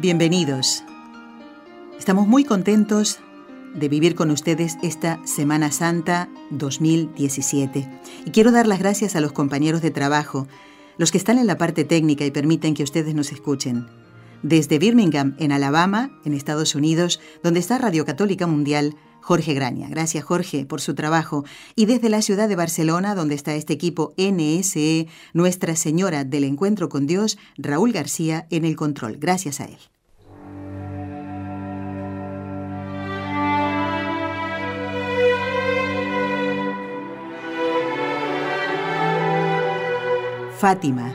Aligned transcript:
Bienvenidos. 0.00 0.82
Estamos 1.98 2.26
muy 2.26 2.44
contentos 2.44 3.18
de 3.74 3.86
vivir 3.90 4.14
con 4.14 4.30
ustedes 4.30 4.78
esta 4.82 5.20
Semana 5.26 5.70
Santa 5.72 6.30
2017. 6.48 7.86
Y 8.24 8.30
quiero 8.30 8.50
dar 8.50 8.66
las 8.66 8.78
gracias 8.78 9.14
a 9.14 9.20
los 9.20 9.32
compañeros 9.32 9.82
de 9.82 9.90
trabajo, 9.90 10.48
los 10.96 11.12
que 11.12 11.18
están 11.18 11.36
en 11.36 11.46
la 11.46 11.58
parte 11.58 11.84
técnica 11.84 12.24
y 12.24 12.30
permiten 12.30 12.72
que 12.72 12.82
ustedes 12.82 13.14
nos 13.14 13.30
escuchen. 13.30 13.88
Desde 14.42 14.78
Birmingham, 14.78 15.36
en 15.38 15.52
Alabama, 15.52 16.18
en 16.24 16.32
Estados 16.32 16.74
Unidos, 16.74 17.20
donde 17.42 17.60
está 17.60 17.76
Radio 17.76 18.06
Católica 18.06 18.46
Mundial, 18.46 18.96
Jorge 19.20 19.52
Graña. 19.52 19.90
Gracias 19.90 20.24
Jorge 20.24 20.64
por 20.64 20.80
su 20.80 20.94
trabajo. 20.94 21.44
Y 21.76 21.84
desde 21.84 22.08
la 22.08 22.22
ciudad 22.22 22.48
de 22.48 22.56
Barcelona, 22.56 23.14
donde 23.14 23.34
está 23.34 23.54
este 23.54 23.74
equipo 23.74 24.14
NSE, 24.16 25.08
Nuestra 25.34 25.76
Señora 25.76 26.24
del 26.24 26.44
Encuentro 26.44 26.88
con 26.88 27.06
Dios, 27.06 27.36
Raúl 27.58 27.92
García 27.92 28.46
en 28.48 28.64
el 28.64 28.76
control. 28.76 29.18
Gracias 29.18 29.60
a 29.60 29.66
él. 29.66 29.89
Fátima. 40.60 41.10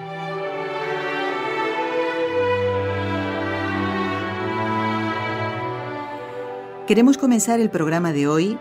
Queremos 6.87 7.19
comenzar 7.19 7.59
el 7.59 7.69
programa 7.69 8.11
de 8.11 8.27
hoy 8.27 8.57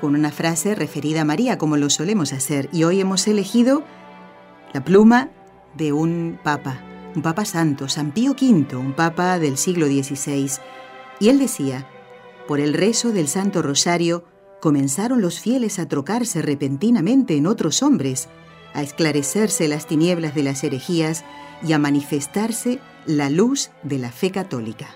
con 0.00 0.14
una 0.14 0.30
frase 0.30 0.74
referida 0.74 1.20
a 1.20 1.24
María, 1.26 1.58
como 1.58 1.76
lo 1.76 1.90
solemos 1.90 2.32
hacer, 2.32 2.70
y 2.72 2.84
hoy 2.84 2.98
hemos 3.02 3.28
elegido 3.28 3.84
la 4.72 4.82
pluma 4.82 5.28
de 5.74 5.92
un 5.92 6.38
papa, 6.42 6.80
un 7.14 7.20
papa 7.20 7.44
santo, 7.44 7.86
San 7.90 8.12
Pío 8.12 8.30
V, 8.30 8.74
un 8.74 8.94
papa 8.94 9.38
del 9.38 9.58
siglo 9.58 9.84
XVI, 9.84 10.50
y 11.20 11.28
él 11.28 11.38
decía, 11.38 11.86
por 12.48 12.58
el 12.58 12.72
rezo 12.72 13.12
del 13.12 13.28
Santo 13.28 13.60
Rosario, 13.60 14.24
comenzaron 14.62 15.20
los 15.20 15.40
fieles 15.40 15.78
a 15.78 15.88
trocarse 15.88 16.40
repentinamente 16.40 17.36
en 17.36 17.46
otros 17.46 17.82
hombres, 17.82 18.30
a 18.76 18.82
esclarecerse 18.82 19.68
las 19.68 19.86
tinieblas 19.86 20.34
de 20.34 20.42
las 20.42 20.62
herejías 20.62 21.24
y 21.66 21.72
a 21.72 21.78
manifestarse 21.78 22.78
la 23.06 23.30
luz 23.30 23.70
de 23.82 23.98
la 23.98 24.12
fe 24.12 24.30
católica. 24.30 24.86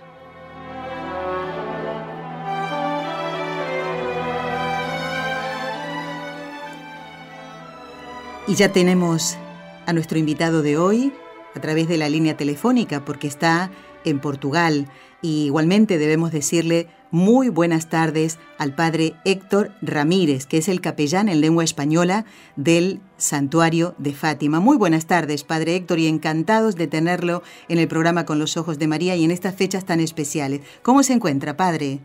Y 8.46 8.54
ya 8.54 8.70
tenemos 8.70 9.38
a 9.86 9.94
nuestro 9.94 10.18
invitado 10.18 10.60
de 10.60 10.76
hoy 10.76 11.14
a 11.54 11.60
través 11.60 11.88
de 11.88 11.96
la 11.96 12.10
línea 12.10 12.36
telefónica 12.36 13.02
porque 13.02 13.28
está 13.28 13.70
en 14.04 14.20
Portugal. 14.20 14.88
Y 15.22 15.46
igualmente 15.46 15.96
debemos 15.96 16.32
decirle 16.32 16.88
muy 17.10 17.48
buenas 17.48 17.88
tardes 17.88 18.38
al 18.58 18.74
padre 18.74 19.14
Héctor 19.24 19.70
Ramírez, 19.82 20.46
que 20.46 20.58
es 20.58 20.68
el 20.68 20.80
capellán 20.80 21.28
en 21.28 21.40
lengua 21.40 21.64
española 21.64 22.24
del 22.56 23.00
Santuario 23.16 23.94
de 23.98 24.12
Fátima. 24.12 24.60
Muy 24.60 24.76
buenas 24.76 25.06
tardes, 25.06 25.44
padre 25.44 25.76
Héctor, 25.76 25.98
y 25.98 26.06
encantados 26.06 26.76
de 26.76 26.86
tenerlo 26.86 27.42
en 27.68 27.78
el 27.78 27.88
programa 27.88 28.24
Con 28.24 28.38
los 28.38 28.56
Ojos 28.56 28.78
de 28.78 28.88
María 28.88 29.16
y 29.16 29.24
en 29.24 29.30
estas 29.30 29.56
fechas 29.56 29.84
tan 29.84 30.00
especiales. 30.00 30.60
¿Cómo 30.82 31.02
se 31.02 31.14
encuentra, 31.14 31.56
padre? 31.56 31.98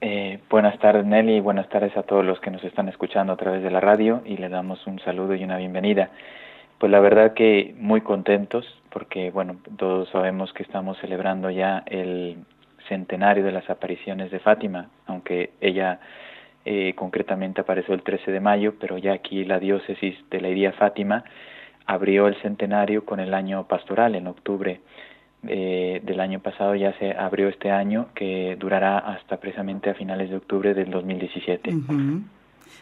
Eh, 0.00 0.40
buenas 0.50 0.76
tardes, 0.80 1.06
Nelly, 1.06 1.36
y 1.36 1.40
buenas 1.40 1.68
tardes 1.68 1.96
a 1.96 2.02
todos 2.02 2.24
los 2.24 2.40
que 2.40 2.50
nos 2.50 2.64
están 2.64 2.88
escuchando 2.88 3.32
a 3.32 3.36
través 3.36 3.62
de 3.62 3.70
la 3.70 3.78
radio 3.78 4.22
y 4.24 4.36
le 4.36 4.48
damos 4.48 4.84
un 4.86 4.98
saludo 4.98 5.36
y 5.36 5.44
una 5.44 5.58
bienvenida. 5.58 6.10
Pues 6.78 6.90
la 6.90 6.98
verdad 6.98 7.34
que 7.34 7.76
muy 7.78 8.00
contentos 8.00 8.66
porque, 8.90 9.30
bueno, 9.30 9.58
todos 9.78 10.08
sabemos 10.10 10.52
que 10.52 10.64
estamos 10.64 10.98
celebrando 10.98 11.48
ya 11.50 11.84
el 11.86 12.38
centenario 12.92 13.42
de 13.42 13.52
las 13.52 13.68
apariciones 13.70 14.30
de 14.30 14.38
Fátima, 14.38 14.90
aunque 15.06 15.50
ella 15.62 15.98
eh, 16.66 16.92
concretamente 16.94 17.62
apareció 17.62 17.94
el 17.94 18.02
13 18.02 18.30
de 18.30 18.40
mayo, 18.40 18.74
pero 18.78 18.98
ya 18.98 19.14
aquí 19.14 19.44
la 19.44 19.58
diócesis 19.58 20.14
de 20.30 20.40
la 20.42 20.48
Iría 20.48 20.72
Fátima 20.72 21.24
abrió 21.86 22.28
el 22.28 22.36
centenario 22.42 23.04
con 23.04 23.18
el 23.18 23.32
año 23.32 23.66
pastoral 23.66 24.14
en 24.14 24.26
octubre 24.26 24.80
eh, 25.44 26.00
del 26.04 26.20
año 26.20 26.38
pasado 26.38 26.76
ya 26.76 26.96
se 27.00 27.10
abrió 27.10 27.48
este 27.48 27.68
año 27.68 28.10
que 28.14 28.56
durará 28.60 28.98
hasta 28.98 29.38
precisamente 29.38 29.90
a 29.90 29.94
finales 29.94 30.30
de 30.30 30.36
octubre 30.36 30.72
del 30.72 30.90
2017. 30.90 31.74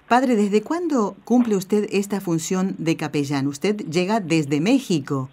Padre, 0.06 0.36
¿desde 0.36 0.60
cuándo 0.62 1.16
cumple 1.24 1.56
usted 1.56 1.86
esta 1.90 2.20
función 2.20 2.74
de 2.76 2.96
capellán? 2.96 3.46
Usted 3.46 3.76
llega 3.76 4.20
desde 4.20 4.60
México. 4.60 5.30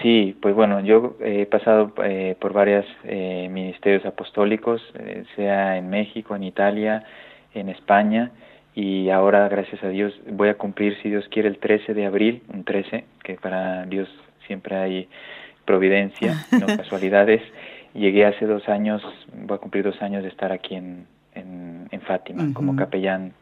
Sí, 0.00 0.36
pues 0.40 0.54
bueno, 0.54 0.80
yo 0.80 1.16
he 1.20 1.44
pasado 1.46 1.92
eh, 2.04 2.36
por 2.40 2.52
varios 2.52 2.86
eh, 3.04 3.48
ministerios 3.50 4.04
apostólicos, 4.06 4.80
eh, 4.94 5.24
sea 5.36 5.76
en 5.76 5.90
México, 5.90 6.34
en 6.34 6.44
Italia, 6.44 7.04
en 7.54 7.68
España, 7.68 8.30
y 8.74 9.10
ahora, 9.10 9.48
gracias 9.48 9.82
a 9.84 9.88
Dios, 9.88 10.14
voy 10.30 10.48
a 10.48 10.54
cumplir, 10.54 10.96
si 11.02 11.10
Dios 11.10 11.26
quiere, 11.28 11.48
el 11.48 11.58
13 11.58 11.92
de 11.92 12.06
abril, 12.06 12.42
un 12.52 12.64
13, 12.64 13.04
que 13.22 13.34
para 13.34 13.84
Dios 13.84 14.08
siempre 14.46 14.76
hay 14.76 15.08
providencia, 15.66 16.46
no 16.58 16.66
casualidades. 16.66 17.42
Llegué 17.92 18.24
hace 18.24 18.46
dos 18.46 18.68
años, 18.68 19.02
voy 19.34 19.56
a 19.56 19.58
cumplir 19.58 19.84
dos 19.84 20.00
años 20.00 20.22
de 20.22 20.30
estar 20.30 20.52
aquí 20.52 20.76
en, 20.76 21.06
en, 21.34 22.00
Fátima, 22.00 22.52
como 22.52 22.74
capellán 22.74 23.32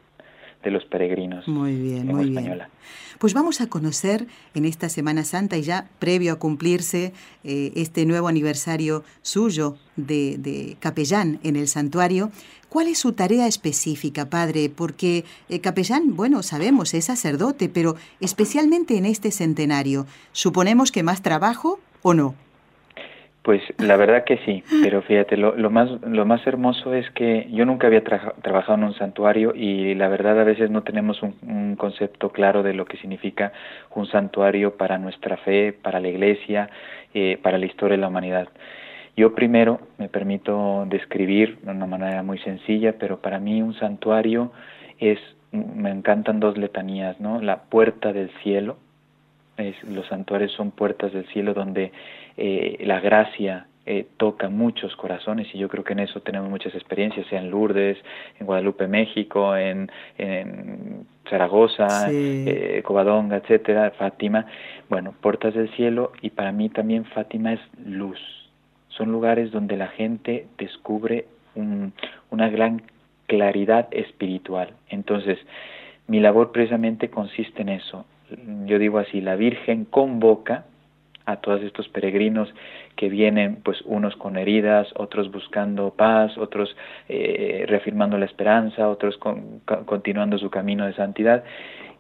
de 0.63 0.71
los 0.71 0.85
peregrinos. 0.85 1.49
Muy 1.49 1.75
bien, 1.75 2.07
muy 2.07 2.29
española. 2.29 2.69
bien. 2.69 2.81
Pues 3.19 3.35
vamos 3.35 3.61
a 3.61 3.67
conocer 3.69 4.27
en 4.55 4.65
esta 4.65 4.89
Semana 4.89 5.25
Santa 5.25 5.59
y 5.59 5.63
ya 5.63 5.89
previo 5.99 6.33
a 6.33 6.39
cumplirse 6.39 7.13
eh, 7.45 7.73
este 7.75 8.07
nuevo 8.07 8.29
aniversario 8.29 9.05
suyo 9.21 9.77
de, 9.97 10.39
de, 10.39 10.77
capellán 10.81 11.39
en 11.43 11.57
el 11.57 11.69
santuario, 11.69 12.31
¿cuál 12.71 12.89
es 12.89 12.99
su 12.99 13.13
tarea 13.13 13.47
específica, 13.47 14.31
padre? 14.31 14.71
Porque 14.75 15.27
eh, 15.51 15.61
capellán, 15.61 16.17
bueno, 16.17 16.43
sabemos, 16.43 16.95
es 16.95 17.07
sacerdote, 17.07 17.69
pero 17.69 17.97
especialmente 18.21 18.97
en 18.97 19.05
este 19.05 19.31
centenario, 19.31 20.07
¿suponemos 20.33 20.91
que 20.91 21.03
más 21.03 21.21
trabajo 21.21 21.79
o 22.01 22.15
no? 22.15 22.35
Pues 23.43 23.63
la 23.79 23.97
verdad 23.97 24.25
que 24.25 24.37
sí, 24.45 24.63
pero 24.83 25.01
fíjate, 25.01 25.39
lo, 25.39 25.57
lo, 25.57 25.71
más, 25.71 25.91
lo 26.03 26.27
más 26.27 26.47
hermoso 26.47 26.93
es 26.93 27.11
que 27.13 27.49
yo 27.51 27.65
nunca 27.65 27.87
había 27.87 28.05
trabajado 28.05 28.77
en 28.77 28.85
un 28.85 28.95
santuario 28.95 29.55
y 29.55 29.95
la 29.95 30.09
verdad 30.09 30.39
a 30.39 30.45
veces 30.45 30.71
no 30.71 30.83
tenemos 30.83 31.23
un, 31.23 31.77
concepto 31.77 32.31
claro 32.31 32.63
de 32.63 32.75
lo 32.75 32.85
que 32.85 32.99
significa 32.99 33.53
un 33.95 34.07
santuario 34.07 34.77
para 34.77 34.99
nuestra 34.99 35.39
fe, 35.39 35.73
para 35.73 36.01
la 36.01 36.09
iglesia, 36.09 36.69
eh, 37.15 37.39
para 37.43 37.57
la 37.57 37.65
historia 37.65 37.97
de 37.97 38.03
la 38.03 38.09
humanidad. 38.09 38.49
Yo 39.17 39.35
primero 39.35 39.81
me 39.97 40.11
permito 40.11 40.85
describir 40.87 41.59
de 41.63 41.71
una 41.71 41.87
manera 41.87 42.23
muy 42.23 42.39
sencilla, 42.41 42.97
pero 42.99 43.21
para 43.23 43.39
mí 43.39 43.63
un 43.63 43.73
santuario 43.75 44.53
es, 44.99 45.19
me 45.53 45.91
encantan 45.91 46.41
dos 46.41 46.59
letanías, 46.59 47.19
¿no? 47.21 47.41
La 47.41 47.63
puerta 47.63 48.13
del 48.13 48.31
cielo, 48.43 48.77
los 49.89 50.07
santuarios 50.07 50.53
son 50.53 50.71
puertas 50.71 51.13
del 51.13 51.27
cielo 51.27 51.55
donde 51.55 51.93
eh, 52.37 52.79
la 52.85 53.01
gracia 53.01 53.67
eh, 53.87 54.07
toca 54.19 54.49
muchos 54.49 54.95
corazones 54.97 55.49
y 55.55 55.59
yo 55.59 55.69
creo 55.69 55.85
que 55.85 55.95
en 55.95 56.01
eso 56.01 56.21
tenemos 56.21 56.51
muchas 56.51 56.75
experiencias, 56.75 57.27
sea 57.29 57.41
en 57.41 57.51
Lourdes, 57.51 57.99
en 58.39 58.47
Guadalupe, 58.47 58.87
México, 58.87 59.57
en, 59.57 59.91
en 60.19 61.07
Zaragoza, 61.29 62.09
eh, 62.11 62.83
Covadonga, 62.85 63.39
etcétera, 63.39 63.91
Fátima. 63.93 64.47
Bueno, 64.89 65.15
puertas 65.21 65.55
del 65.55 65.71
cielo 65.71 66.13
y 66.21 66.31
para 66.31 66.53
mí 66.53 66.69
también 66.69 67.05
Fátima 67.05 67.55
es 67.55 67.61
luz. 67.85 68.19
Son 68.89 69.11
lugares 69.13 69.51
donde 69.51 69.77
la 69.77 69.89
gente 69.89 70.47
descubre 70.59 71.27
una 72.31 72.49
gran 72.49 72.83
claridad 73.27 73.89
espiritual. 73.93 74.75
Entonces, 74.89 75.39
mi 76.07 76.21
labor 76.21 76.53
precisamente 76.53 77.09
consiste 77.11 77.63
en 77.63 77.71
eso, 77.71 78.05
yo 78.67 78.79
digo 78.79 78.99
así, 78.99 79.21
la 79.21 79.37
Virgen 79.37 79.85
convoca 79.85 80.65
a 81.27 81.37
todos 81.37 81.63
estos 81.63 81.89
peregrinos 81.89 82.53
que 82.97 83.09
vienen, 83.09 83.57
pues 83.63 83.81
unos 83.85 84.17
con 84.17 84.37
heridas, 84.37 84.89
otros 84.97 85.31
buscando 85.31 85.91
paz, 85.91 86.37
otros 86.39 86.77
eh, 87.09 87.65
reafirmando 87.69 88.19
la 88.19 88.27
esperanza, 88.27 88.89
otros 88.89 89.19
continuando 89.87 90.39
su 90.39 90.51
camino 90.51 90.87
de 90.87 90.95
santidad. 90.95 91.45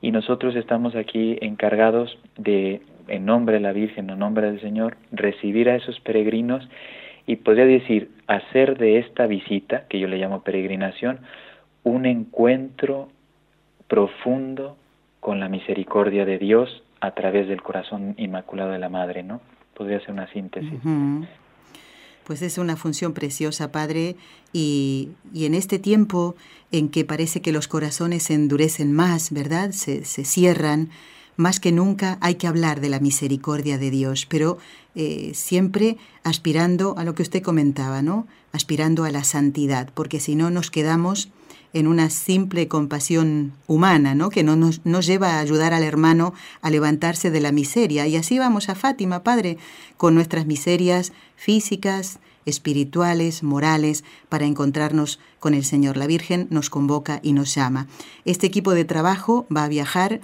Y 0.02 0.10
nosotros 0.12 0.56
estamos 0.56 0.96
aquí 0.96 1.38
encargados 1.42 2.18
de, 2.38 2.80
en 3.08 3.26
nombre 3.26 3.56
de 3.56 3.60
la 3.60 3.72
Virgen, 3.72 4.10
en 4.10 4.18
nombre 4.18 4.50
del 4.50 4.60
Señor, 4.60 4.96
recibir 5.12 5.68
a 5.68 5.76
esos 5.76 6.00
peregrinos 6.00 6.68
y 7.26 7.36
podría 7.36 7.66
decir, 7.66 8.10
hacer 8.26 8.78
de 8.78 8.98
esta 8.98 9.26
visita, 9.26 9.84
que 9.88 10.00
yo 10.00 10.08
le 10.08 10.18
llamo 10.18 10.42
peregrinación, 10.42 11.20
un 11.84 12.06
encuentro 12.06 13.08
profundo 13.88 14.76
con 15.30 15.38
la 15.38 15.48
misericordia 15.48 16.24
de 16.24 16.38
Dios 16.38 16.82
a 17.00 17.12
través 17.12 17.46
del 17.46 17.62
corazón 17.62 18.16
inmaculado 18.18 18.72
de 18.72 18.80
la 18.80 18.88
Madre, 18.88 19.22
¿no? 19.22 19.40
Podría 19.76 20.00
ser 20.00 20.10
una 20.10 20.28
síntesis. 20.32 20.80
Pues 22.24 22.42
es 22.42 22.58
una 22.58 22.74
función 22.74 23.14
preciosa, 23.14 23.70
Padre, 23.70 24.16
y, 24.52 25.10
y, 25.32 25.44
en 25.44 25.54
este 25.54 25.78
tiempo 25.78 26.34
en 26.72 26.88
que 26.88 27.04
parece 27.04 27.42
que 27.42 27.52
los 27.52 27.68
corazones 27.68 28.24
se 28.24 28.34
endurecen 28.34 28.92
más, 28.92 29.32
¿verdad? 29.32 29.70
Se, 29.70 30.04
se 30.04 30.24
cierran, 30.24 30.88
más 31.36 31.60
que 31.60 31.70
nunca 31.70 32.18
hay 32.20 32.34
que 32.34 32.48
hablar 32.48 32.80
de 32.80 32.88
la 32.88 32.98
misericordia 32.98 33.78
de 33.78 33.92
Dios, 33.92 34.26
pero 34.26 34.58
eh, 34.96 35.30
siempre 35.34 35.96
aspirando 36.24 36.96
a 36.98 37.04
lo 37.04 37.14
que 37.14 37.22
usted 37.22 37.40
comentaba, 37.40 38.02
¿no? 38.02 38.26
Aspirando 38.50 39.04
a 39.04 39.12
la 39.12 39.22
santidad, 39.22 39.90
porque 39.94 40.18
si 40.18 40.34
no 40.34 40.50
nos 40.50 40.72
quedamos 40.72 41.30
en 41.72 41.87
una 41.87 42.11
simple 42.11 42.69
compasión 42.69 43.52
humana, 43.67 44.14
¿no? 44.14 44.31
que 44.31 44.43
no 44.43 44.56
nos, 44.56 44.84
nos, 44.84 45.06
lleva 45.06 45.34
a 45.34 45.40
ayudar 45.40 45.72
al 45.72 45.82
hermano 45.82 46.34
a 46.62 46.70
levantarse 46.70 47.31
de 47.31 47.40
la 47.40 47.52
miseria. 47.52 48.06
Y 48.06 48.17
así 48.17 48.38
vamos 48.38 48.69
a 48.69 48.75
Fátima, 48.75 49.22
Padre, 49.22 49.56
con 49.96 50.14
nuestras 50.14 50.46
miserias 50.46 51.12
físicas, 51.37 52.19
espirituales, 52.44 53.43
morales, 53.43 54.05
para 54.28 54.46
encontrarnos 54.46 55.20
con 55.38 55.55
el 55.55 55.64
Señor. 55.64 55.96
La 55.96 56.06
Virgen 56.06 56.46
nos 56.50 56.70
convoca 56.70 57.20
y 57.22 57.32
nos 57.32 57.55
llama. 57.55 57.87
Este 58.25 58.46
equipo 58.46 58.73
de 58.73 58.84
trabajo 58.84 59.46
va 59.55 59.64
a 59.64 59.69
viajar 59.69 60.20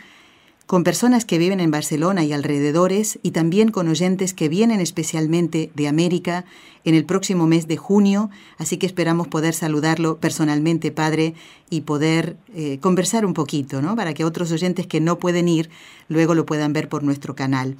con 0.67 0.83
personas 0.83 1.25
que 1.25 1.39
viven 1.39 1.61
en 1.61 1.71
Barcelona 1.71 2.25
y 2.25 2.33
alrededores 2.33 3.21
y 3.23 3.31
también 3.31 3.71
con 3.71 3.89
oyentes 3.89 4.35
que 4.35 4.49
vienen 4.49 4.81
especialmente 4.81 5.71
de 5.75 5.89
América 5.89 6.45
en 6.85 6.95
el 6.95 7.05
próximo 7.05 7.47
mes 7.47 7.69
de 7.69 7.77
junio, 7.77 8.31
así 8.59 8.77
que 8.77 8.87
esperamos 8.87 9.29
poder 9.29 9.55
saludarlo 9.55 10.19
personalmente, 10.19 10.91
Padre, 10.91 11.35
y 11.71 11.83
poder 11.83 12.37
eh, 12.55 12.79
conversar 12.81 13.25
un 13.25 13.35
poquito, 13.35 13.81
¿no? 13.81 13.95
Para 13.97 14.13
que 14.13 14.25
otros 14.25 14.51
oyentes 14.53 14.87
que 14.87 15.01
no 15.01 15.19
pueden 15.19 15.49
ir 15.49 15.71
luego 16.09 16.35
lo 16.35 16.47
puedan 16.47 16.73
ver 16.73 16.89
por 16.89 17.03
nuestro 17.05 17.35
canal. 17.35 17.77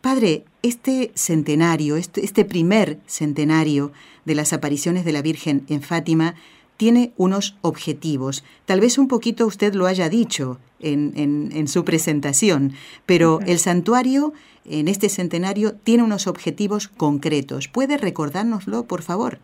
Padre, 0.00 0.44
este 0.62 1.10
centenario, 1.14 1.96
este, 1.96 2.24
este 2.24 2.44
primer 2.44 2.98
centenario 3.06 3.90
de 4.24 4.36
las 4.36 4.52
apariciones 4.52 5.04
de 5.04 5.12
la 5.12 5.22
Virgen 5.22 5.64
en 5.68 5.82
Fátima, 5.82 6.36
tiene 6.78 7.12
unos 7.18 7.58
objetivos. 7.60 8.44
Tal 8.64 8.80
vez 8.80 8.96
un 8.96 9.08
poquito 9.08 9.46
usted 9.46 9.74
lo 9.74 9.86
haya 9.86 10.08
dicho 10.08 10.58
en, 10.80 11.12
en, 11.52 11.68
su 11.68 11.84
presentación, 11.84 12.72
pero 13.04 13.40
el 13.46 13.58
santuario 13.58 14.32
en 14.64 14.88
este 14.88 15.08
centenario 15.08 15.74
tiene 15.74 16.04
unos 16.04 16.26
objetivos 16.26 16.88
concretos. 16.88 17.68
¿Puede 17.68 17.98
recordárnoslo, 17.98 18.84
por 18.84 19.02
favor? 19.02 19.38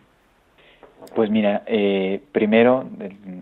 Pues 1.14 1.30
mira, 1.30 1.62
eh, 1.66 2.20
primero 2.32 2.88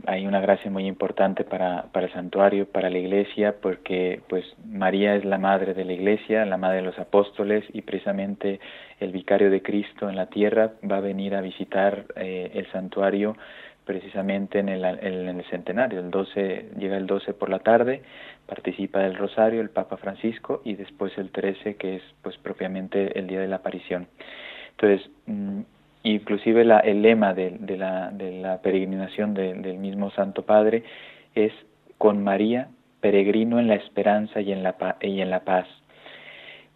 hay 0.07 0.27
una 0.27 0.41
gracia 0.41 0.71
muy 0.71 0.87
importante 0.87 1.45
para, 1.45 1.85
para, 1.93 2.07
el 2.07 2.13
santuario, 2.13 2.67
para 2.67 2.91
la 2.91 2.99
iglesia, 2.99 3.55
porque 3.63 4.21
pues 4.29 4.45
María 4.67 5.15
es 5.15 5.25
la 5.25 5.39
madre 5.39 5.73
de 5.73 5.85
la 5.85 5.93
iglesia, 5.93 6.45
la 6.45 6.57
madre 6.57 6.79
de 6.79 6.83
los 6.83 6.99
apóstoles 6.99 7.65
y 7.73 7.83
precisamente 7.83 8.59
el 9.01 9.13
vicario 9.13 9.51
de 9.51 9.63
Cristo 9.63 10.09
en 10.09 10.17
la 10.17 10.27
tierra 10.27 10.73
va 10.91 10.97
a 10.99 11.01
venir 11.01 11.35
a 11.35 11.41
visitar 11.41 12.05
eh, 12.17 12.51
el 12.55 12.71
santuario 12.73 13.37
precisamente 13.85 14.59
en 14.59 14.69
el, 14.69 14.85
en 14.85 15.39
el 15.41 15.45
centenario. 15.47 16.01
El 16.01 16.11
12, 16.11 16.71
llega 16.79 16.97
el 16.97 17.07
12 17.07 17.35
por 17.35 17.49
la 17.49 17.59
tarde, 17.59 18.03
participa 18.47 19.01
del 19.01 19.17
Rosario 19.17 19.61
el 19.61 19.71
Papa 19.71 19.97
Francisco 19.97 20.63
y 20.65 20.75
después 20.75 21.17
el 21.19 21.31
13 21.31 21.77
que 21.77 21.97
es 21.97 22.03
pues 22.23 22.37
propiamente 22.39 23.19
el 23.19 23.27
día 23.27 23.41
de 23.41 23.49
la 23.49 23.57
aparición. 23.57 24.07
Entonces, 24.73 25.11
mm, 25.27 25.61
inclusive 26.05 26.65
la, 26.65 26.81
el 26.81 27.03
lema 27.03 27.35
de, 27.35 27.59
la, 27.77 28.11
de 28.11 28.41
la 28.41 28.61
peregrinación 28.63 29.35
del 29.35 29.79
mismo 29.79 30.11
Santo 30.11 30.43
Padre 30.43 30.85
es 31.35 31.53
con 31.99 32.23
María, 32.23 32.69
peregrino 33.01 33.59
en 33.59 33.69
la 33.69 33.75
esperanza 33.75 34.41
y 34.41 34.53
en 34.53 34.63
la, 34.63 34.97
y 35.01 35.21
en 35.21 35.31
la 35.31 35.41
paz 35.41 35.67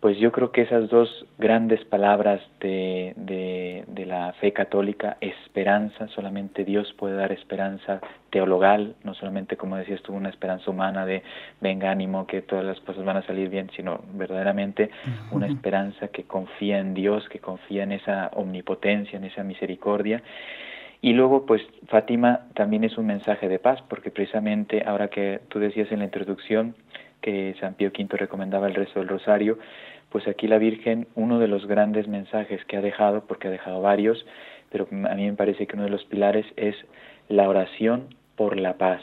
pues 0.01 0.19
yo 0.19 0.31
creo 0.31 0.53
que 0.53 0.63
esas 0.63 0.91
dos 0.91 1.27
grandes 1.39 1.85
palabras 1.85 2.41
de, 2.61 3.15
de, 3.17 4.07
la 4.07 4.33
fe 4.35 4.53
católica, 4.53 5.17
esperanza, 5.21 6.07
solamente 6.09 6.65
Dios 6.65 6.93
puede 6.99 7.17
dar 7.17 7.33
esperanza 7.33 8.01
teologal, 8.31 8.95
no 9.03 9.15
solamente 9.15 9.57
como 9.57 9.77
decías 9.77 10.03
tú, 10.03 10.13
una 10.13 10.29
esperanza 10.29 10.71
humana 10.71 11.07
de 11.07 11.23
venga 11.61 11.91
ánimo 11.91 12.27
que 12.27 12.43
todas 12.43 12.65
las 12.65 12.79
cosas 12.81 13.05
van 13.05 13.17
a 13.17 13.27
salir 13.27 13.49
bien, 13.49 13.71
sino 13.75 14.01
verdaderamente 14.13 14.91
una 15.33 15.49
esperanza 15.49 16.09
que 16.09 16.25
confía 16.25 16.79
en 16.79 16.95
Dios, 16.95 17.29
que 17.29 17.41
confía 17.41 17.83
en 17.83 17.93
esa 17.93 18.31
omnipotencia, 18.35 19.17
en 19.17 19.25
esa 19.25 19.43
misericordia. 19.43 20.23
Y 21.01 21.15
luego, 21.15 21.47
pues 21.47 21.63
Fátima 21.89 22.47
también 22.55 22.85
es 22.85 22.97
un 22.97 23.07
mensaje 23.07 23.49
de 23.49 23.59
paz, 23.59 23.83
porque 23.89 24.11
precisamente 24.11 24.85
ahora 24.87 25.09
que 25.09 25.41
tú 25.49 25.59
decías 25.59 25.91
en 25.91 26.01
la 26.01 26.05
introducción, 26.05 26.75
que 27.21 27.55
San 27.61 27.75
Pío 27.75 27.91
V 27.97 28.17
recomendaba 28.17 28.67
el 28.69 28.75
rezo 28.75 29.01
del 29.01 29.09
rosario, 29.09 29.59
pues 30.11 30.29
aquí 30.29 30.47
la 30.47 30.59
Virgen, 30.59 31.09
uno 31.15 31.39
de 31.39 31.49
los 31.49 31.67
grandes 31.67 32.09
mensajes 32.09 32.65
que 32.65 32.77
ha 32.77 32.81
dejado, 32.81 33.25
porque 33.27 33.49
ha 33.49 33.51
dejado 33.51 33.81
varios, 33.81 34.25
pero 34.71 34.87
a 34.91 35.15
mí 35.15 35.27
me 35.27 35.33
parece 35.35 35.67
que 35.67 35.75
uno 35.75 35.85
de 35.85 35.91
los 35.91 36.05
pilares 36.05 36.47
es 36.57 36.77
la 37.29 37.49
oración 37.49 38.15
por 38.37 38.59
la 38.59 38.75
paz, 38.75 39.03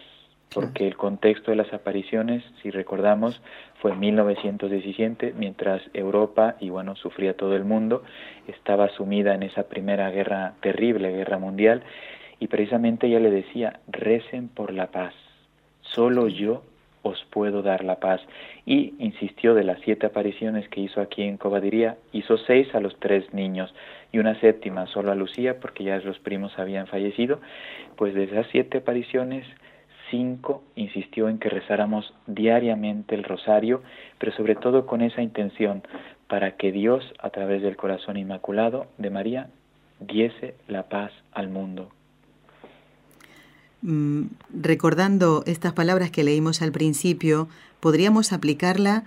porque 0.54 0.88
el 0.88 0.96
contexto 0.96 1.52
de 1.52 1.58
las 1.58 1.74
apariciones, 1.74 2.44
si 2.62 2.70
recordamos, 2.70 3.42
fue 3.82 3.92
en 3.92 4.00
1917, 4.00 5.34
mientras 5.38 5.82
Europa, 5.94 6.56
y 6.60 6.70
bueno, 6.70 6.96
sufría 6.96 7.36
todo 7.36 7.56
el 7.56 7.66
mundo, 7.66 8.04
estaba 8.48 8.90
sumida 8.90 9.34
en 9.36 9.44
esa 9.44 9.64
primera 9.64 10.10
guerra 10.12 10.54
terrible, 10.62 11.12
guerra 11.12 11.38
mundial, 11.38 11.84
y 12.40 12.48
precisamente 12.48 13.08
ella 13.08 13.20
le 13.20 13.32
decía, 13.32 13.80
recen 13.88 14.48
por 14.48 14.74
la 14.74 14.88
paz, 14.88 15.14
solo 15.82 16.28
yo 16.28 16.64
os 17.04 17.24
puedo 17.30 17.62
dar 17.62 17.84
la 17.84 18.00
paz. 18.00 18.22
Y 18.66 18.96
insistió 18.98 19.54
de 19.54 19.64
las 19.64 19.80
siete 19.82 20.08
apariciones 20.08 20.68
que 20.70 20.82
hizo 20.82 21.02
aquí 21.02 21.22
en 21.22 21.38
Cobadiría, 21.38 21.98
hizo 22.12 22.38
seis 22.38 22.74
a 22.74 22.80
los 22.80 23.00
tres 23.00 23.32
niños 23.34 23.74
y 24.12 24.20
una 24.20 24.40
séptima 24.40 24.88
solo 24.88 25.12
a 25.12 25.16
Lucía 25.16 25.60
porque 25.60 25.84
ya 25.84 25.98
los 26.00 26.18
primos 26.20 26.58
habían 26.58 26.88
fallecido. 26.88 27.40
Pues 27.96 28.14
de 28.16 28.24
esas 28.24 28.48
siete 28.52 28.80
apariciones, 28.80 29.46
cinco 30.10 30.64
insistió 30.76 31.30
en 31.30 31.40
que 31.40 31.50
rezáramos 31.50 32.14
diariamente 32.26 33.16
el 33.16 33.24
rosario, 33.24 33.82
pero 34.18 34.32
sobre 34.34 34.56
todo 34.56 34.86
con 34.86 35.02
esa 35.02 35.22
intención 35.22 35.84
para 36.28 36.52
que 36.58 36.72
Dios, 36.72 37.14
a 37.20 37.30
través 37.30 37.62
del 37.62 37.76
corazón 37.76 38.18
inmaculado 38.18 38.88
de 38.98 39.10
María, 39.10 39.50
diese 40.00 40.56
la 40.68 40.84
paz 40.84 41.12
al 41.32 41.50
mundo. 41.50 41.90
Mm, 43.84 44.28
recordando 44.62 45.44
estas 45.46 45.74
palabras 45.74 46.10
que 46.10 46.24
leímos 46.24 46.62
al 46.62 46.72
principio, 46.72 47.50
podríamos 47.82 48.32
aplicarla 48.32 49.04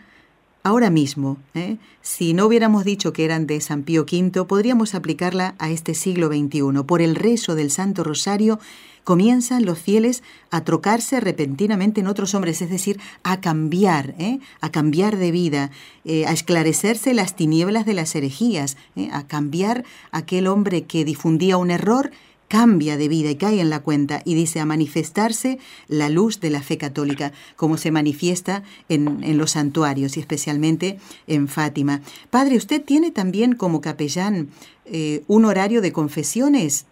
ahora 0.63 0.91
mismo. 0.91 1.39
¿eh? 1.55 1.79
Si 2.03 2.35
no 2.35 2.45
hubiéramos 2.45 2.85
dicho 2.85 3.15
que 3.15 3.25
eran 3.25 3.47
de 3.47 3.63
San 3.63 3.85
Pío 3.85 4.03
V, 4.03 4.45
podríamos 4.45 4.95
aplicarla 4.95 5.55
a 5.59 5.71
este 5.71 5.95
siglo 5.95 6.29
XXI. 6.29 6.83
Por 6.87 7.01
el 7.01 7.15
rezo 7.15 7.55
del 7.55 7.71
Santo 7.71 8.05
Rosario 8.05 8.61
comienzan 9.03 9.65
los 9.65 9.79
fieles 9.79 10.23
a 10.51 10.63
trocarse 10.63 11.21
repentinamente 11.21 12.03
en 12.03 12.07
otros 12.07 12.35
hombres, 12.35 12.61
es 12.61 12.69
decir, 12.69 13.01
a 13.23 13.41
cambiar, 13.41 14.15
¿eh? 14.19 14.41
a 14.61 14.71
cambiar 14.71 15.17
de 15.17 15.31
vida, 15.31 15.71
eh, 16.05 16.27
a 16.27 16.33
esclarecerse 16.33 17.15
las 17.15 17.35
tinieblas 17.35 17.87
de 17.87 17.95
las 17.95 18.15
herejías, 18.15 18.77
a 19.11 19.27
cambiar 19.27 19.85
aquel 20.11 20.49
hombre 20.49 20.85
que 20.85 21.07
difundía 21.07 21.57
un 21.57 21.71
error 21.71 22.11
cambia 22.49 22.97
de 22.97 23.09
vida 23.09 23.31
y 23.31 23.37
cae 23.37 23.61
en 23.61 23.71
la 23.71 23.83
cuenta 23.83 24.21
y 24.25 24.35
dice 24.35 24.61
a 24.61 24.67
manifestarse 24.67 25.59
la 25.89 26.09
luz 26.09 26.41
de 26.41 26.51
la 26.51 26.61
fe 26.61 26.79
católica, 26.79 27.33
como 27.57 27.77
se 27.77 27.91
manifiesta 27.91 28.63
en, 28.89 29.37
los 29.39 29.53
santuarios 29.53 30.17
y 30.17 30.21
especialmente 30.21 30.97
en 31.27 31.49
Fátima. 31.49 32.01
Padre, 32.31 32.57
¿usted 32.57 32.83
tiene 32.85 33.11
también 33.11 33.55
como 33.55 33.81
capellán 33.81 34.49
eh, 34.87 35.23
un 35.29 35.45
horario 35.45 35.81
de 35.81 35.93
confesiones? 35.93 36.87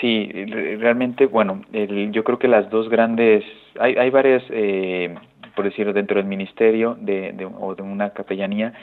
Sí, 0.00 0.26
realmente, 0.32 1.26
bueno, 1.26 1.62
yo 1.72 2.22
creo 2.22 2.38
que 2.38 2.46
las 2.46 2.70
dos 2.70 2.88
grandes, 2.88 3.44
hay, 3.80 3.96
hay 3.96 4.10
varias, 4.10 4.44
eh, 4.50 5.12
por 5.56 5.64
decirlo, 5.64 5.92
dentro 5.92 6.18
del 6.18 6.26
ministerio 6.26 6.96
de, 7.00 7.34
o 7.58 7.74
de 7.74 7.82
una 7.82 8.10
capellanía, 8.10 8.74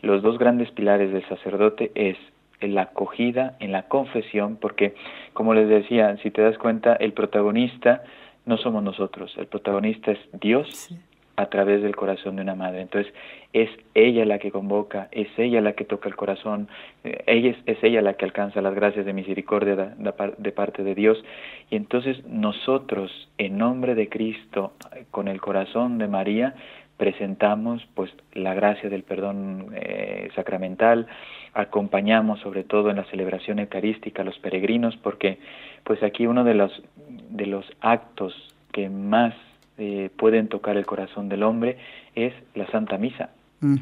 los 0.00 0.22
dos 0.22 0.38
grandes 0.38 0.70
pilares 0.70 1.12
del 1.12 1.26
sacerdote 1.28 1.92
es 1.94 2.16
en 2.60 2.74
la 2.74 2.82
acogida, 2.82 3.56
en 3.60 3.72
la 3.72 3.84
confesión, 3.84 4.56
porque, 4.56 4.94
como 5.32 5.54
les 5.54 5.68
decía, 5.68 6.16
si 6.22 6.30
te 6.30 6.42
das 6.42 6.58
cuenta, 6.58 6.94
el 6.94 7.12
protagonista 7.12 8.02
no 8.46 8.56
somos 8.56 8.82
nosotros, 8.82 9.34
el 9.38 9.46
protagonista 9.46 10.12
es 10.12 10.18
Dios 10.32 10.94
a 11.36 11.46
través 11.46 11.82
del 11.82 11.96
corazón 11.96 12.36
de 12.36 12.42
una 12.42 12.54
madre. 12.54 12.80
Entonces, 12.82 13.12
es 13.52 13.68
ella 13.94 14.24
la 14.24 14.38
que 14.38 14.50
convoca, 14.50 15.08
es 15.10 15.28
ella 15.36 15.60
la 15.60 15.72
que 15.72 15.84
toca 15.84 16.08
el 16.08 16.14
corazón, 16.14 16.68
eh, 17.02 17.24
ella 17.26 17.50
es, 17.50 17.56
es, 17.66 17.82
ella 17.82 18.02
la 18.02 18.14
que 18.14 18.24
alcanza 18.24 18.60
las 18.60 18.74
gracias 18.74 19.04
de 19.04 19.12
misericordia 19.12 19.74
de, 19.76 20.34
de 20.38 20.52
parte 20.52 20.84
de 20.84 20.94
Dios. 20.94 21.22
Y 21.70 21.76
entonces 21.76 22.24
nosotros, 22.26 23.10
en 23.38 23.58
nombre 23.58 23.94
de 23.94 24.08
Cristo, 24.08 24.72
con 25.10 25.28
el 25.28 25.40
corazón 25.40 25.98
de 25.98 26.06
María, 26.06 26.54
presentamos 26.96 27.86
pues 27.94 28.10
la 28.32 28.54
gracia 28.54 28.88
del 28.88 29.02
perdón 29.02 29.68
eh, 29.74 30.28
sacramental, 30.34 31.06
acompañamos 31.52 32.40
sobre 32.40 32.64
todo 32.64 32.90
en 32.90 32.96
la 32.96 33.04
celebración 33.04 33.58
eucarística 33.58 34.22
a 34.22 34.24
los 34.24 34.38
peregrinos, 34.38 34.96
porque 34.96 35.38
pues 35.84 36.02
aquí 36.02 36.26
uno 36.26 36.44
de 36.44 36.54
los, 36.54 36.82
de 37.30 37.46
los 37.46 37.66
actos 37.80 38.34
que 38.72 38.88
más 38.88 39.34
eh, 39.78 40.10
pueden 40.16 40.48
tocar 40.48 40.76
el 40.76 40.86
corazón 40.86 41.28
del 41.28 41.42
hombre 41.42 41.78
es 42.14 42.32
la 42.54 42.66
Santa 42.70 42.98
Misa, 42.98 43.30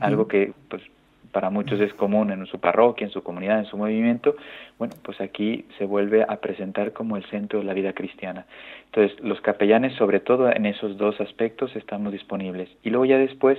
algo 0.00 0.28
que 0.28 0.52
pues 0.69 0.83
para 1.32 1.50
muchos 1.50 1.80
es 1.80 1.92
común 1.94 2.30
en 2.30 2.46
su 2.46 2.60
parroquia, 2.60 3.06
en 3.06 3.12
su 3.12 3.22
comunidad, 3.22 3.58
en 3.58 3.64
su 3.64 3.76
movimiento, 3.76 4.36
bueno, 4.78 4.94
pues 5.02 5.20
aquí 5.20 5.64
se 5.78 5.84
vuelve 5.84 6.24
a 6.28 6.36
presentar 6.36 6.92
como 6.92 7.16
el 7.16 7.24
centro 7.24 7.58
de 7.58 7.64
la 7.64 7.74
vida 7.74 7.94
cristiana. 7.94 8.46
Entonces, 8.86 9.18
los 9.20 9.40
capellanes, 9.40 9.94
sobre 9.94 10.20
todo 10.20 10.50
en 10.50 10.66
esos 10.66 10.96
dos 10.98 11.20
aspectos, 11.20 11.74
estamos 11.74 12.12
disponibles. 12.12 12.68
Y 12.82 12.90
luego 12.90 13.06
ya 13.06 13.18
después 13.18 13.58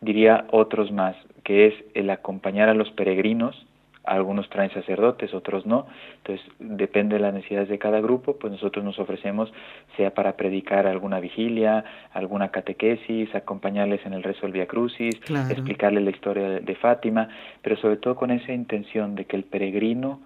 diría 0.00 0.46
otros 0.50 0.90
más, 0.90 1.16
que 1.44 1.66
es 1.68 1.74
el 1.94 2.10
acompañar 2.10 2.68
a 2.68 2.74
los 2.74 2.90
peregrinos 2.90 3.66
algunos 4.06 4.48
traen 4.48 4.72
sacerdotes, 4.72 5.34
otros 5.34 5.66
no. 5.66 5.86
Entonces, 6.18 6.46
depende 6.58 7.16
de 7.16 7.20
las 7.20 7.34
necesidades 7.34 7.68
de 7.68 7.78
cada 7.78 8.00
grupo, 8.00 8.36
pues 8.36 8.52
nosotros 8.52 8.84
nos 8.84 8.98
ofrecemos, 8.98 9.52
sea 9.96 10.14
para 10.14 10.36
predicar 10.36 10.86
alguna 10.86 11.20
vigilia, 11.20 11.84
alguna 12.12 12.50
catequesis, 12.50 13.34
acompañarles 13.34 14.04
en 14.06 14.14
el 14.14 14.22
rezo 14.22 14.42
del 14.42 14.52
Via 14.52 14.66
Crucis, 14.66 15.16
explicarles 15.50 16.04
la 16.04 16.10
historia 16.10 16.48
de, 16.48 16.76
Fátima, 16.76 17.28
pero 17.62 17.76
sobre 17.76 17.96
todo 17.96 18.14
con 18.16 18.30
esa 18.30 18.52
intención 18.52 19.14
de 19.14 19.24
que 19.24 19.36
el 19.36 19.44
peregrino 19.44 20.20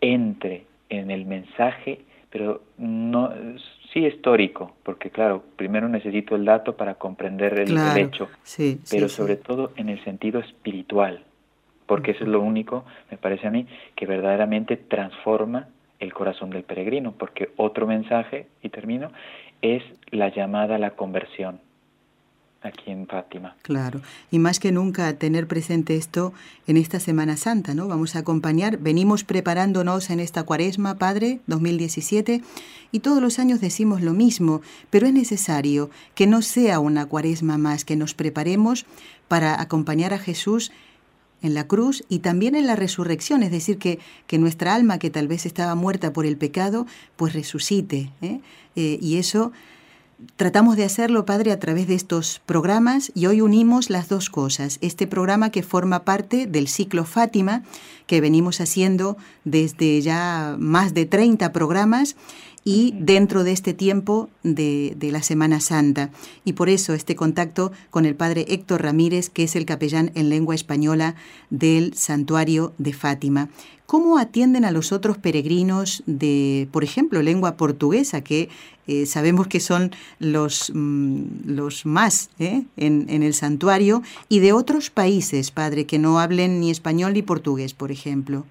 entre 0.00 0.64
en 0.88 1.10
el 1.10 1.26
mensaje, 1.26 2.00
pero 2.30 2.62
no 2.78 3.32
sí 3.92 4.06
histórico, 4.06 4.74
porque 4.84 5.10
claro, 5.10 5.42
primero 5.56 5.88
necesito 5.88 6.34
el 6.34 6.44
dato 6.44 6.76
para 6.76 6.94
comprender 6.94 7.58
el, 7.58 7.76
hecho, 7.98 8.28
pero 8.90 9.08
sobre 9.08 9.36
todo 9.36 9.72
en 9.76 9.90
el 9.90 10.02
sentido 10.04 10.40
espiritual 10.40 11.24
porque 11.86 12.12
eso 12.12 12.24
es 12.24 12.30
lo 12.30 12.40
único, 12.40 12.84
me 13.10 13.16
parece 13.16 13.46
a 13.46 13.50
mí, 13.50 13.66
que 13.96 14.06
verdaderamente 14.06 14.76
transforma 14.76 15.68
el 15.98 16.12
corazón 16.12 16.50
del 16.50 16.64
peregrino, 16.64 17.12
porque 17.12 17.50
otro 17.56 17.86
mensaje, 17.86 18.46
y 18.62 18.68
termino, 18.68 19.12
es 19.60 19.82
la 20.10 20.28
llamada 20.28 20.76
a 20.76 20.78
la 20.78 20.90
conversión 20.90 21.60
aquí 22.62 22.90
en 22.90 23.06
Fátima. 23.06 23.56
Claro, 23.62 24.00
y 24.30 24.38
más 24.38 24.60
que 24.60 24.72
nunca 24.72 25.12
tener 25.18 25.46
presente 25.46 25.96
esto 25.96 26.32
en 26.66 26.76
esta 26.76 27.00
Semana 27.00 27.36
Santa, 27.36 27.74
¿no? 27.74 27.88
Vamos 27.88 28.16
a 28.16 28.20
acompañar, 28.20 28.78
venimos 28.78 29.24
preparándonos 29.24 30.10
en 30.10 30.20
esta 30.20 30.44
cuaresma, 30.44 30.98
Padre, 30.98 31.40
2017, 31.46 32.40
y 32.92 33.00
todos 33.00 33.22
los 33.22 33.38
años 33.38 33.60
decimos 33.60 34.02
lo 34.02 34.12
mismo, 34.12 34.60
pero 34.90 35.06
es 35.06 35.12
necesario 35.12 35.90
que 36.14 36.26
no 36.26 36.42
sea 36.42 36.78
una 36.78 37.06
cuaresma 37.06 37.58
más, 37.58 37.84
que 37.84 37.96
nos 37.96 38.14
preparemos 38.14 38.86
para 39.28 39.60
acompañar 39.60 40.12
a 40.12 40.18
Jesús 40.18 40.72
en 41.42 41.54
la 41.54 41.66
cruz 41.66 42.04
y 42.08 42.20
también 42.20 42.54
en 42.54 42.66
la 42.66 42.76
resurrección, 42.76 43.42
es 43.42 43.50
decir, 43.50 43.78
que, 43.78 43.98
que 44.26 44.38
nuestra 44.38 44.74
alma 44.74 44.98
que 44.98 45.10
tal 45.10 45.28
vez 45.28 45.46
estaba 45.46 45.74
muerta 45.74 46.12
por 46.12 46.26
el 46.26 46.36
pecado, 46.36 46.86
pues 47.16 47.32
resucite. 47.32 48.10
¿eh? 48.22 48.40
Eh, 48.76 48.98
y 49.00 49.16
eso 49.18 49.52
tratamos 50.36 50.76
de 50.76 50.84
hacerlo, 50.84 51.24
Padre, 51.24 51.52
a 51.52 51.58
través 51.58 51.88
de 51.88 51.94
estos 51.94 52.40
programas 52.46 53.10
y 53.14 53.26
hoy 53.26 53.40
unimos 53.40 53.90
las 53.90 54.08
dos 54.08 54.30
cosas. 54.30 54.78
Este 54.80 55.06
programa 55.06 55.50
que 55.50 55.62
forma 55.62 56.04
parte 56.04 56.46
del 56.46 56.68
ciclo 56.68 57.04
Fátima, 57.04 57.62
que 58.06 58.20
venimos 58.20 58.60
haciendo 58.60 59.16
desde 59.44 60.00
ya 60.00 60.56
más 60.58 60.94
de 60.94 61.06
30 61.06 61.52
programas 61.52 62.16
y 62.64 62.94
dentro 62.98 63.44
de 63.44 63.52
este 63.52 63.74
tiempo 63.74 64.30
de, 64.42 64.96
la 65.00 65.22
Semana 65.22 65.60
Santa. 65.60 66.10
Y 66.44 66.52
por 66.52 66.68
eso 66.68 66.94
este 66.94 67.16
contacto 67.16 67.72
con 67.90 68.06
el 68.06 68.14
padre 68.14 68.46
Héctor 68.48 68.82
Ramírez, 68.82 69.30
que 69.30 69.44
es 69.44 69.56
el 69.56 69.66
capellán 69.66 70.12
en 70.14 70.28
lengua 70.28 70.54
española 70.54 71.14
del 71.50 71.94
santuario 71.94 72.72
de 72.78 72.92
Fátima. 72.92 73.48
¿Cómo 73.86 74.16
atienden 74.16 74.64
a 74.64 74.70
los 74.70 74.90
otros 74.90 75.18
peregrinos 75.18 76.02
de, 76.06 76.66
por 76.70 76.82
ejemplo, 76.82 77.20
lengua 77.20 77.56
portuguesa, 77.56 78.22
que 78.22 78.48
eh, 78.86 79.04
sabemos 79.04 79.48
que 79.48 79.60
son 79.60 79.90
los, 80.18 80.72
mm, 80.74 81.24
los 81.44 81.84
más 81.84 82.30
¿eh? 82.38 82.62
en, 82.78 83.06
en 83.10 83.22
el 83.22 83.34
santuario, 83.34 84.02
y 84.30 84.38
de 84.38 84.52
otros 84.52 84.88
países, 84.88 85.50
padre, 85.50 85.84
que 85.84 85.98
no 85.98 86.20
hablen 86.20 86.60
ni 86.60 86.70
español 86.70 87.12
ni 87.12 87.22
portugués, 87.22 87.74
por 87.74 87.92
ejemplo? 87.92 88.46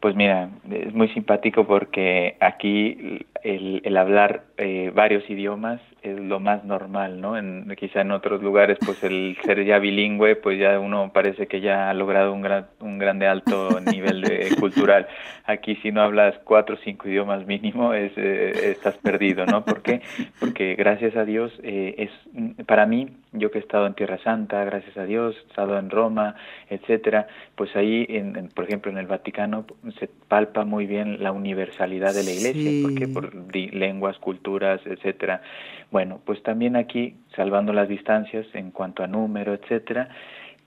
Pues 0.00 0.14
mira, 0.14 0.48
es 0.70 0.94
muy 0.94 1.08
simpático 1.08 1.66
porque 1.66 2.36
aquí 2.40 3.26
el, 3.42 3.80
el 3.84 3.96
hablar 3.96 4.44
eh, 4.56 4.90
varios 4.94 5.28
idiomas 5.30 5.80
es 6.02 6.18
lo 6.18 6.40
más 6.40 6.64
normal, 6.64 7.20
¿no? 7.20 7.36
En, 7.36 7.74
quizá 7.76 8.00
en 8.00 8.12
otros 8.12 8.42
lugares, 8.42 8.78
pues 8.84 9.02
el 9.02 9.36
ser 9.44 9.64
ya 9.64 9.78
bilingüe, 9.78 10.36
pues 10.36 10.58
ya 10.58 10.78
uno 10.78 11.12
parece 11.12 11.46
que 11.46 11.60
ya 11.60 11.90
ha 11.90 11.94
logrado 11.94 12.32
un 12.32 12.42
gran, 12.42 12.66
un 12.80 12.98
grande 12.98 13.26
alto 13.26 13.80
nivel 13.92 14.22
de 14.22 14.54
cultural. 14.58 15.06
Aquí 15.44 15.76
si 15.76 15.90
no 15.92 16.02
hablas 16.02 16.34
cuatro 16.44 16.76
o 16.76 16.78
cinco 16.84 17.08
idiomas 17.08 17.46
mínimo, 17.46 17.94
es, 17.94 18.12
eh, 18.16 18.70
estás 18.70 18.96
perdido, 18.98 19.46
¿no? 19.46 19.64
¿Por 19.64 19.82
qué? 19.82 20.00
Porque 20.38 20.74
gracias 20.74 21.16
a 21.16 21.24
Dios, 21.24 21.52
eh, 21.62 21.94
es 21.98 22.64
para 22.66 22.86
mí, 22.86 23.08
yo 23.32 23.50
que 23.50 23.58
he 23.58 23.60
estado 23.60 23.86
en 23.86 23.94
Tierra 23.94 24.18
Santa, 24.22 24.64
gracias 24.64 24.96
a 24.96 25.04
Dios, 25.04 25.36
he 25.36 25.48
estado 25.48 25.78
en 25.78 25.90
Roma, 25.90 26.36
etcétera, 26.70 27.26
pues 27.56 27.74
ahí, 27.76 28.06
en, 28.08 28.48
por 28.54 28.64
ejemplo, 28.64 28.90
en 28.90 28.98
el 28.98 29.06
Vaticano 29.06 29.64
se 29.98 30.08
palpa 30.28 30.64
muy 30.64 30.86
bien 30.86 31.22
la 31.22 31.32
universalidad 31.32 32.14
de 32.14 32.24
la 32.24 32.30
Iglesia, 32.30 32.70
porque 32.82 33.08
por 33.08 33.27
lenguas, 33.32 34.18
culturas, 34.18 34.80
etcétera. 34.84 35.42
Bueno, 35.90 36.20
pues 36.24 36.42
también 36.42 36.76
aquí, 36.76 37.16
salvando 37.34 37.72
las 37.72 37.88
distancias 37.88 38.46
en 38.54 38.70
cuanto 38.70 39.02
a 39.02 39.06
número, 39.06 39.54
etcétera, 39.54 40.08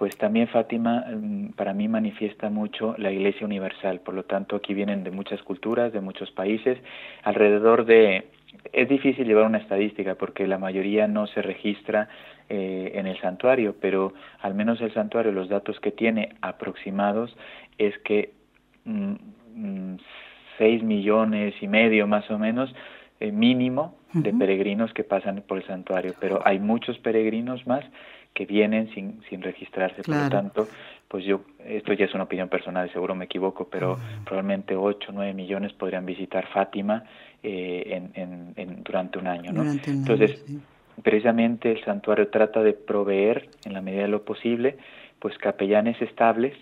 pues 0.01 0.17
también 0.17 0.47
Fátima 0.47 1.05
mm, 1.07 1.49
para 1.49 1.75
mí 1.75 1.87
manifiesta 1.87 2.49
mucho 2.49 2.95
la 2.97 3.11
Iglesia 3.11 3.45
Universal. 3.45 3.99
Por 3.99 4.15
lo 4.15 4.23
tanto, 4.23 4.55
aquí 4.55 4.73
vienen 4.73 5.03
de 5.03 5.11
muchas 5.11 5.43
culturas, 5.43 5.93
de 5.93 6.01
muchos 6.01 6.31
países, 6.31 6.79
alrededor 7.21 7.85
de... 7.85 8.27
Es 8.73 8.89
difícil 8.89 9.27
llevar 9.27 9.45
una 9.45 9.59
estadística 9.59 10.15
porque 10.15 10.47
la 10.47 10.57
mayoría 10.57 11.07
no 11.07 11.27
se 11.27 11.43
registra 11.43 12.09
eh, 12.49 12.93
en 12.95 13.05
el 13.05 13.21
santuario, 13.21 13.75
pero 13.79 14.13
al 14.39 14.55
menos 14.55 14.81
el 14.81 14.91
santuario, 14.91 15.31
los 15.31 15.49
datos 15.49 15.79
que 15.79 15.91
tiene 15.91 16.35
aproximados 16.41 17.37
es 17.77 17.95
que 17.99 18.31
mm, 18.85 19.13
mm, 19.53 19.97
seis 20.61 20.83
millones 20.83 21.55
y 21.59 21.67
medio 21.67 22.05
más 22.05 22.29
o 22.29 22.37
menos 22.37 22.71
eh, 23.19 23.31
mínimo 23.31 23.95
de 24.13 24.31
peregrinos 24.31 24.93
que 24.93 25.03
pasan 25.03 25.41
por 25.47 25.57
el 25.57 25.65
santuario, 25.65 26.13
pero 26.19 26.41
hay 26.45 26.59
muchos 26.59 26.99
peregrinos 26.99 27.65
más 27.65 27.83
que 28.35 28.45
vienen 28.45 28.93
sin, 28.93 29.21
sin 29.27 29.41
registrarse. 29.41 30.03
Por 30.03 30.15
lo 30.15 30.29
tanto, 30.29 30.67
pues 31.07 31.25
yo, 31.25 31.41
esto 31.65 31.93
ya 31.93 32.05
es 32.05 32.13
una 32.13 32.25
opinión 32.25 32.47
personal, 32.47 32.91
seguro 32.91 33.15
me 33.15 33.25
equivoco, 33.25 33.67
pero 33.71 33.97
probablemente 34.23 34.75
8 34.75 35.09
o 35.09 35.13
9 35.13 35.33
millones 35.33 35.73
podrían 35.73 36.05
visitar 36.05 36.45
Fátima 36.53 37.05
eh, 37.41 38.03
en, 38.13 38.53
en, 38.55 38.83
durante 38.83 39.17
un 39.17 39.25
año. 39.25 39.51
¿no? 39.51 39.63
Entonces, 39.71 40.45
precisamente 41.01 41.71
el 41.71 41.83
santuario 41.83 42.27
trata 42.27 42.61
de 42.61 42.73
proveer, 42.73 43.49
en 43.65 43.73
la 43.73 43.81
medida 43.81 44.03
de 44.03 44.09
lo 44.09 44.23
posible, 44.23 44.77
pues 45.17 45.35
capellanes 45.39 45.99
estables 46.01 46.53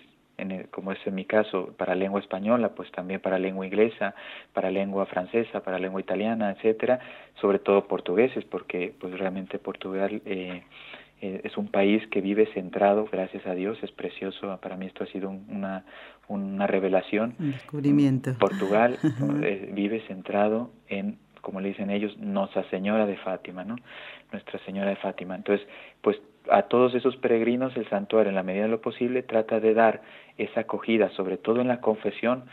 como 0.70 0.92
es 0.92 0.98
en 1.06 1.14
mi 1.14 1.24
caso, 1.24 1.74
para 1.76 1.94
lengua 1.94 2.20
española, 2.20 2.70
pues 2.74 2.90
también 2.92 3.20
para 3.20 3.38
lengua 3.38 3.66
inglesa, 3.66 4.14
para 4.52 4.70
lengua 4.70 5.06
francesa, 5.06 5.62
para 5.62 5.78
lengua 5.78 6.00
italiana, 6.00 6.50
etcétera, 6.52 6.98
sobre 7.40 7.58
todo 7.58 7.86
portugueses, 7.86 8.44
porque 8.44 8.94
pues 8.98 9.18
realmente 9.18 9.58
Portugal 9.58 10.22
eh, 10.24 10.62
eh, 11.20 11.40
es 11.44 11.56
un 11.56 11.68
país 11.68 12.06
que 12.08 12.20
vive 12.20 12.46
centrado, 12.54 13.06
gracias 13.10 13.46
a 13.46 13.54
Dios, 13.54 13.78
es 13.82 13.90
precioso, 13.92 14.58
para 14.60 14.76
mí 14.76 14.86
esto 14.86 15.04
ha 15.04 15.06
sido 15.08 15.28
una, 15.28 15.84
una 16.28 16.66
revelación. 16.66 17.34
Un 17.38 17.52
descubrimiento. 17.52 18.34
Portugal 18.38 18.98
eh, 19.42 19.70
vive 19.72 20.00
centrado 20.06 20.70
en 20.88 21.18
como 21.40 21.60
le 21.60 21.68
dicen 21.68 21.90
ellos, 21.90 22.16
Nuestra 22.18 22.68
Señora 22.70 23.06
de 23.06 23.16
Fátima, 23.16 23.64
¿no? 23.64 23.76
Nuestra 24.30 24.58
Señora 24.64 24.90
de 24.90 24.96
Fátima. 24.96 25.34
Entonces, 25.34 25.66
pues 26.02 26.20
a 26.48 26.62
todos 26.62 26.94
esos 26.94 27.16
peregrinos 27.16 27.76
el 27.76 27.88
santuario 27.88 28.30
en 28.30 28.36
la 28.36 28.42
medida 28.42 28.64
de 28.64 28.70
lo 28.70 28.80
posible 28.80 29.22
trata 29.22 29.60
de 29.60 29.74
dar 29.74 30.02
esa 30.38 30.60
acogida, 30.60 31.10
sobre 31.10 31.36
todo 31.36 31.60
en 31.60 31.68
la 31.68 31.80
confesión, 31.80 32.44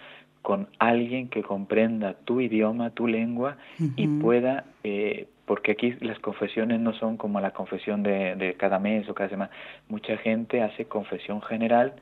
con 0.41 0.67
alguien 0.79 1.29
que 1.29 1.43
comprenda 1.43 2.13
tu 2.13 2.39
idioma, 2.39 2.91
tu 2.91 3.07
lengua 3.07 3.57
y 3.97 4.07
pueda, 4.07 4.65
eh, 4.83 5.27
porque 5.45 5.73
aquí 5.73 5.95
las 5.99 6.19
confesiones 6.19 6.79
no 6.79 6.93
son 6.93 7.17
como 7.17 7.41
la 7.41 7.51
confesión 7.51 8.01
de, 8.03 8.35
de 8.35 8.53
cada 8.53 8.79
mes 8.79 9.09
o 9.09 9.13
cada 9.13 9.29
semana, 9.29 9.51
mucha 9.89 10.15
gente 10.17 10.61
hace 10.61 10.85
confesión 10.85 11.41
general 11.41 11.95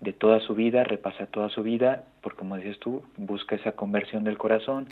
de 0.00 0.12
toda 0.12 0.40
su 0.40 0.54
vida, 0.54 0.84
repasa 0.84 1.26
toda 1.26 1.48
su 1.48 1.62
vida, 1.62 2.04
porque 2.20 2.38
como 2.38 2.56
dices 2.56 2.78
tú, 2.78 3.02
busca 3.16 3.56
esa 3.56 3.72
conversión 3.72 4.24
del 4.24 4.36
corazón, 4.36 4.86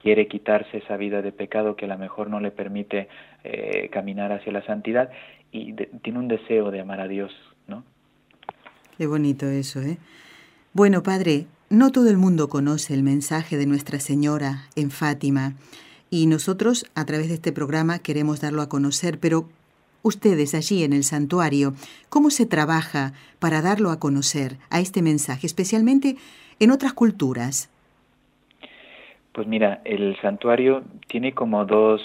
quiere 0.00 0.28
quitarse 0.28 0.78
esa 0.78 0.96
vida 0.96 1.20
de 1.20 1.30
pecado 1.32 1.76
que 1.76 1.84
a 1.84 1.88
lo 1.88 1.98
mejor 1.98 2.30
no 2.30 2.40
le 2.40 2.50
permite 2.50 3.08
eh, 3.44 3.88
caminar 3.92 4.32
hacia 4.32 4.52
la 4.52 4.62
santidad 4.62 5.10
y 5.52 5.72
tiene 6.02 6.18
un 6.18 6.28
deseo 6.28 6.70
de 6.70 6.80
amar 6.80 7.00
a 7.00 7.08
Dios, 7.08 7.32
¿no? 7.66 7.84
Qué 8.96 9.06
bonito 9.06 9.46
eso, 9.46 9.80
¿eh? 9.80 9.98
Bueno, 10.72 11.02
padre, 11.02 11.46
no 11.70 11.90
todo 11.90 12.10
el 12.10 12.16
mundo 12.16 12.48
conoce 12.48 12.94
el 12.94 13.02
mensaje 13.02 13.56
de 13.56 13.66
Nuestra 13.66 13.98
Señora 13.98 14.68
en 14.76 14.90
Fátima 14.90 15.54
y 16.10 16.26
nosotros 16.26 16.86
a 16.94 17.04
través 17.04 17.28
de 17.28 17.34
este 17.34 17.52
programa 17.52 17.98
queremos 17.98 18.40
darlo 18.40 18.62
a 18.62 18.68
conocer, 18.68 19.18
pero 19.18 19.48
ustedes 20.02 20.54
allí 20.54 20.84
en 20.84 20.92
el 20.92 21.04
santuario, 21.04 21.74
cómo 22.08 22.30
se 22.30 22.46
trabaja 22.46 23.12
para 23.38 23.62
darlo 23.62 23.90
a 23.90 23.98
conocer 23.98 24.58
a 24.70 24.80
este 24.80 25.02
mensaje, 25.02 25.46
especialmente 25.46 26.16
en 26.60 26.70
otras 26.70 26.92
culturas. 26.92 27.68
Pues 29.36 29.46
mira, 29.46 29.82
el 29.84 30.16
santuario 30.22 30.82
tiene 31.08 31.32
como 31.34 31.66
dos, 31.66 32.00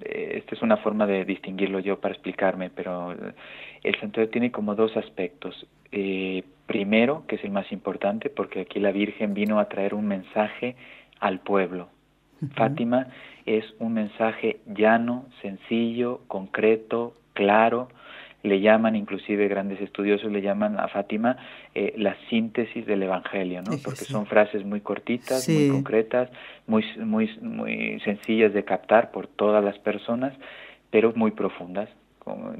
eh, 0.00 0.38
esta 0.38 0.54
es 0.54 0.62
una 0.62 0.78
forma 0.78 1.06
de 1.06 1.26
distinguirlo 1.26 1.80
yo 1.80 2.00
para 2.00 2.14
explicarme, 2.14 2.70
pero 2.70 3.12
el 3.12 4.00
santuario 4.00 4.30
tiene 4.30 4.50
como 4.50 4.74
dos 4.74 4.96
aspectos. 4.96 5.66
Eh, 5.90 6.44
primero, 6.64 7.24
que 7.28 7.36
es 7.36 7.44
el 7.44 7.50
más 7.50 7.70
importante, 7.72 8.30
porque 8.30 8.62
aquí 8.62 8.80
la 8.80 8.90
Virgen 8.90 9.34
vino 9.34 9.58
a 9.60 9.68
traer 9.68 9.92
un 9.92 10.08
mensaje 10.08 10.74
al 11.20 11.40
pueblo. 11.40 11.90
Fátima 12.54 13.08
es 13.44 13.66
un 13.78 13.92
mensaje 13.92 14.60
llano, 14.64 15.26
sencillo, 15.42 16.22
concreto, 16.26 17.12
claro. 17.34 17.88
Le 18.42 18.60
llaman, 18.60 18.96
inclusive 18.96 19.46
grandes 19.48 19.80
estudiosos 19.80 20.32
le 20.32 20.42
llaman 20.42 20.78
a 20.80 20.88
Fátima 20.88 21.36
eh, 21.74 21.94
la 21.96 22.16
síntesis 22.28 22.84
del 22.86 23.04
Evangelio, 23.04 23.62
¿no? 23.62 23.76
Porque 23.84 24.04
son 24.04 24.26
frases 24.26 24.64
muy 24.64 24.80
cortitas, 24.80 25.48
muy 25.48 25.68
concretas, 25.68 26.30
muy, 26.66 26.84
muy, 26.98 27.30
muy 27.40 28.00
sencillas 28.04 28.52
de 28.52 28.64
captar 28.64 29.12
por 29.12 29.28
todas 29.28 29.62
las 29.62 29.78
personas, 29.78 30.34
pero 30.90 31.12
muy 31.14 31.30
profundas 31.30 31.88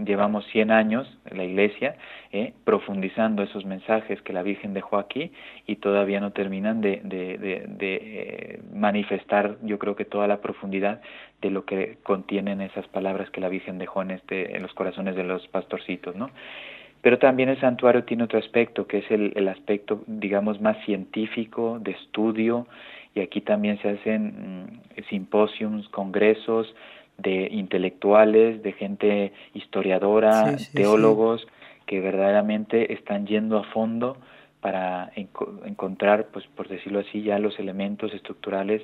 llevamos 0.04 0.44
100 0.46 0.70
años 0.70 1.18
en 1.30 1.38
la 1.38 1.44
Iglesia 1.44 1.96
eh, 2.32 2.52
profundizando 2.64 3.42
esos 3.42 3.64
mensajes 3.64 4.20
que 4.22 4.32
la 4.32 4.42
Virgen 4.42 4.74
dejó 4.74 4.98
aquí 4.98 5.32
y 5.66 5.76
todavía 5.76 6.20
no 6.20 6.32
terminan 6.32 6.80
de, 6.80 7.00
de, 7.04 7.70
eh, 7.80 8.60
manifestar, 8.74 9.56
yo 9.62 9.78
creo 9.78 9.94
que 9.96 10.04
toda 10.04 10.26
la 10.26 10.40
profundidad 10.40 11.00
de 11.40 11.50
lo 11.50 11.64
que 11.64 11.98
contienen 12.02 12.60
esas 12.60 12.86
palabras 12.88 13.30
que 13.30 13.40
la 13.40 13.48
Virgen 13.48 13.78
dejó 13.78 14.02
en, 14.02 14.12
este, 14.12 14.56
en 14.56 14.62
los 14.62 14.72
corazones 14.74 15.14
de 15.16 15.24
los 15.24 15.46
pastorcitos, 15.48 16.16
¿no? 16.16 16.30
Pero 17.00 17.18
también 17.18 17.48
el 17.48 17.60
santuario 17.60 18.04
tiene 18.04 18.22
otro 18.22 18.38
aspecto, 18.38 18.86
que 18.86 18.98
es 18.98 19.10
el, 19.10 19.32
el 19.34 19.48
aspecto, 19.48 20.02
digamos, 20.06 20.60
más 20.60 20.76
científico, 20.84 21.80
de 21.80 21.90
estudio, 21.92 22.68
y 23.14 23.20
aquí 23.20 23.40
también 23.40 23.80
se 23.82 23.90
hacen 23.90 24.70
mm, 24.96 25.02
simposios, 25.10 25.88
congresos, 25.88 26.72
de 27.22 27.48
intelectuales, 27.50 28.62
de 28.62 28.72
gente 28.72 29.32
historiadora, 29.54 30.56
teólogos, 30.74 31.46
que 31.86 32.00
verdaderamente 32.00 32.92
están 32.92 33.26
yendo 33.26 33.58
a 33.58 33.64
fondo 33.64 34.16
para 34.60 35.10
encontrar, 35.16 36.28
pues 36.32 36.46
por 36.54 36.68
decirlo 36.68 37.00
así, 37.00 37.22
ya 37.22 37.38
los 37.38 37.58
elementos 37.58 38.14
estructurales 38.14 38.82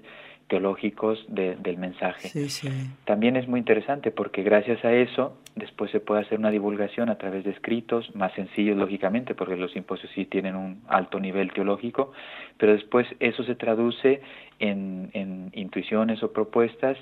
teológicos 0.48 1.24
del 1.28 1.76
mensaje. 1.76 2.48
También 3.04 3.36
es 3.36 3.46
muy 3.46 3.60
interesante 3.60 4.10
porque 4.10 4.42
gracias 4.42 4.82
a 4.84 4.92
eso 4.92 5.36
después 5.54 5.90
se 5.90 6.00
puede 6.00 6.22
hacer 6.22 6.38
una 6.38 6.50
divulgación 6.50 7.10
a 7.10 7.18
través 7.18 7.44
de 7.44 7.50
escritos, 7.50 8.14
más 8.14 8.32
sencillos 8.32 8.76
lógicamente, 8.76 9.34
porque 9.34 9.56
los 9.56 9.72
simposios 9.72 10.10
sí 10.14 10.24
tienen 10.24 10.56
un 10.56 10.82
alto 10.88 11.20
nivel 11.20 11.52
teológico, 11.52 12.12
pero 12.56 12.72
después 12.72 13.06
eso 13.20 13.44
se 13.44 13.54
traduce 13.54 14.22
en, 14.58 15.10
en 15.12 15.50
intuiciones 15.52 16.22
o 16.22 16.32
propuestas 16.32 16.96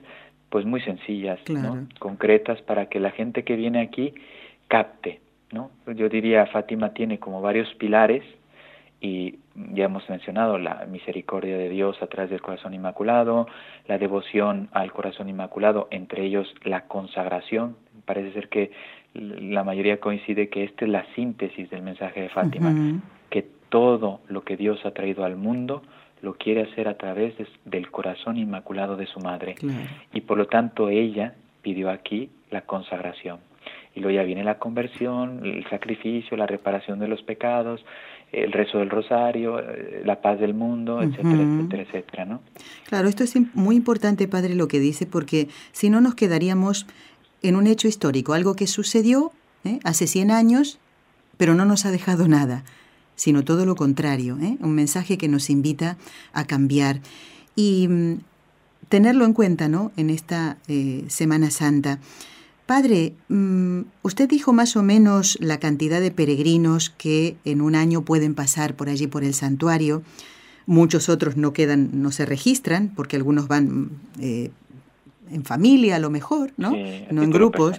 pues 0.50 0.64
muy 0.64 0.80
sencillas, 0.80 1.38
¿no? 1.48 1.86
concretas 1.98 2.62
para 2.62 2.86
que 2.86 3.00
la 3.00 3.10
gente 3.10 3.44
que 3.44 3.56
viene 3.56 3.80
aquí 3.80 4.14
capte, 4.68 5.20
¿no? 5.52 5.70
Yo 5.94 6.08
diría 6.08 6.46
Fátima 6.46 6.92
tiene 6.92 7.18
como 7.18 7.40
varios 7.40 7.72
pilares 7.74 8.22
y 9.00 9.38
ya 9.72 9.84
hemos 9.84 10.08
mencionado 10.08 10.58
la 10.58 10.86
misericordia 10.86 11.56
de 11.56 11.68
Dios 11.68 12.00
a 12.02 12.06
través 12.06 12.30
del 12.30 12.40
corazón 12.40 12.74
inmaculado, 12.74 13.46
la 13.86 13.98
devoción 13.98 14.68
al 14.72 14.92
corazón 14.92 15.28
inmaculado, 15.28 15.88
entre 15.90 16.24
ellos 16.24 16.52
la 16.64 16.82
consagración. 16.82 17.76
Parece 18.04 18.32
ser 18.32 18.48
que 18.48 18.70
la 19.14 19.64
mayoría 19.64 20.00
coincide 20.00 20.48
que 20.48 20.64
esta 20.64 20.84
es 20.84 20.90
la 20.90 21.04
síntesis 21.14 21.68
del 21.70 21.82
mensaje 21.82 22.22
de 22.22 22.28
Fátima, 22.28 23.00
que 23.30 23.46
todo 23.68 24.20
lo 24.28 24.42
que 24.42 24.56
Dios 24.56 24.84
ha 24.84 24.92
traído 24.92 25.24
al 25.24 25.36
mundo 25.36 25.82
lo 26.22 26.34
quiere 26.34 26.62
hacer 26.62 26.88
a 26.88 26.96
través 26.96 27.34
del 27.64 27.90
corazón 27.90 28.36
inmaculado 28.36 28.96
de 28.96 29.06
su 29.06 29.20
madre. 29.20 29.54
Y 30.12 30.22
por 30.22 30.38
lo 30.38 30.46
tanto 30.46 30.88
ella 30.88 31.34
pidió 31.62 31.90
aquí 31.90 32.30
la 32.50 32.62
consagración. 32.62 33.38
Y 33.94 34.00
luego 34.00 34.16
ya 34.16 34.24
viene 34.24 34.44
la 34.44 34.58
conversión, 34.58 35.40
el 35.44 35.68
sacrificio, 35.70 36.36
la 36.36 36.46
reparación 36.46 36.98
de 36.98 37.08
los 37.08 37.22
pecados, 37.22 37.84
el 38.30 38.52
rezo 38.52 38.78
del 38.78 38.90
rosario, 38.90 39.58
eh, 39.58 40.02
la 40.04 40.20
paz 40.20 40.38
del 40.38 40.52
mundo, 40.52 41.00
etcétera, 41.00 41.42
etcétera, 41.42 41.82
etcétera, 41.82 42.24
¿no? 42.26 42.40
Claro, 42.84 43.08
esto 43.08 43.24
es 43.24 43.34
muy 43.54 43.76
importante, 43.76 44.28
padre, 44.28 44.54
lo 44.54 44.68
que 44.68 44.80
dice, 44.80 45.06
porque 45.06 45.48
si 45.72 45.88
no 45.88 46.00
nos 46.00 46.14
quedaríamos 46.14 46.86
en 47.42 47.56
un 47.56 47.66
hecho 47.66 47.88
histórico, 47.88 48.34
algo 48.34 48.54
que 48.54 48.66
sucedió 48.66 49.32
¿eh? 49.64 49.78
hace 49.84 50.06
100 50.06 50.30
años, 50.30 50.78
pero 51.38 51.54
no 51.54 51.64
nos 51.64 51.86
ha 51.86 51.90
dejado 51.90 52.28
nada 52.28 52.64
sino 53.16 53.44
todo 53.44 53.66
lo 53.66 53.74
contrario, 53.74 54.38
¿eh? 54.40 54.56
un 54.60 54.74
mensaje 54.74 55.18
que 55.18 55.28
nos 55.28 55.50
invita 55.50 55.96
a 56.32 56.44
cambiar 56.44 57.00
y 57.56 57.88
mm, 57.88 58.18
tenerlo 58.88 59.24
en 59.24 59.32
cuenta 59.32 59.68
¿no? 59.68 59.90
en 59.96 60.10
esta 60.10 60.58
eh, 60.68 61.04
Semana 61.08 61.50
Santa. 61.50 61.98
Padre, 62.66 63.14
mm, 63.28 63.80
usted 64.02 64.28
dijo 64.28 64.52
más 64.52 64.76
o 64.76 64.82
menos 64.82 65.38
la 65.40 65.58
cantidad 65.58 66.00
de 66.00 66.10
peregrinos 66.10 66.90
que 66.90 67.36
en 67.44 67.60
un 67.60 67.74
año 67.74 68.02
pueden 68.02 68.34
pasar 68.34 68.74
por 68.74 68.88
allí 68.88 69.06
por 69.06 69.24
el 69.24 69.34
santuario. 69.34 70.02
Muchos 70.66 71.08
otros 71.08 71.36
no 71.36 71.52
quedan, 71.52 71.90
no 72.02 72.10
se 72.10 72.26
registran, 72.26 72.92
porque 72.94 73.16
algunos 73.16 73.46
van 73.46 73.90
eh, 74.18 74.50
en 75.30 75.44
familia 75.44 75.96
a 75.96 75.98
lo 75.98 76.10
mejor, 76.10 76.52
¿no? 76.56 76.70
no 77.10 77.22
en 77.22 77.30
grupos. 77.30 77.76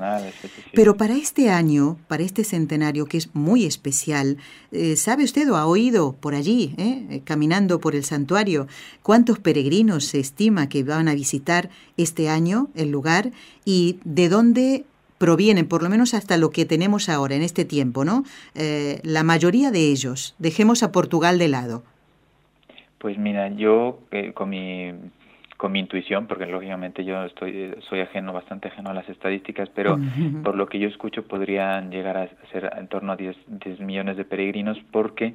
Pero 0.74 0.98
para 0.98 1.16
este 1.16 1.50
año, 1.50 1.98
para 2.08 2.24
este 2.24 2.44
centenario 2.44 3.06
que 3.06 3.18
es 3.18 3.34
muy 3.36 3.66
especial, 3.66 4.38
eh, 4.72 4.96
¿sabe 4.96 5.24
usted 5.24 5.50
o 5.52 5.58
ha 5.58 5.66
oído 5.66 6.14
por 6.14 6.36
allí, 6.36 6.74
eh, 6.78 7.06
eh, 7.10 7.22
caminando 7.24 7.80
por 7.80 7.96
el 7.96 8.04
santuario, 8.04 8.68
cuántos 9.04 9.40
peregrinos 9.40 10.06
se 10.06 10.20
estima 10.20 10.70
que 10.70 10.84
van 10.84 11.08
a 11.08 11.14
visitar 11.14 11.70
este 11.98 12.30
año 12.30 12.70
el 12.76 12.90
lugar 12.90 13.32
y 13.66 14.00
de 14.04 14.30
dónde 14.30 14.86
provienen, 15.18 15.68
por 15.68 15.82
lo 15.82 15.90
menos 15.90 16.14
hasta 16.14 16.38
lo 16.38 16.52
que 16.52 16.66
tenemos 16.66 17.10
ahora 17.10 17.36
en 17.36 17.42
este 17.42 17.66
tiempo, 17.66 18.06
¿no? 18.06 18.24
la 18.54 19.24
mayoría 19.24 19.72
de 19.72 19.90
ellos. 19.90 20.36
Dejemos 20.38 20.84
a 20.84 20.92
Portugal 20.92 21.40
de 21.40 21.48
lado. 21.48 21.84
Pues 23.00 23.18
mira, 23.18 23.50
yo 23.50 23.98
con 24.36 24.50
mi 24.50 24.92
con 25.58 25.72
mi 25.72 25.80
intuición, 25.80 26.28
porque 26.28 26.46
lógicamente 26.46 27.04
yo 27.04 27.24
estoy 27.24 27.76
soy 27.90 28.02
ajeno, 28.02 28.32
bastante 28.32 28.68
ajeno 28.68 28.92
a 28.92 28.94
las 28.94 29.10
estadísticas, 29.10 29.70
pero 29.74 29.98
por 30.44 30.56
lo 30.56 30.68
que 30.68 30.78
yo 30.78 30.88
escucho 30.88 31.24
podrían 31.24 31.90
llegar 31.90 32.16
a 32.16 32.30
ser 32.52 32.72
en 32.78 32.88
torno 32.88 33.14
a 33.14 33.16
10, 33.16 33.36
10 33.48 33.80
millones 33.80 34.18
de 34.18 34.26
peregrinos, 34.26 34.78
porque 34.92 35.34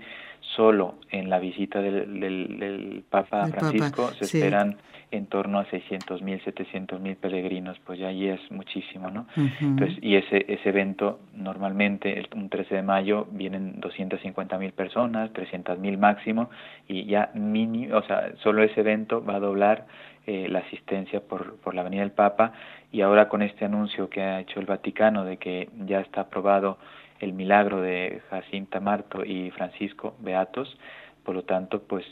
solo 0.56 0.94
en 1.10 1.28
la 1.28 1.40
visita 1.40 1.82
del, 1.82 2.20
del, 2.20 3.04
Papa 3.10 3.48
Francisco 3.48 4.12
se 4.12 4.24
esperan 4.24 4.76
en 5.12 5.26
torno 5.26 5.58
a 5.58 5.66
600 5.66 6.22
mil, 6.22 6.42
700 6.42 6.98
mil 6.98 7.16
peregrinos, 7.16 7.78
pues 7.84 7.98
ya 7.98 8.08
ahí 8.08 8.28
es 8.28 8.40
muchísimo, 8.50 9.10
¿no? 9.10 9.26
Entonces, 9.60 9.98
y 10.00 10.16
ese, 10.16 10.46
ese 10.48 10.70
evento 10.70 11.20
normalmente, 11.34 12.24
un 12.34 12.48
13 12.48 12.76
de 12.76 12.82
mayo, 12.82 13.26
vienen 13.30 13.78
250 13.78 14.56
mil 14.58 14.72
personas, 14.72 15.30
300 15.34 15.78
mil 15.78 15.98
máximo, 15.98 16.48
y 16.88 17.04
ya 17.04 17.30
mínimo, 17.34 17.96
o 17.98 18.02
sea, 18.04 18.32
solo 18.42 18.62
ese 18.62 18.80
evento 18.80 19.22
va 19.22 19.36
a 19.36 19.40
doblar 19.40 19.86
eh, 20.26 20.46
la 20.48 20.60
asistencia 20.60 21.20
por, 21.20 21.56
por 21.56 21.74
la 21.74 21.82
venida 21.82 22.02
del 22.02 22.12
Papa, 22.12 22.52
y 22.90 23.00
ahora 23.00 23.28
con 23.28 23.42
este 23.42 23.64
anuncio 23.64 24.08
que 24.08 24.22
ha 24.22 24.40
hecho 24.40 24.60
el 24.60 24.66
Vaticano 24.66 25.24
de 25.24 25.36
que 25.36 25.68
ya 25.86 26.00
está 26.00 26.22
aprobado 26.22 26.78
el 27.20 27.32
milagro 27.32 27.80
de 27.80 28.20
Jacinta 28.30 28.80
Marto 28.80 29.24
y 29.24 29.50
Francisco 29.52 30.14
Beatos, 30.20 30.76
por 31.24 31.34
lo 31.34 31.42
tanto, 31.44 31.82
pues 31.82 32.04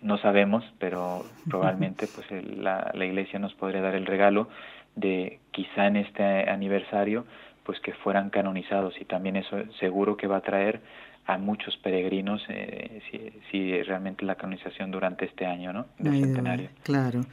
no 0.00 0.18
sabemos, 0.18 0.64
pero 0.78 1.24
probablemente 1.50 2.06
pues 2.14 2.30
la, 2.56 2.90
la, 2.94 3.04
Iglesia 3.04 3.38
nos 3.38 3.54
podría 3.54 3.80
dar 3.80 3.94
el 3.94 4.06
regalo 4.06 4.48
de 4.94 5.40
quizá 5.50 5.86
en 5.86 5.96
este 5.96 6.48
aniversario 6.48 7.24
pues 7.64 7.80
que 7.80 7.92
fueran 7.92 8.30
canonizados 8.30 8.98
y 9.00 9.04
también 9.04 9.36
eso 9.36 9.58
seguro 9.78 10.16
que 10.16 10.26
va 10.26 10.38
a 10.38 10.40
traer 10.40 10.80
a 11.28 11.36
muchos 11.36 11.76
peregrinos 11.76 12.42
eh, 12.48 13.02
si, 13.10 13.30
si, 13.50 13.82
realmente 13.82 14.24
la 14.24 14.36
canonización 14.36 14.90
durante 14.90 15.26
este 15.26 15.44
año, 15.44 15.74
¿no? 15.74 15.86
Del 15.98 16.20
centenario. 16.20 16.70
Claro. 16.84 17.26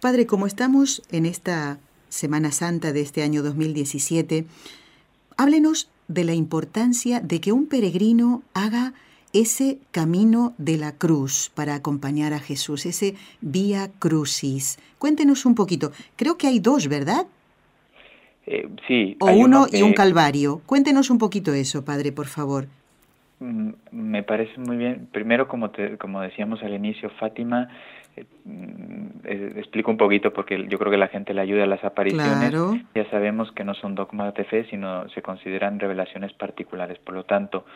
Padre, 0.00 0.26
como 0.26 0.46
estamos 0.46 1.02
en 1.10 1.26
esta 1.26 1.78
Semana 2.08 2.52
Santa 2.52 2.92
de 2.92 3.00
este 3.00 3.24
año 3.24 3.42
2017, 3.42 4.44
háblenos 5.36 5.90
de 6.06 6.22
la 6.22 6.34
importancia 6.34 7.18
de 7.18 7.40
que 7.40 7.50
un 7.50 7.66
peregrino 7.66 8.42
haga 8.54 8.92
ese 9.32 9.78
camino 9.90 10.54
de 10.58 10.76
la 10.76 10.92
cruz 10.92 11.50
para 11.52 11.74
acompañar 11.74 12.34
a 12.34 12.38
Jesús, 12.38 12.86
ese 12.86 13.16
vía 13.40 13.90
crucis. 13.98 14.78
Cuéntenos 15.00 15.46
un 15.46 15.56
poquito. 15.56 15.90
Creo 16.14 16.38
que 16.38 16.46
hay 16.46 16.60
dos, 16.60 16.86
¿verdad? 16.86 17.26
Eh, 18.46 18.68
sí. 18.86 19.16
O 19.18 19.32
uno, 19.32 19.66
y 19.72 19.82
un 19.82 19.94
calvario. 19.94 20.60
Cuéntenos 20.64 21.10
un 21.10 21.18
poquito 21.18 21.52
eso, 21.52 21.84
Padre, 21.84 22.12
por 22.12 22.26
favor. 22.26 22.68
Mm, 23.42 23.72
me 23.90 24.22
parece 24.22 24.56
muy 24.58 24.76
bien. 24.76 25.08
Primero, 25.10 25.48
como, 25.48 25.70
te, 25.70 25.98
como 25.98 26.20
decíamos 26.20 26.62
al 26.62 26.74
inicio, 26.74 27.10
Fátima 27.18 27.68
eh, 28.16 29.52
explico 29.56 29.90
un 29.90 29.96
poquito 29.96 30.32
porque 30.32 30.66
yo 30.68 30.78
creo 30.78 30.92
que 30.92 30.96
la 30.96 31.08
gente 31.08 31.34
le 31.34 31.40
ayuda 31.40 31.64
a 31.64 31.66
las 31.66 31.82
apariciones. 31.82 32.54
Ya 32.94 33.10
sabemos 33.10 33.50
que 33.50 33.64
no 33.64 33.74
son 33.74 33.96
dogmas 33.96 34.32
de 34.34 34.44
fe, 34.44 34.64
sino 34.70 35.08
se 35.08 35.22
consideran 35.22 35.80
revelaciones 35.80 36.32
particulares. 36.34 36.98
Por 37.00 37.14
lo 37.14 37.24
tanto, 37.24 37.66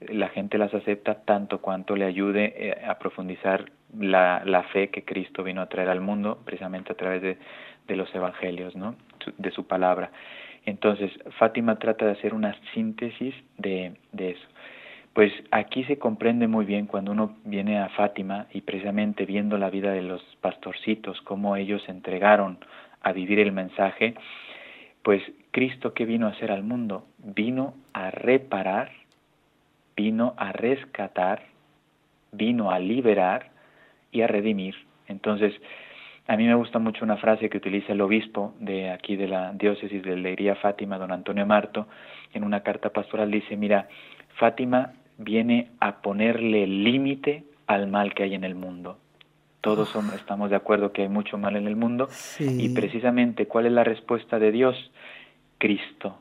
la 0.00 0.28
gente 0.28 0.58
las 0.58 0.72
acepta 0.72 1.16
tanto 1.24 1.60
cuanto 1.60 1.96
le 1.96 2.04
ayude 2.04 2.54
eh, 2.56 2.84
a 2.86 2.98
profundizar 2.98 3.64
la, 3.98 4.42
la 4.44 4.62
fe 4.64 4.90
que 4.90 5.04
Cristo 5.04 5.42
vino 5.42 5.60
a 5.60 5.66
traer 5.66 5.88
al 5.88 6.00
mundo, 6.00 6.38
precisamente 6.44 6.92
a 6.92 6.96
través 6.96 7.20
de, 7.20 7.38
de 7.88 7.96
los 7.96 8.14
evangelios, 8.14 8.76
¿no? 8.76 8.94
de 9.38 9.50
su 9.50 9.66
palabra. 9.66 10.12
Entonces, 10.66 11.12
Fátima 11.38 11.78
trata 11.78 12.04
de 12.04 12.12
hacer 12.12 12.34
una 12.34 12.54
síntesis 12.74 13.34
de, 13.56 13.92
de 14.12 14.30
eso. 14.30 14.46
Pues 15.16 15.32
aquí 15.50 15.82
se 15.84 15.98
comprende 15.98 16.46
muy 16.46 16.66
bien 16.66 16.84
cuando 16.84 17.12
uno 17.12 17.38
viene 17.46 17.78
a 17.78 17.88
Fátima 17.88 18.48
y 18.52 18.60
precisamente 18.60 19.24
viendo 19.24 19.56
la 19.56 19.70
vida 19.70 19.92
de 19.92 20.02
los 20.02 20.20
pastorcitos, 20.42 21.22
cómo 21.22 21.56
ellos 21.56 21.82
se 21.84 21.90
entregaron 21.90 22.58
a 23.00 23.12
vivir 23.12 23.38
el 23.38 23.50
mensaje, 23.50 24.12
pues 25.02 25.22
Cristo 25.52 25.94
que 25.94 26.04
vino 26.04 26.26
a 26.26 26.32
hacer 26.32 26.52
al 26.52 26.64
mundo, 26.64 27.06
vino 27.16 27.72
a 27.94 28.10
reparar, 28.10 28.90
vino 29.96 30.34
a 30.36 30.52
rescatar, 30.52 31.44
vino 32.32 32.70
a 32.70 32.78
liberar 32.78 33.52
y 34.12 34.20
a 34.20 34.26
redimir. 34.26 34.74
Entonces, 35.08 35.54
a 36.26 36.36
mí 36.36 36.44
me 36.44 36.56
gusta 36.56 36.78
mucho 36.78 37.06
una 37.06 37.16
frase 37.16 37.48
que 37.48 37.56
utiliza 37.56 37.94
el 37.94 38.02
obispo 38.02 38.52
de 38.60 38.90
aquí 38.90 39.16
de 39.16 39.28
la 39.28 39.54
diócesis 39.54 40.02
de 40.02 40.14
Leiría 40.14 40.56
Fátima, 40.56 40.98
don 40.98 41.10
Antonio 41.10 41.46
Marto, 41.46 41.86
en 42.34 42.44
una 42.44 42.60
carta 42.60 42.90
pastoral 42.90 43.30
dice, 43.30 43.56
mira, 43.56 43.88
Fátima 44.34 44.92
viene 45.18 45.70
a 45.80 46.00
ponerle 46.02 46.66
límite 46.66 47.44
al 47.66 47.86
mal 47.88 48.14
que 48.14 48.24
hay 48.24 48.34
en 48.34 48.44
el 48.44 48.54
mundo. 48.54 48.98
Todos 49.60 49.88
somos, 49.88 50.14
estamos 50.14 50.50
de 50.50 50.56
acuerdo 50.56 50.92
que 50.92 51.02
hay 51.02 51.08
mucho 51.08 51.38
mal 51.38 51.56
en 51.56 51.66
el 51.66 51.74
mundo 51.74 52.08
y 52.38 52.68
precisamente 52.68 53.46
cuál 53.46 53.66
es 53.66 53.72
la 53.72 53.82
respuesta 53.82 54.38
de 54.38 54.52
Dios? 54.52 54.92
Cristo, 55.58 56.20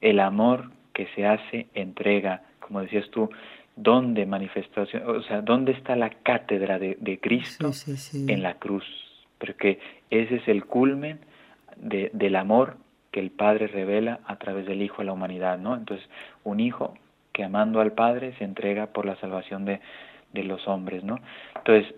el 0.00 0.20
amor 0.20 0.70
que 0.92 1.08
se 1.16 1.26
hace 1.26 1.66
entrega, 1.74 2.42
como 2.60 2.82
decías 2.82 3.10
tú, 3.10 3.30
¿dónde 3.74 4.26
manifestación, 4.26 5.02
o 5.08 5.22
sea, 5.22 5.40
dónde 5.40 5.72
está 5.72 5.96
la 5.96 6.10
cátedra 6.10 6.78
de, 6.78 7.18
Cristo? 7.20 7.72
en 8.12 8.42
la 8.42 8.54
cruz, 8.54 8.84
porque 9.38 9.80
ese 10.10 10.36
es 10.36 10.46
el 10.46 10.64
culmen 10.64 11.18
de, 11.76 12.10
del 12.12 12.36
amor 12.36 12.76
que 13.10 13.18
el 13.18 13.30
Padre 13.30 13.66
revela 13.66 14.20
a 14.26 14.36
través 14.36 14.66
del 14.66 14.82
Hijo 14.82 15.02
a 15.02 15.04
la 15.04 15.12
humanidad, 15.12 15.58
¿no? 15.58 15.74
Entonces, 15.74 16.08
un 16.44 16.60
hijo 16.60 16.94
que 17.34 17.44
amando 17.44 17.80
al 17.80 17.92
Padre 17.92 18.32
se 18.38 18.44
entrega 18.44 18.86
por 18.86 19.04
la 19.04 19.16
salvación 19.16 19.66
de, 19.66 19.80
de 20.32 20.44
los 20.44 20.66
hombres, 20.68 21.02
¿no? 21.04 21.18
Entonces, 21.56 21.92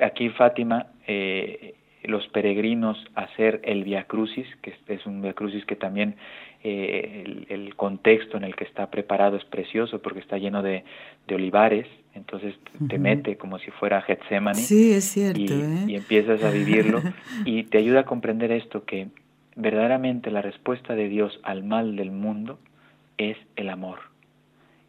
aquí 0.00 0.30
Fátima, 0.30 0.86
eh, 1.06 1.74
los 2.04 2.26
peregrinos 2.28 2.96
hacer 3.16 3.60
el 3.64 3.82
Via 3.82 4.04
Crucis, 4.04 4.46
que 4.62 4.74
es 4.86 5.04
un 5.04 5.20
Via 5.20 5.32
Crucis 5.32 5.64
que 5.66 5.74
también 5.74 6.14
eh, 6.62 7.44
el, 7.48 7.74
contexto 7.74 8.36
en 8.36 8.44
el 8.44 8.54
que 8.54 8.64
está 8.64 8.88
preparado 8.88 9.36
es 9.36 9.44
precioso 9.44 10.00
porque 10.00 10.20
está 10.20 10.38
lleno 10.38 10.62
de, 10.62 10.84
de 11.26 11.34
olivares, 11.34 11.86
entonces 12.14 12.54
te 12.88 12.98
mete 12.98 13.36
como 13.36 13.58
si 13.58 13.72
fuera 13.72 14.00
Getsemani. 14.02 14.60
Sí, 14.60 14.92
es 14.92 15.04
cierto. 15.04 15.40
Y, 15.40 15.60
¿eh? 15.60 15.84
y 15.88 15.94
empiezas 15.96 16.42
a 16.44 16.50
vivirlo 16.50 17.02
y 17.44 17.64
te 17.64 17.78
ayuda 17.78 18.00
a 18.00 18.04
comprender 18.04 18.52
esto, 18.52 18.84
que 18.84 19.08
verdaderamente 19.56 20.30
la 20.30 20.40
respuesta 20.40 20.94
de 20.94 21.08
Dios 21.08 21.40
al 21.42 21.64
mal 21.64 21.96
del 21.96 22.12
mundo 22.12 22.60
es 23.18 23.36
el 23.56 23.70
amor 23.70 23.98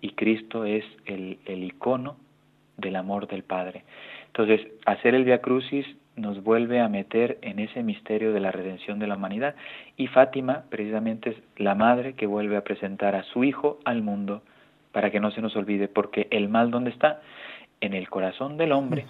y 0.01 0.11
Cristo 0.11 0.65
es 0.65 0.85
el, 1.05 1.39
el 1.45 1.63
icono 1.63 2.17
del 2.77 2.95
amor 2.95 3.27
del 3.27 3.43
Padre. 3.43 3.83
Entonces, 4.27 4.67
hacer 4.85 5.15
el 5.15 5.25
Via 5.25 5.41
Crucis 5.41 5.85
nos 6.15 6.43
vuelve 6.43 6.79
a 6.79 6.89
meter 6.89 7.37
en 7.41 7.59
ese 7.59 7.81
misterio 7.83 8.33
de 8.33 8.39
la 8.39 8.51
redención 8.51 8.99
de 8.99 9.07
la 9.07 9.15
humanidad 9.15 9.55
y 9.97 10.07
Fátima 10.07 10.63
precisamente 10.69 11.31
es 11.31 11.37
la 11.57 11.75
madre 11.75 12.13
que 12.13 12.27
vuelve 12.27 12.57
a 12.57 12.63
presentar 12.63 13.15
a 13.15 13.23
su 13.23 13.43
hijo 13.43 13.79
al 13.85 14.01
mundo 14.01 14.43
para 14.91 15.11
que 15.11 15.19
no 15.19 15.31
se 15.31 15.41
nos 15.41 15.55
olvide, 15.55 15.87
porque 15.87 16.27
el 16.31 16.49
mal 16.49 16.71
dónde 16.71 16.89
está? 16.89 17.21
En 17.81 17.93
el 17.93 18.09
corazón 18.09 18.57
del 18.57 18.71
hombre 18.71 19.05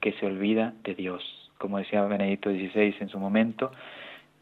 que 0.00 0.12
se 0.12 0.26
olvida 0.26 0.72
de 0.84 0.94
Dios. 0.94 1.22
Como 1.58 1.78
decía 1.78 2.04
Benedicto 2.04 2.50
XVI 2.50 2.94
en 3.00 3.08
su 3.08 3.18
momento, 3.18 3.70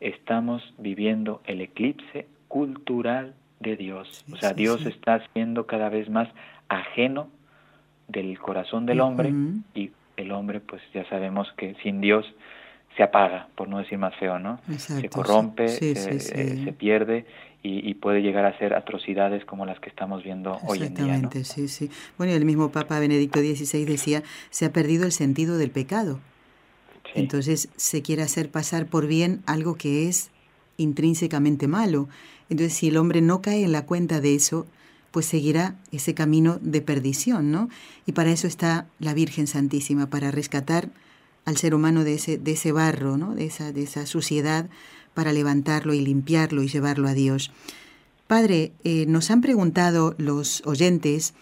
estamos 0.01 0.63
viviendo 0.79 1.41
el 1.47 1.61
eclipse 1.61 2.27
cultural 2.47 3.35
de 3.63 3.77
Dios. 3.77 4.25
o 4.33 4.37
sea, 4.37 4.53
Dios 4.53 4.85
está 4.87 5.27
siendo 5.33 5.67
cada 5.67 5.89
vez 5.89 6.09
más 6.11 6.29
ajeno 6.69 7.29
del 8.09 8.39
corazón 8.39 8.87
del 8.87 9.01
hombre 9.01 9.33
y 9.75 9.91
el 10.17 10.33
hombre, 10.33 10.61
pues 10.61 10.83
ya 10.93 11.09
sabemos 11.09 11.49
que 11.57 11.75
sin 11.83 12.01
Dios 12.01 12.27
se 12.97 13.03
apaga, 13.03 13.49
por 13.55 13.69
no 13.69 13.79
decir 13.79 13.99
más 13.99 14.15
feo, 14.17 14.39
¿no? 14.39 14.61
se 14.77 15.09
corrompe, 15.09 15.69
se, 15.69 16.73
pierde 16.73 17.25
y, 17.63 17.95
puede 17.95 18.21
llegar 18.21 18.45
a 18.45 18.49
hacer 18.49 18.75
atrocidades 18.75 19.45
como 19.45 19.65
las 19.65 19.81
que 19.81 19.89
estamos 19.89 20.23
viendo 20.23 20.59
hoy 20.67 20.83
en 20.83 20.95
día. 20.95 21.05
Exactamente, 21.05 21.45
sí, 21.45 21.69
sí. 21.69 21.91
Bueno, 22.19 22.35
el 22.35 22.45
mismo 22.45 22.71
Papa 22.71 22.99
Benedicto 22.99 23.41
XVI 23.41 23.85
decía, 23.85 24.23
se 24.51 24.67
ha 24.67 24.73
perdido 24.73 25.07
el 25.07 25.13
sentido 25.13 25.57
del 25.57 25.71
pecado. 25.71 26.21
Entonces 27.15 27.69
se 27.77 28.03
quiere 28.03 28.23
hacer 28.23 28.51
pasar 28.51 28.87
por 28.87 29.07
bien 29.07 29.43
algo 29.47 29.77
que 29.77 30.09
es 30.09 30.31
intrínsecamente 30.83 31.69
malo. 31.69 32.09
Entonces, 32.49 32.77
si 32.77 32.89
el 32.89 32.97
hombre 32.97 33.21
no 33.21 33.41
cae 33.41 33.65
en 33.65 33.73
la 33.73 33.87
cuenta 33.87 34.21
de 34.21 34.35
eso, 34.35 34.67
pues 35.11 35.27
seguirá 35.27 35.77
ese 35.93 36.15
camino 36.15 36.59
de 36.63 36.81
perdición, 36.81 37.51
¿no? 37.51 37.69
Y 38.07 38.13
para 38.13 38.33
eso 38.33 38.47
está 38.47 38.87
la 38.99 39.15
Virgen 39.15 39.47
Santísima, 39.47 40.09
para 40.09 40.31
rescatar 40.31 40.91
al 41.45 41.57
ser 41.57 41.75
humano 41.75 42.05
de 42.05 42.15
ese, 42.15 42.39
de 42.39 42.53
ese 42.53 42.73
barro, 42.73 43.17
¿no? 43.17 43.35
De 43.35 43.47
esa, 43.47 43.73
de 43.73 43.83
esa 43.83 44.07
suciedad, 44.07 44.69
para 45.15 45.33
levantarlo 45.33 45.93
y 45.93 46.01
limpiarlo 46.01 46.63
y 46.63 46.69
llevarlo 46.69 47.09
a 47.09 47.15
Dios. 47.15 47.51
Padre, 48.27 48.73
eh, 48.85 49.05
nos 49.07 49.31
han 49.31 49.43
preguntado 49.43 50.15
los 50.17 50.63
oyentes 50.65 51.35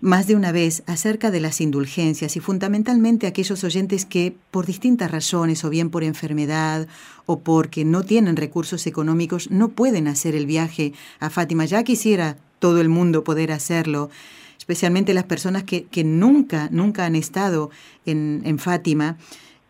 más 0.00 0.26
de 0.26 0.36
una 0.36 0.52
vez 0.52 0.82
acerca 0.86 1.30
de 1.30 1.40
las 1.40 1.60
indulgencias 1.60 2.36
y 2.36 2.40
fundamentalmente 2.40 3.26
aquellos 3.26 3.64
oyentes 3.64 4.04
que 4.04 4.36
por 4.50 4.66
distintas 4.66 5.10
razones 5.10 5.64
o 5.64 5.70
bien 5.70 5.90
por 5.90 6.04
enfermedad 6.04 6.86
o 7.26 7.40
porque 7.40 7.84
no 7.84 8.02
tienen 8.02 8.36
recursos 8.36 8.86
económicos 8.86 9.50
no 9.50 9.70
pueden 9.70 10.08
hacer 10.08 10.34
el 10.34 10.46
viaje 10.46 10.92
a 11.20 11.30
Fátima. 11.30 11.64
Ya 11.64 11.82
quisiera 11.82 12.36
todo 12.58 12.80
el 12.80 12.88
mundo 12.88 13.24
poder 13.24 13.52
hacerlo, 13.52 14.10
especialmente 14.58 15.14
las 15.14 15.24
personas 15.24 15.64
que, 15.64 15.84
que 15.84 16.04
nunca, 16.04 16.68
nunca 16.70 17.04
han 17.04 17.16
estado 17.16 17.70
en, 18.06 18.42
en 18.44 18.58
Fátima. 18.58 19.16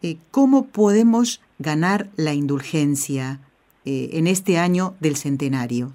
Eh, 0.02 0.18
¿Cómo 0.30 0.66
podemos 0.66 1.40
ganar 1.59 2.11
la 2.16 2.35
indulgencia 2.35 3.40
eh, 3.85 4.11
en 4.12 4.26
este 4.26 4.59
año 4.59 4.94
del 5.00 5.16
centenario? 5.16 5.92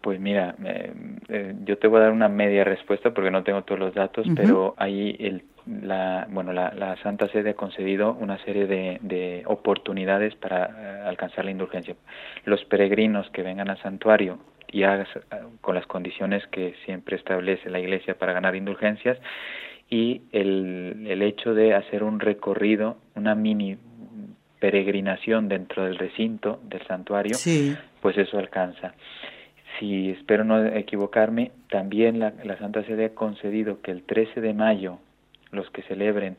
Pues 0.00 0.18
mira, 0.18 0.54
eh, 0.64 0.92
eh, 1.28 1.54
yo 1.64 1.76
te 1.76 1.86
voy 1.86 1.98
a 1.98 2.04
dar 2.04 2.12
una 2.12 2.28
media 2.28 2.64
respuesta 2.64 3.12
porque 3.12 3.30
no 3.30 3.42
tengo 3.42 3.62
todos 3.64 3.78
los 3.78 3.94
datos, 3.94 4.26
pero 4.34 4.74
ahí 4.78 5.14
el, 5.20 5.44
la, 5.66 6.26
bueno, 6.30 6.54
la, 6.54 6.72
la, 6.74 6.96
Santa 7.02 7.28
Sede 7.28 7.50
ha 7.50 7.54
concedido 7.54 8.14
una 8.14 8.38
serie 8.44 8.66
de, 8.66 8.98
de 9.02 9.42
oportunidades 9.44 10.34
para 10.36 10.64
eh, 10.64 11.02
alcanzar 11.06 11.44
la 11.44 11.50
indulgencia. 11.50 11.96
Los 12.46 12.64
peregrinos 12.64 13.28
que 13.30 13.42
vengan 13.42 13.68
al 13.68 13.80
santuario 13.82 14.38
y 14.72 14.84
hagas, 14.84 15.08
con 15.60 15.74
las 15.74 15.86
condiciones 15.86 16.46
que 16.46 16.74
siempre 16.86 17.16
establece 17.16 17.68
la 17.68 17.80
Iglesia 17.80 18.14
para 18.14 18.32
ganar 18.32 18.56
indulgencias 18.56 19.18
y 19.90 20.22
el, 20.32 21.04
el 21.08 21.20
hecho 21.20 21.52
de 21.52 21.74
hacer 21.74 22.04
un 22.04 22.20
recorrido, 22.20 22.96
una 23.16 23.34
mini 23.34 23.76
peregrinación 24.60 25.48
dentro 25.48 25.84
del 25.84 25.98
recinto 25.98 26.60
del 26.62 26.86
santuario, 26.86 27.36
pues 28.00 28.16
eso 28.16 28.38
alcanza 28.38 28.94
si 29.80 30.10
espero 30.10 30.44
no 30.44 30.64
equivocarme, 30.64 31.50
también 31.70 32.20
la, 32.20 32.32
Santa 32.58 32.84
Sede 32.84 33.06
ha 33.06 33.14
concedido 33.14 33.80
que 33.80 33.90
el 33.90 34.02
13 34.02 34.40
de 34.40 34.54
mayo 34.54 34.98
los 35.50 35.68
que 35.70 35.82
celebren, 35.82 36.36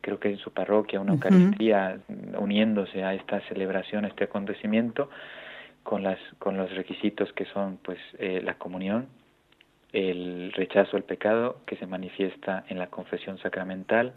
creo 0.00 0.18
que 0.20 0.30
en 0.30 0.38
su 0.38 0.52
parroquia, 0.52 1.00
una 1.00 1.12
Eucaristía, 1.12 1.98
uniéndose 2.38 3.04
a 3.04 3.12
esta 3.12 3.40
celebración, 3.48 4.04
a 4.04 4.08
este 4.08 4.24
acontecimiento, 4.24 5.10
con, 5.82 6.02
las, 6.02 6.18
con 6.38 6.56
los 6.56 6.74
requisitos 6.74 7.32
que 7.34 7.44
son 7.46 7.78
pues 7.82 7.98
eh, 8.18 8.40
la 8.42 8.54
comunión, 8.54 9.08
el 9.92 10.52
rechazo 10.52 10.96
al 10.96 11.04
pecado 11.04 11.60
que 11.66 11.76
se 11.76 11.86
manifiesta 11.86 12.64
en 12.68 12.78
la 12.78 12.86
confesión 12.86 13.38
sacramental, 13.38 14.12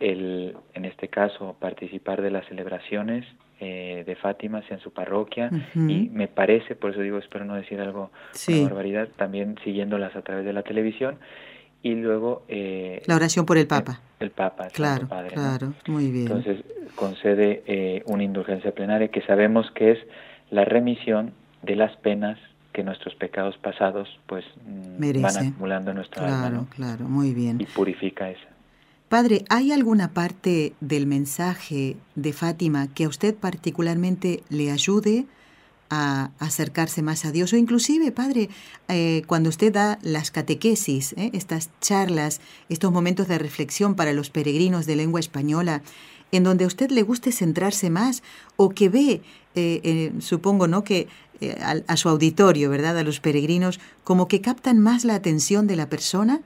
el, 0.00 0.56
en 0.74 0.84
este 0.84 1.08
caso 1.08 1.56
participar 1.60 2.20
de 2.20 2.30
las 2.30 2.46
celebraciones 2.46 3.24
eh, 3.64 4.02
de 4.04 4.16
Fátima, 4.16 4.60
sea 4.62 4.76
en 4.76 4.82
su 4.82 4.90
parroquia, 4.90 5.48
y 5.76 6.10
me 6.12 6.26
parece, 6.26 6.74
por 6.74 6.90
eso 6.90 7.00
digo, 7.00 7.18
espero 7.18 7.44
no 7.44 7.54
decir 7.54 7.80
algo, 7.80 8.10
una 8.48 8.62
barbaridad, 8.64 9.08
también 9.14 9.56
siguiéndolas 9.62 10.16
a 10.16 10.22
través 10.22 10.44
de 10.44 10.52
la 10.52 10.64
televisión, 10.64 11.18
y 11.80 11.94
luego... 11.94 12.42
Eh, 12.48 13.02
la 13.06 13.14
oración 13.14 13.46
por 13.46 13.58
el 13.58 13.68
Papa. 13.68 14.00
El, 14.18 14.32
Papa, 14.32 14.66
claro, 14.72 15.06
Padre, 15.06 15.36
claro, 15.36 15.74
muy 15.86 16.10
bien. 16.10 16.26
Entonces 16.26 16.64
concede 16.96 17.62
eh, 17.66 18.02
una 18.06 18.24
indulgencia 18.24 18.72
plenaria 18.72 19.06
que 19.06 19.22
sabemos 19.22 19.70
que 19.76 19.92
es 19.92 19.98
la 20.50 20.64
remisión 20.64 21.32
de 21.62 21.76
las 21.76 21.96
penas 21.98 22.40
que 22.72 22.82
nuestros 22.82 23.14
pecados 23.14 23.56
pasados 23.58 24.08
pues 24.26 24.44
mm, 24.66 25.22
van 25.22 25.36
acumulando 25.36 25.92
en 25.92 25.98
nuestra 25.98 26.26
claro, 26.26 26.46
alma. 26.46 26.66
Claro, 26.74 27.04
muy 27.04 27.32
bien. 27.32 27.60
Y 27.60 27.66
purifica 27.66 28.28
esa. 28.28 28.51
Padre, 29.12 29.44
¿hay 29.50 29.72
alguna 29.72 30.14
parte 30.14 30.72
del 30.80 31.06
mensaje 31.06 31.98
de 32.14 32.32
Fátima 32.32 32.88
que 32.94 33.04
a 33.04 33.08
usted 33.08 33.34
particularmente 33.34 34.42
le 34.48 34.70
ayude 34.70 35.26
a 35.90 36.30
acercarse 36.38 37.02
más 37.02 37.26
a 37.26 37.30
Dios? 37.30 37.52
O 37.52 37.58
inclusive, 37.58 38.10
Padre, 38.10 38.48
eh, 38.88 39.22
cuando 39.26 39.50
usted 39.50 39.70
da 39.70 39.98
las 40.00 40.30
catequesis, 40.30 41.12
¿eh? 41.18 41.28
estas 41.34 41.68
charlas, 41.82 42.40
estos 42.70 42.90
momentos 42.90 43.28
de 43.28 43.36
reflexión 43.36 43.96
para 43.96 44.14
los 44.14 44.30
peregrinos 44.30 44.86
de 44.86 44.96
lengua 44.96 45.20
española, 45.20 45.82
en 46.30 46.44
donde 46.44 46.64
a 46.64 46.68
usted 46.68 46.90
le 46.90 47.02
guste 47.02 47.32
centrarse 47.32 47.90
más 47.90 48.22
o 48.56 48.70
que 48.70 48.88
ve, 48.88 49.20
eh, 49.54 50.10
supongo, 50.20 50.68
¿no? 50.68 50.84
Que 50.84 51.06
a, 51.60 51.74
a 51.86 51.96
su 51.98 52.08
auditorio, 52.08 52.70
¿verdad? 52.70 52.96
A 52.96 53.02
los 53.02 53.20
peregrinos, 53.20 53.78
como 54.04 54.26
que 54.26 54.40
captan 54.40 54.78
más 54.78 55.04
la 55.04 55.16
atención 55.16 55.66
de 55.66 55.76
la 55.76 55.90
persona. 55.90 56.40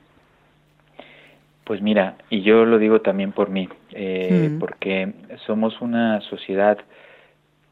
Pues 1.67 1.83
mira, 1.83 2.15
y 2.31 2.43
yo 2.43 2.65
lo 2.65 2.79
digo 2.79 3.01
también 3.01 3.33
por 3.33 3.51
mí, 3.51 3.69
eh, 3.91 4.51
mm. 4.53 4.61
porque 4.61 5.13
somos 5.47 5.81
una 5.81 6.21
sociedad 6.21 6.79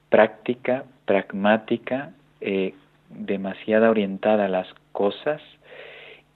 práctica, 0.09 0.83
pragmática, 1.04 2.11
eh, 2.40 2.74
demasiado 3.09 3.88
orientada 3.88 4.46
a 4.46 4.48
las 4.48 4.66
cosas 4.90 5.40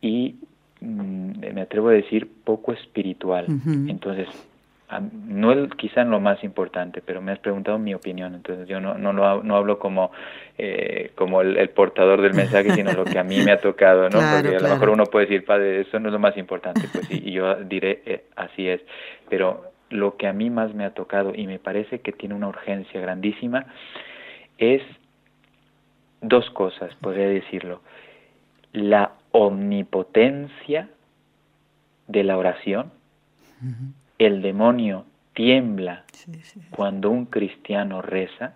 y 0.01 0.37
mm, 0.81 1.53
me 1.53 1.61
atrevo 1.61 1.89
a 1.89 1.95
decir 1.95 2.31
poco 2.45 2.73
espiritual. 2.73 3.47
Entonces, 3.89 4.29
no 5.01 5.53
es 5.53 5.71
quizá 5.75 6.05
lo 6.05 6.19
más 6.19 6.43
importante, 6.43 7.03
pero 7.05 7.21
me 7.21 7.33
has 7.33 7.39
preguntado 7.39 7.79
mi 7.79 7.95
opinión, 7.95 8.35
entonces 8.35 8.67
yo 8.69 8.81
no, 8.81 8.95
no, 8.95 9.13
lo, 9.13 9.43
no 9.43 9.57
hablo 9.57 9.79
como, 9.79 10.11
eh, 10.57 11.13
como 11.15 11.43
el, 11.43 11.69
portador 11.71 12.23
del 12.23 12.35
mensaje, 12.35 12.71
sino 12.71 12.93
lo 12.93 13.05
que 13.05 13.19
a 13.19 13.25
mí 13.25 13.41
me 13.45 13.53
ha 13.53 13.61
tocado, 13.61 14.09
¿no? 14.09 14.19
Porque 14.35 14.57
a 14.57 14.61
lo 14.61 14.69
mejor 14.69 14.91
uno 14.91 15.05
puede 15.05 15.27
decir, 15.27 15.45
padre, 15.45 15.83
eso 15.83 15.99
no 16.01 16.09
es 16.09 16.13
lo 16.13 16.19
más 16.19 16.37
importante, 16.39 16.89
pues 16.91 17.07
sí, 17.07 17.23
y 17.23 17.33
yo 17.33 17.55
diré, 17.57 18.03
eh, 18.07 18.25
así 18.37 18.69
es, 18.69 18.81
pero 19.29 19.73
lo 19.91 20.17
que 20.17 20.27
a 20.27 20.33
mí 20.33 20.49
más 20.49 20.75
me 20.75 20.85
ha 20.85 20.91
tocado 20.91 21.35
y 21.35 21.47
me 21.47 21.59
parece 21.59 22.01
que 22.01 22.13
tiene 22.13 22.35
una 22.35 22.49
urgencia 22.49 23.01
grandísima 23.01 23.67
es 24.57 24.83
dos 26.21 26.49
cosas, 26.51 26.95
podría 26.97 27.29
decirlo, 27.29 27.83
la 28.73 29.13
omnipotencia 29.33 30.89
de 32.07 32.25
la 32.25 32.37
oración, 32.39 32.91
el 34.19 34.43
demonio 34.43 35.05
tiembla 35.35 36.05
cuando 36.71 37.11
un 37.11 37.27
cristiano 37.27 38.03
reza, 38.03 38.55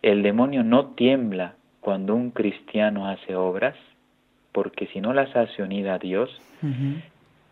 el 0.00 0.22
demonio 0.22 0.62
no 0.62 0.90
tiembla 0.90 1.54
cuando 1.80 2.14
un 2.14 2.30
cristiano 2.30 3.08
hace 3.08 3.34
obras, 3.34 3.74
porque 4.52 4.86
si 4.88 5.00
no 5.00 5.12
las 5.12 5.34
hace 5.34 5.62
unida 5.62 5.94
a 5.94 5.98
Dios, 5.98 6.30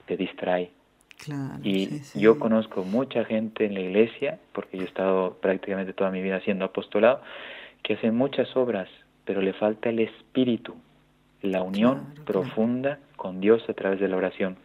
te 0.06 0.16
distrae. 0.16 0.70
y 1.62 2.00
yo 2.14 2.38
conozco 2.38 2.84
mucha 2.84 3.24
gente 3.24 3.66
en 3.66 3.74
la 3.74 3.80
iglesia, 3.80 4.38
porque 4.52 4.78
yo 4.78 4.84
he 4.84 4.86
estado 4.86 5.34
prácticamente 5.40 5.92
toda 5.92 6.10
mi 6.10 6.22
vida 6.22 6.36
haciendo 6.36 6.64
apostolado, 6.64 7.20
que 7.82 7.94
hacen 7.94 8.16
muchas 8.16 8.56
obras, 8.56 8.88
pero 9.24 9.42
le 9.42 9.52
falta 9.52 9.88
el 9.88 9.98
espíritu, 9.98 10.76
la 11.42 11.62
unión 11.62 12.14
profunda 12.24 12.98
con 13.16 13.40
Dios 13.40 13.68
a 13.68 13.74
través 13.74 14.00
de 14.00 14.08
la 14.08 14.16
oración. 14.16 14.56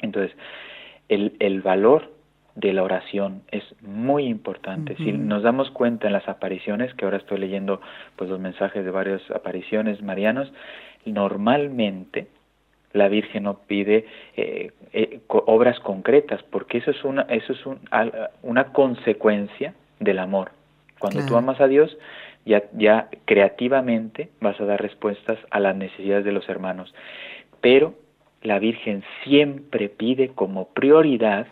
Entonces, 0.00 0.36
el, 1.08 1.36
el 1.38 1.62
valor 1.62 2.12
de 2.54 2.72
la 2.72 2.82
oración 2.82 3.42
es 3.50 3.64
muy 3.82 4.26
importante. 4.26 4.96
Si 4.96 5.12
nos 5.12 5.42
damos 5.42 5.70
cuenta 5.70 6.06
en 6.06 6.12
las 6.12 6.28
apariciones, 6.28 6.94
que 6.94 7.04
ahora 7.04 7.16
estoy 7.16 7.38
leyendo 7.38 7.80
pues 8.16 8.30
los 8.30 8.38
mensajes 8.38 8.84
de 8.84 8.90
varias 8.90 9.28
apariciones 9.30 10.02
marianos, 10.02 10.52
normalmente 11.04 12.28
la 12.92 13.08
Virgen 13.08 13.42
no 13.42 13.58
pide 13.66 14.06
eh, 14.36 14.70
eh, 14.92 15.20
obras 15.28 15.80
concretas, 15.80 16.42
porque 16.44 16.78
eso 16.78 16.92
es 16.92 17.04
una, 17.04 17.22
eso 17.22 17.52
es 17.52 17.66
un, 17.66 17.80
una 18.42 18.72
consecuencia 18.72 19.74
del 19.98 20.20
amor. 20.20 20.52
Cuando 21.00 21.26
tú 21.26 21.36
amas 21.36 21.60
a 21.60 21.66
Dios, 21.66 21.98
ya, 22.46 22.62
ya 22.72 23.08
creativamente 23.24 24.30
vas 24.40 24.60
a 24.60 24.64
dar 24.64 24.80
respuestas 24.80 25.38
a 25.50 25.58
las 25.58 25.74
necesidades 25.74 26.24
de 26.24 26.32
los 26.32 26.48
hermanos. 26.48 26.94
Pero 27.60 27.94
la 28.44 28.58
Virgen 28.58 29.02
siempre 29.24 29.88
pide 29.88 30.28
como 30.28 30.68
prioridad 30.68 31.46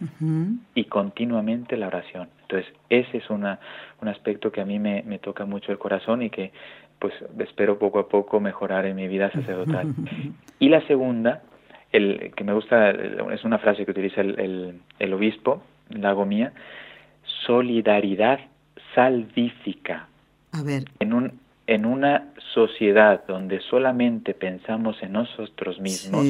y 0.74 0.84
continuamente 0.84 1.78
la 1.78 1.86
oración. 1.86 2.28
Entonces, 2.42 2.72
ese 2.90 3.16
es 3.16 3.30
una, 3.30 3.58
un 4.02 4.08
aspecto 4.08 4.52
que 4.52 4.60
a 4.60 4.66
mí 4.66 4.78
me, 4.78 5.02
me, 5.04 5.18
toca 5.18 5.46
mucho 5.46 5.72
el 5.72 5.78
corazón 5.78 6.22
y 6.22 6.28
que 6.28 6.52
pues 6.98 7.14
espero 7.38 7.78
poco 7.78 7.98
a 7.98 8.08
poco 8.08 8.40
mejorar 8.40 8.84
en 8.84 8.96
mi 8.96 9.08
vida 9.08 9.32
sacerdotal. 9.32 9.94
y 10.58 10.68
la 10.68 10.86
segunda, 10.86 11.42
el, 11.92 12.30
que 12.36 12.44
me 12.44 12.52
gusta, 12.52 12.90
es 12.90 13.42
una 13.42 13.58
frase 13.58 13.86
que 13.86 13.90
utiliza 13.90 14.20
el, 14.20 14.38
el, 14.38 14.80
el 14.98 15.14
obispo, 15.14 15.62
Lago 15.88 16.26
Mía, 16.26 16.52
solidaridad 17.46 18.38
salvífica. 18.94 20.08
A 20.52 20.62
ver. 20.62 20.84
En 21.00 21.14
un, 21.14 21.40
en 21.72 21.86
una 21.86 22.28
sociedad 22.52 23.24
donde 23.26 23.60
solamente 23.70 24.34
pensamos 24.34 25.02
en 25.02 25.12
nosotros 25.12 25.80
mismos, 25.80 26.26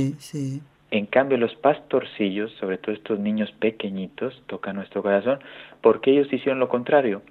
en 0.93 1.07
cambio 1.07 1.37
los 1.37 1.53
pastorcillos, 1.57 2.53
sobre 2.61 2.79
todo 2.79 2.95
estos 2.95 3.19
niños 3.19 3.51
pequeñitos, 3.59 4.41
tocan 4.47 4.77
nuestro 4.77 5.03
corazón, 5.03 5.41
porque 5.81 6.13
ellos 6.13 6.33
hicieron 6.33 6.61
lo 6.61 6.69
contrario, 6.69 7.23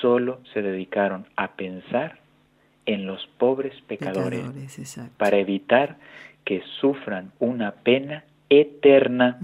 solo 0.00 0.40
se 0.54 0.62
dedicaron 0.62 1.26
a 1.36 1.52
pensar 1.52 2.20
en 2.86 3.06
los 3.06 3.28
pobres 3.36 3.74
pecadores, 3.86 4.46
para 5.18 5.36
evitar 5.36 5.96
que 6.46 6.62
sufran 6.80 7.32
una 7.38 7.72
pena 7.72 8.24
eterna. 8.48 9.38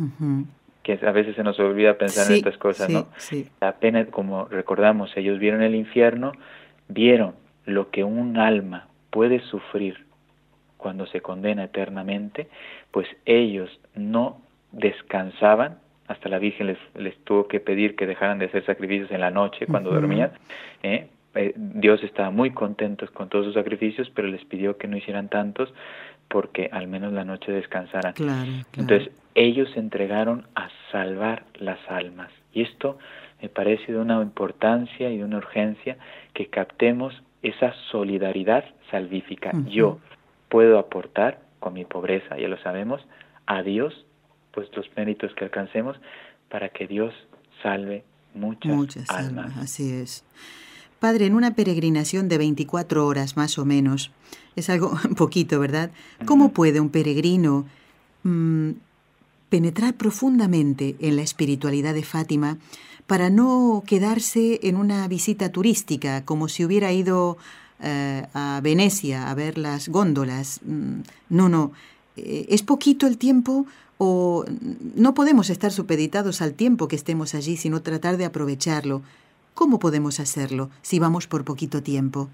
que 0.83 0.99
a 1.07 1.13
veces 1.13 1.37
se 1.37 1.43
nos 1.43 1.61
olvida 1.61 1.99
pensar 1.99 2.27
en 2.31 2.39
estas 2.39 2.57
cosas, 2.57 2.89
¿no? 2.89 3.09
La 3.61 3.73
pena, 3.73 4.07
como 4.07 4.47
recordamos, 4.47 5.15
ellos 5.15 5.39
vieron 5.39 5.61
el 5.61 5.75
infierno, 5.75 6.33
vieron 6.89 7.35
lo 7.69 7.91
que 7.91 8.05
un 8.05 8.39
alma 8.39 8.89
puede 9.11 9.41
sufrir 9.41 10.07
cuando 10.77 11.07
se 11.07 11.21
condena 11.21 11.65
eternamente, 11.65 12.49
pues 12.91 13.07
ellos 13.25 13.69
no 13.95 14.41
descansaban, 14.73 15.79
hasta 16.07 16.29
la 16.29 16.39
Virgen 16.39 16.77
les, 16.95 17.17
tuvo 17.25 17.49
que 17.49 17.61
pedir 17.61 17.97
que 17.97 18.07
dejaran 18.07 18.39
de 18.39 18.47
hacer 18.47 18.65
sacrificios 18.65 19.11
en 19.11 19.21
la 19.21 19.31
noche 19.31 19.67
cuando 19.67 19.91
dormían. 19.91 20.31
¿eh? 20.83 21.09
Eh, 21.35 21.53
Dios 21.57 22.03
estaba 22.03 22.31
muy 22.31 22.53
contento 22.53 23.07
con 23.13 23.29
todos 23.29 23.45
sus 23.45 23.55
sacrificios, 23.55 24.11
pero 24.15 24.29
les 24.29 24.45
pidió 24.45 24.79
que 24.79 24.89
no 24.89 24.97
hicieran 24.97 25.29
tantos 25.29 25.73
porque 26.29 26.69
al 26.73 26.87
menos 26.87 27.13
la 27.13 27.25
noche 27.25 27.53
descansaran. 27.53 28.15
Entonces 28.77 29.11
ellos 29.35 29.71
se 29.73 29.81
entregaron 29.81 30.47
a 30.55 30.69
salvar 30.91 31.45
las 31.55 31.79
almas. 31.89 32.31
Y 32.53 32.63
esto 32.63 32.99
me 33.43 33.49
parece 33.49 33.93
de 33.93 33.99
una 33.99 34.21
importancia 34.23 35.11
y 35.11 35.19
de 35.19 35.25
una 35.25 35.39
urgencia 35.39 35.97
que 36.35 36.47
captemos 36.47 37.23
esa 37.43 37.75
solidaridad 37.91 38.65
salvífica. 38.91 39.53
Yo 39.67 39.99
puedo 40.49 40.79
aportar 40.79 41.41
con 41.61 41.75
mi 41.75 41.85
pobreza, 41.85 42.37
ya 42.39 42.49
lo 42.49 42.59
sabemos, 42.59 43.01
a 43.47 43.63
Dios, 43.63 44.07
pues 44.53 44.69
los 44.77 44.87
méritos 44.97 45.35
que 45.35 45.45
alcancemos 45.45 45.97
para 46.49 46.71
que 46.71 46.87
Dios 46.87 47.15
salve 47.63 48.05
muchas, 48.35 49.09
almas. 49.11 49.57
Así 49.57 49.93
es. 49.93 50.25
Padre, 51.01 51.27
en 51.27 51.35
una 51.35 51.55
peregrinación 51.55 52.29
de 52.29 52.39
24 52.39 53.07
horas 53.07 53.37
más 53.37 53.59
o 53.59 53.65
menos, 53.65 54.11
es 54.57 54.69
algo 54.71 54.93
poquito, 55.17 55.61
¿verdad? 55.61 55.91
¿Cómo 56.25 56.53
puede 56.53 56.81
un 56.81 56.91
peregrino 56.91 57.67
mm, 58.25 58.71
penetrar 59.49 59.95
profundamente 59.95 60.97
en 61.01 61.17
la 61.17 61.23
espiritualidad 61.23 61.95
de 61.95 62.03
Fátima 62.03 62.59
para 63.09 63.31
no 63.31 63.83
quedarse 63.87 64.61
en 64.63 64.77
una 64.77 65.09
visita 65.09 65.51
turística, 65.51 66.25
como 66.27 66.47
si 66.47 66.65
hubiera 66.65 66.93
ido 66.93 67.39
eh, 67.83 68.27
a 68.35 68.61
Venecia 68.63 69.31
a 69.31 69.35
ver 69.35 69.57
las 69.57 69.89
góndolas. 69.89 70.61
Mm, 70.63 71.01
no, 71.31 71.49
no. 71.49 71.73
Eh, 72.19 72.47
¿Es 72.51 72.63
poquito 72.63 73.07
el 73.07 73.17
tiempo 73.17 73.67
o 73.97 74.45
no 74.95 75.15
podemos 75.15 75.49
estar 75.49 75.73
supeditados 75.73 76.43
al 76.43 76.53
tiempo 76.53 76.87
que 76.87 76.97
estemos 76.97 77.35
allí, 77.35 77.57
sino 77.57 77.81
tratar 77.81 78.19
de 78.19 78.27
aprovecharlo? 78.27 79.01
¿Cómo 79.55 79.79
podemos 79.79 80.21
hacerlo 80.21 80.69
si 80.83 80.99
vamos 80.99 81.27
por 81.27 81.45
poquito 81.45 81.83
tiempo? 81.83 82.29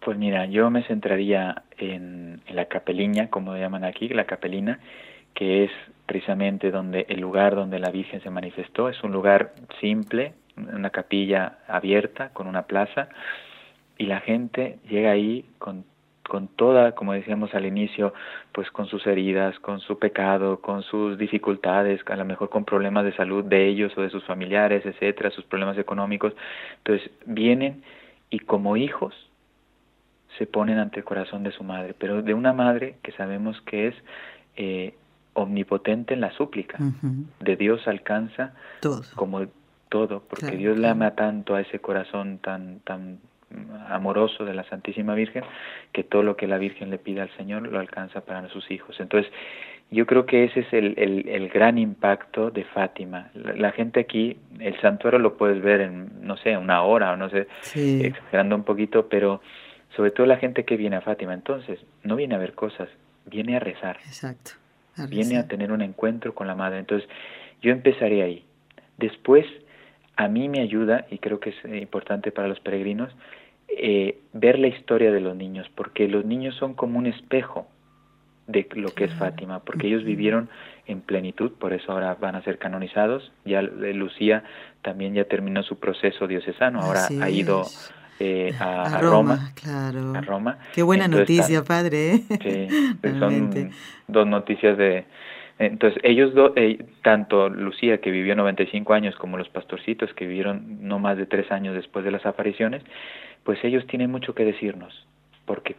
Pues 0.00 0.18
mira, 0.18 0.44
yo 0.46 0.70
me 0.70 0.82
centraría 0.84 1.62
en, 1.78 2.42
la 2.50 2.66
capeliña, 2.66 3.28
como 3.28 3.56
llaman 3.56 3.84
aquí, 3.84 4.08
la 4.08 4.26
capelina, 4.26 4.80
que 5.34 5.64
es 5.64 5.70
precisamente 6.06 6.70
donde 6.70 7.06
el 7.08 7.20
lugar 7.20 7.54
donde 7.54 7.78
la 7.78 7.90
Virgen 7.90 8.22
se 8.22 8.30
manifestó. 8.30 8.88
Es 8.88 9.02
un 9.04 9.12
lugar 9.12 9.52
simple, 9.80 10.32
una 10.56 10.90
capilla 10.90 11.58
abierta 11.68 12.30
con 12.30 12.46
una 12.46 12.62
plaza 12.62 13.08
y 13.98 14.06
la 14.06 14.20
gente 14.20 14.78
llega 14.88 15.10
ahí 15.10 15.44
con, 15.58 15.84
con 16.26 16.48
toda, 16.48 16.92
como 16.92 17.12
decíamos 17.12 17.54
al 17.54 17.66
inicio, 17.66 18.14
pues 18.52 18.70
con 18.70 18.86
sus 18.86 19.06
heridas, 19.06 19.58
con 19.58 19.80
su 19.80 19.98
pecado, 19.98 20.60
con 20.60 20.82
sus 20.82 21.18
dificultades, 21.18 22.00
a 22.06 22.16
lo 22.16 22.24
mejor 22.24 22.48
con 22.48 22.64
problemas 22.64 23.04
de 23.04 23.14
salud 23.14 23.44
de 23.44 23.66
ellos 23.66 23.92
o 23.96 24.02
de 24.02 24.10
sus 24.10 24.24
familiares, 24.24 24.86
etcétera, 24.86 25.30
sus 25.30 25.44
problemas 25.44 25.76
económicos. 25.78 26.32
Entonces 26.78 27.10
vienen 27.26 27.82
y 28.30 28.38
como 28.40 28.76
hijos 28.76 29.14
se 30.38 30.46
ponen 30.46 30.78
ante 30.78 31.00
el 31.00 31.04
corazón 31.04 31.42
de 31.42 31.50
su 31.50 31.64
madre, 31.64 31.94
pero 31.98 32.22
de 32.22 32.34
una 32.34 32.52
madre 32.52 32.96
que 33.02 33.12
sabemos 33.12 33.60
que 33.62 33.88
es 33.88 33.94
eh, 34.56 34.94
omnipotente 35.38 36.14
en 36.14 36.20
la 36.20 36.32
súplica. 36.32 36.78
De 37.40 37.56
Dios 37.56 37.86
alcanza 37.88 38.54
todo. 38.80 39.02
como 39.14 39.46
todo, 39.88 40.22
porque 40.28 40.56
Dios 40.56 40.78
le 40.78 40.88
ama 40.88 41.12
tanto 41.12 41.54
a 41.54 41.60
ese 41.60 41.78
corazón 41.78 42.38
tan, 42.38 42.80
tan 42.80 43.18
amoroso 43.88 44.44
de 44.44 44.54
la 44.54 44.64
Santísima 44.64 45.14
Virgen, 45.14 45.44
que 45.92 46.04
todo 46.04 46.22
lo 46.22 46.36
que 46.36 46.46
la 46.46 46.58
Virgen 46.58 46.90
le 46.90 46.98
pide 46.98 47.22
al 47.22 47.34
Señor 47.36 47.62
lo 47.62 47.78
alcanza 47.78 48.20
para 48.20 48.48
sus 48.50 48.70
hijos. 48.70 49.00
Entonces, 49.00 49.32
yo 49.90 50.06
creo 50.06 50.26
que 50.26 50.44
ese 50.44 50.60
es 50.60 50.72
el, 50.72 50.98
el, 50.98 51.48
gran 51.48 51.78
impacto 51.78 52.50
de 52.50 52.64
Fátima. 52.64 53.30
La, 53.34 53.72
gente 53.72 54.00
aquí, 54.00 54.36
el 54.60 54.78
santuario 54.80 55.18
lo 55.18 55.38
puedes 55.38 55.62
ver 55.62 55.80
en, 55.80 56.10
no 56.20 56.36
sé, 56.36 56.56
una 56.58 56.82
hora 56.82 57.12
o 57.12 57.16
no 57.16 57.30
sé, 57.30 57.48
exagerando 57.74 58.54
un 58.54 58.64
poquito, 58.64 59.08
pero 59.08 59.40
sobre 59.96 60.10
todo 60.10 60.26
la 60.26 60.36
gente 60.36 60.64
que 60.64 60.76
viene 60.76 60.96
a 60.96 61.00
Fátima, 61.00 61.32
entonces, 61.32 61.80
no 62.02 62.16
viene 62.16 62.34
a 62.34 62.38
ver 62.38 62.52
cosas, 62.52 62.88
viene 63.24 63.56
a 63.56 63.60
rezar. 63.60 63.96
Exacto. 64.06 64.52
Viene 65.08 65.38
a 65.38 65.46
tener 65.46 65.72
un 65.72 65.82
encuentro 65.82 66.34
con 66.34 66.46
la 66.46 66.54
Madre. 66.54 66.78
Entonces, 66.78 67.08
yo 67.62 67.72
empezaré 67.72 68.22
ahí. 68.22 68.44
Después, 68.96 69.46
a 70.16 70.28
mí 70.28 70.48
me 70.48 70.60
ayuda, 70.60 71.06
y 71.10 71.18
creo 71.18 71.40
que 71.40 71.50
es 71.50 71.82
importante 71.82 72.32
para 72.32 72.48
los 72.48 72.60
peregrinos, 72.60 73.14
eh, 73.68 74.18
ver 74.32 74.58
la 74.58 74.68
historia 74.68 75.12
de 75.12 75.20
los 75.20 75.36
niños, 75.36 75.70
porque 75.74 76.08
los 76.08 76.24
niños 76.24 76.54
son 76.56 76.74
como 76.74 76.98
un 76.98 77.06
espejo 77.06 77.68
de 78.48 78.66
lo 78.74 78.88
que 78.94 79.04
es 79.04 79.14
Fátima, 79.14 79.60
porque 79.60 79.86
ellos 79.88 80.04
vivieron 80.04 80.48
en 80.86 81.02
plenitud, 81.02 81.52
por 81.52 81.74
eso 81.74 81.92
ahora 81.92 82.14
van 82.14 82.34
a 82.34 82.42
ser 82.42 82.58
canonizados. 82.58 83.30
Ya 83.44 83.60
Lucía 83.60 84.42
también 84.80 85.12
ya 85.14 85.24
terminó 85.24 85.62
su 85.62 85.78
proceso 85.78 86.26
diocesano, 86.26 86.80
ahora 86.80 87.08
ha 87.20 87.30
ido 87.30 87.64
eh, 88.20 88.54
a, 88.58 88.98
Roma, 89.00 89.52
claro. 89.54 90.14
A 90.14 90.20
Roma. 90.20 90.58
Qué 90.74 90.82
buena 90.82 91.06
noticia, 91.08 91.62
padre. 91.62 92.14
¿eh? 92.14 92.22
Sí, 92.42 92.96
pues 93.00 93.16
son 93.18 93.70
dos 94.06 94.26
noticias 94.26 94.76
de... 94.76 95.04
Entonces, 95.60 96.00
ellos, 96.04 96.34
dos, 96.34 96.52
eh, 96.54 96.84
tanto 97.02 97.48
Lucía, 97.48 97.98
que 97.98 98.10
vivió 98.10 98.36
95 98.36 98.92
años, 98.94 99.16
como 99.16 99.36
los 99.36 99.48
pastorcitos, 99.48 100.12
que 100.14 100.26
vivieron 100.26 100.86
no 100.86 101.00
más 101.00 101.16
de 101.16 101.26
tres 101.26 101.50
años 101.50 101.74
después 101.74 102.04
de 102.04 102.12
las 102.12 102.24
apariciones, 102.26 102.82
pues 103.42 103.58
ellos 103.64 103.84
tienen 103.88 104.10
mucho 104.10 104.34
que 104.34 104.44
decirnos, 104.44 105.06
porque 105.46 105.74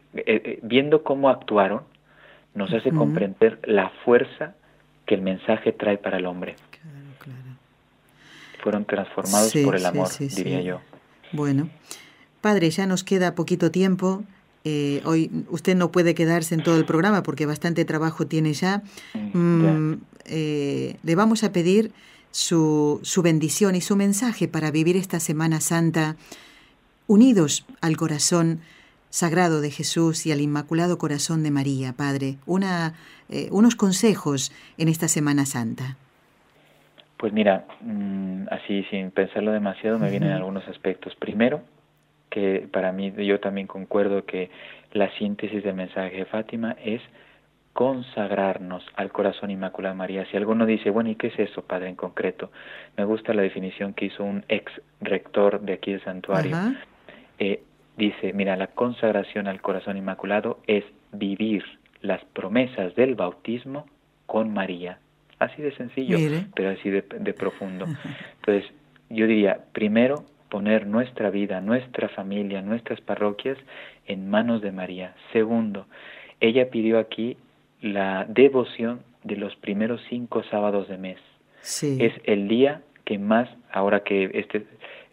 viendo 0.63 1.03
cómo 1.03 1.29
actuaron, 1.29 1.83
nos 2.55 2.73
hace 2.73 2.91
comprender 2.91 3.59
la 3.63 3.89
fuerza 4.03 4.55
que 5.05 5.15
el 5.15 5.21
mensaje 5.21 5.71
trae 5.71 5.97
para 5.97 6.17
el 6.17 6.25
hombre. 6.25 6.55
Fueron 8.61 8.83
transformados 8.83 9.53
por 9.63 9.75
el 9.77 9.85
amor, 9.85 10.09
diría 10.19 10.61
yo. 10.61 10.81
Bueno, 11.31 11.69
padre, 12.41 12.69
ya 12.69 12.85
nos 12.85 13.03
queda 13.03 13.35
poquito 13.35 13.71
tiempo. 13.71 14.23
Eh, 14.65 15.01
hoy 15.05 15.31
usted 15.49 15.75
no 15.75 15.91
puede 15.91 16.15
quedarse 16.15 16.53
en 16.53 16.63
todo 16.63 16.77
el 16.77 16.85
programa 16.85 17.23
porque 17.23 17.45
bastante 17.45 17.85
trabajo 17.85 18.27
tiene 18.27 18.53
ya. 18.53 18.83
Mm, 19.33 19.93
eh, 20.25 20.97
le 21.01 21.15
vamos 21.15 21.43
a 21.43 21.51
pedir 21.51 21.91
su, 22.31 22.99
su 23.03 23.21
bendición 23.21 23.75
y 23.75 23.81
su 23.81 23.95
mensaje 23.95 24.47
para 24.47 24.71
vivir 24.71 24.97
esta 24.97 25.19
Semana 25.19 25.61
Santa 25.61 26.15
unidos 27.07 27.65
al 27.81 27.97
corazón 27.97 28.59
Sagrado 29.09 29.59
de 29.59 29.71
Jesús 29.71 30.27
y 30.27 30.31
al 30.31 30.39
Inmaculado 30.39 30.99
Corazón 30.99 31.41
de 31.41 31.49
María, 31.49 31.93
Padre, 31.93 32.35
una, 32.45 32.93
eh, 33.29 33.49
unos 33.51 33.75
consejos 33.75 34.51
en 34.77 34.87
esta 34.87 35.07
Semana 35.07 35.45
Santa. 35.47 35.97
Pues 37.17 37.33
mira, 37.33 37.65
mm, 37.81 38.43
así 38.51 38.83
sin 38.91 39.09
pensarlo 39.09 39.51
demasiado 39.51 39.97
me 39.97 40.11
vienen 40.11 40.31
algunos 40.31 40.67
aspectos. 40.67 41.15
Primero, 41.15 41.63
que 42.29 42.67
para 42.71 42.91
mí 42.91 43.13
yo 43.17 43.39
también 43.39 43.67
concuerdo 43.67 44.25
que 44.25 44.49
la 44.93 45.09
síntesis 45.17 45.63
del 45.63 45.75
mensaje 45.75 46.17
de 46.17 46.25
Fátima 46.25 46.75
es 46.83 47.01
consagrarnos 47.73 48.83
al 48.95 49.11
corazón 49.11 49.51
inmaculado 49.51 49.93
de 49.93 49.99
María. 49.99 50.25
Si 50.29 50.37
alguno 50.37 50.65
dice, 50.65 50.89
bueno, 50.89 51.09
¿y 51.09 51.15
qué 51.15 51.27
es 51.27 51.39
eso, 51.39 51.61
Padre, 51.61 51.89
en 51.89 51.95
concreto? 51.95 52.51
Me 52.97 53.05
gusta 53.05 53.33
la 53.33 53.41
definición 53.41 53.93
que 53.93 54.05
hizo 54.05 54.23
un 54.23 54.43
ex 54.49 54.71
rector 55.01 55.61
de 55.61 55.73
aquí 55.73 55.91
del 55.91 56.03
santuario. 56.03 56.57
Eh, 57.37 57.63
dice, 57.95 58.33
mira, 58.33 58.55
la 58.57 58.67
consagración 58.67 59.47
al 59.47 59.61
corazón 59.61 59.97
inmaculado 59.97 60.59
es 60.67 60.83
vivir 61.13 61.63
las 62.01 62.23
promesas 62.25 62.95
del 62.95 63.15
bautismo 63.15 63.85
con 64.25 64.53
María. 64.53 64.99
Así 65.37 65.61
de 65.61 65.73
sencillo, 65.75 66.17
pero 66.55 66.71
así 66.71 66.89
de, 66.89 67.01
profundo. 67.01 67.85
Entonces, 68.41 68.69
yo 69.09 69.25
diría, 69.25 69.59
primero, 69.71 70.25
poner 70.49 70.87
nuestra 70.87 71.29
vida, 71.29 71.61
nuestra 71.61 72.09
familia, 72.09 72.61
nuestras 72.61 72.99
parroquias 73.01 73.57
en 74.07 74.29
manos 74.29 74.61
de 74.61 74.71
María. 74.71 75.15
Segundo, 75.31 75.85
ella 76.39 76.69
pidió 76.69 76.99
aquí 76.99 77.37
la 77.81 78.25
devoción 78.27 79.01
de 79.23 79.35
los 79.35 79.55
primeros 79.57 80.01
cinco 80.09 80.43
sábados 80.43 80.87
de 80.87 80.97
mes. 80.97 81.17
Es 81.81 82.13
el 82.23 82.47
día 82.47 82.81
que 83.05 83.17
más, 83.17 83.49
ahora 83.71 84.01
que 84.03 84.31
este, 84.33 84.65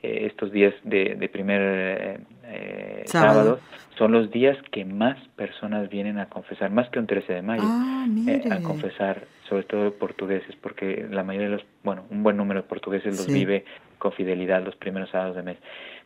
eh, 0.03 0.27
estos 0.27 0.53
días 0.53 0.75
de, 0.85 1.29
primer 1.33 2.21
eh, 2.49 3.03
eh, 3.05 3.09
sábado. 3.09 3.61
son 3.99 4.13
los 4.13 4.31
días 4.31 4.57
que 4.71 4.85
más 4.85 5.17
personas 5.37 5.89
vienen 5.89 6.19
a 6.19 6.27
confesar, 6.27 6.71
más 6.71 6.89
que 6.91 6.99
un 6.99 7.07
13 7.07 7.35
de 7.35 7.43
mayo, 7.43 7.63
ah, 7.65 8.07
a 8.51 8.63
confesar, 8.63 9.25
sobre 9.49 9.65
todo 9.65 9.93
portugueses, 9.95 10.55
porque 10.61 11.07
la 11.11 11.23
mayoría 11.23 11.49
de 11.49 11.57
los, 11.57 11.67
bueno, 11.83 12.05
un 12.11 12.23
buen 12.23 12.37
número 12.37 12.63
de 12.63 12.69
portugueses 12.69 13.17
los 13.17 13.27
vive 13.27 13.65
con 13.99 14.13
fidelidad 14.13 14.65
los 14.65 14.77
primeros 14.77 15.11
sábados 15.11 15.37
de 15.37 15.43
mes, 15.43 15.59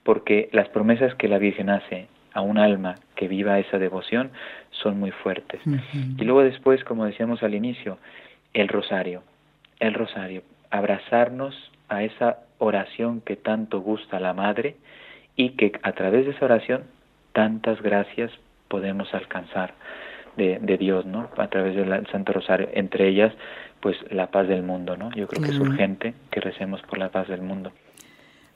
porque 0.02 0.48
las 0.52 0.68
promesas 0.68 1.14
que 1.16 1.28
la 1.28 1.38
Virgen 1.38 1.70
hace 1.70 2.08
a 2.32 2.42
un 2.42 2.58
alma 2.58 2.94
que 3.16 3.28
viva 3.28 3.58
esa 3.58 3.78
devoción 3.78 4.30
son 4.70 4.98
muy 4.98 5.10
fuertes. 5.10 5.60
Y 6.16 6.24
luego 6.24 6.42
después, 6.42 6.84
como 6.84 7.04
decíamos 7.04 7.42
al 7.42 7.54
inicio, 7.54 7.98
el 8.54 8.68
rosario, 8.68 9.22
el 9.80 9.94
rosario, 9.94 10.42
abrazarnos 10.70 11.54
a 11.88 12.04
esa 12.04 12.38
oración 12.58 13.20
que 13.20 13.36
tanto 13.36 13.80
gusta 13.80 14.18
a 14.18 14.20
la 14.20 14.32
Madre 14.32 14.76
y 15.40 15.50
que 15.56 15.72
a 15.82 15.92
través 15.92 16.26
de 16.26 16.32
esa 16.32 16.44
oración 16.44 16.82
tantas 17.32 17.80
gracias 17.80 18.30
podemos 18.68 19.12
alcanzar 19.14 19.72
de, 20.36 20.76
Dios, 20.78 21.06
¿no? 21.06 21.28
A 21.36 21.48
través 21.48 21.74
del 21.74 22.06
Santo 22.08 22.32
Rosario, 22.32 22.68
entre 22.72 23.08
ellas, 23.08 23.32
pues 23.80 23.96
la 24.10 24.30
paz 24.30 24.48
del 24.48 24.62
mundo, 24.62 24.96
¿no? 24.96 25.10
Yo 25.14 25.26
creo 25.26 25.42
que 25.42 25.50
es 25.50 25.58
urgente 25.58 26.14
que 26.30 26.40
recemos 26.40 26.80
por 26.82 26.98
la 26.98 27.10
paz 27.10 27.28
del 27.28 27.40
mundo. 27.42 27.72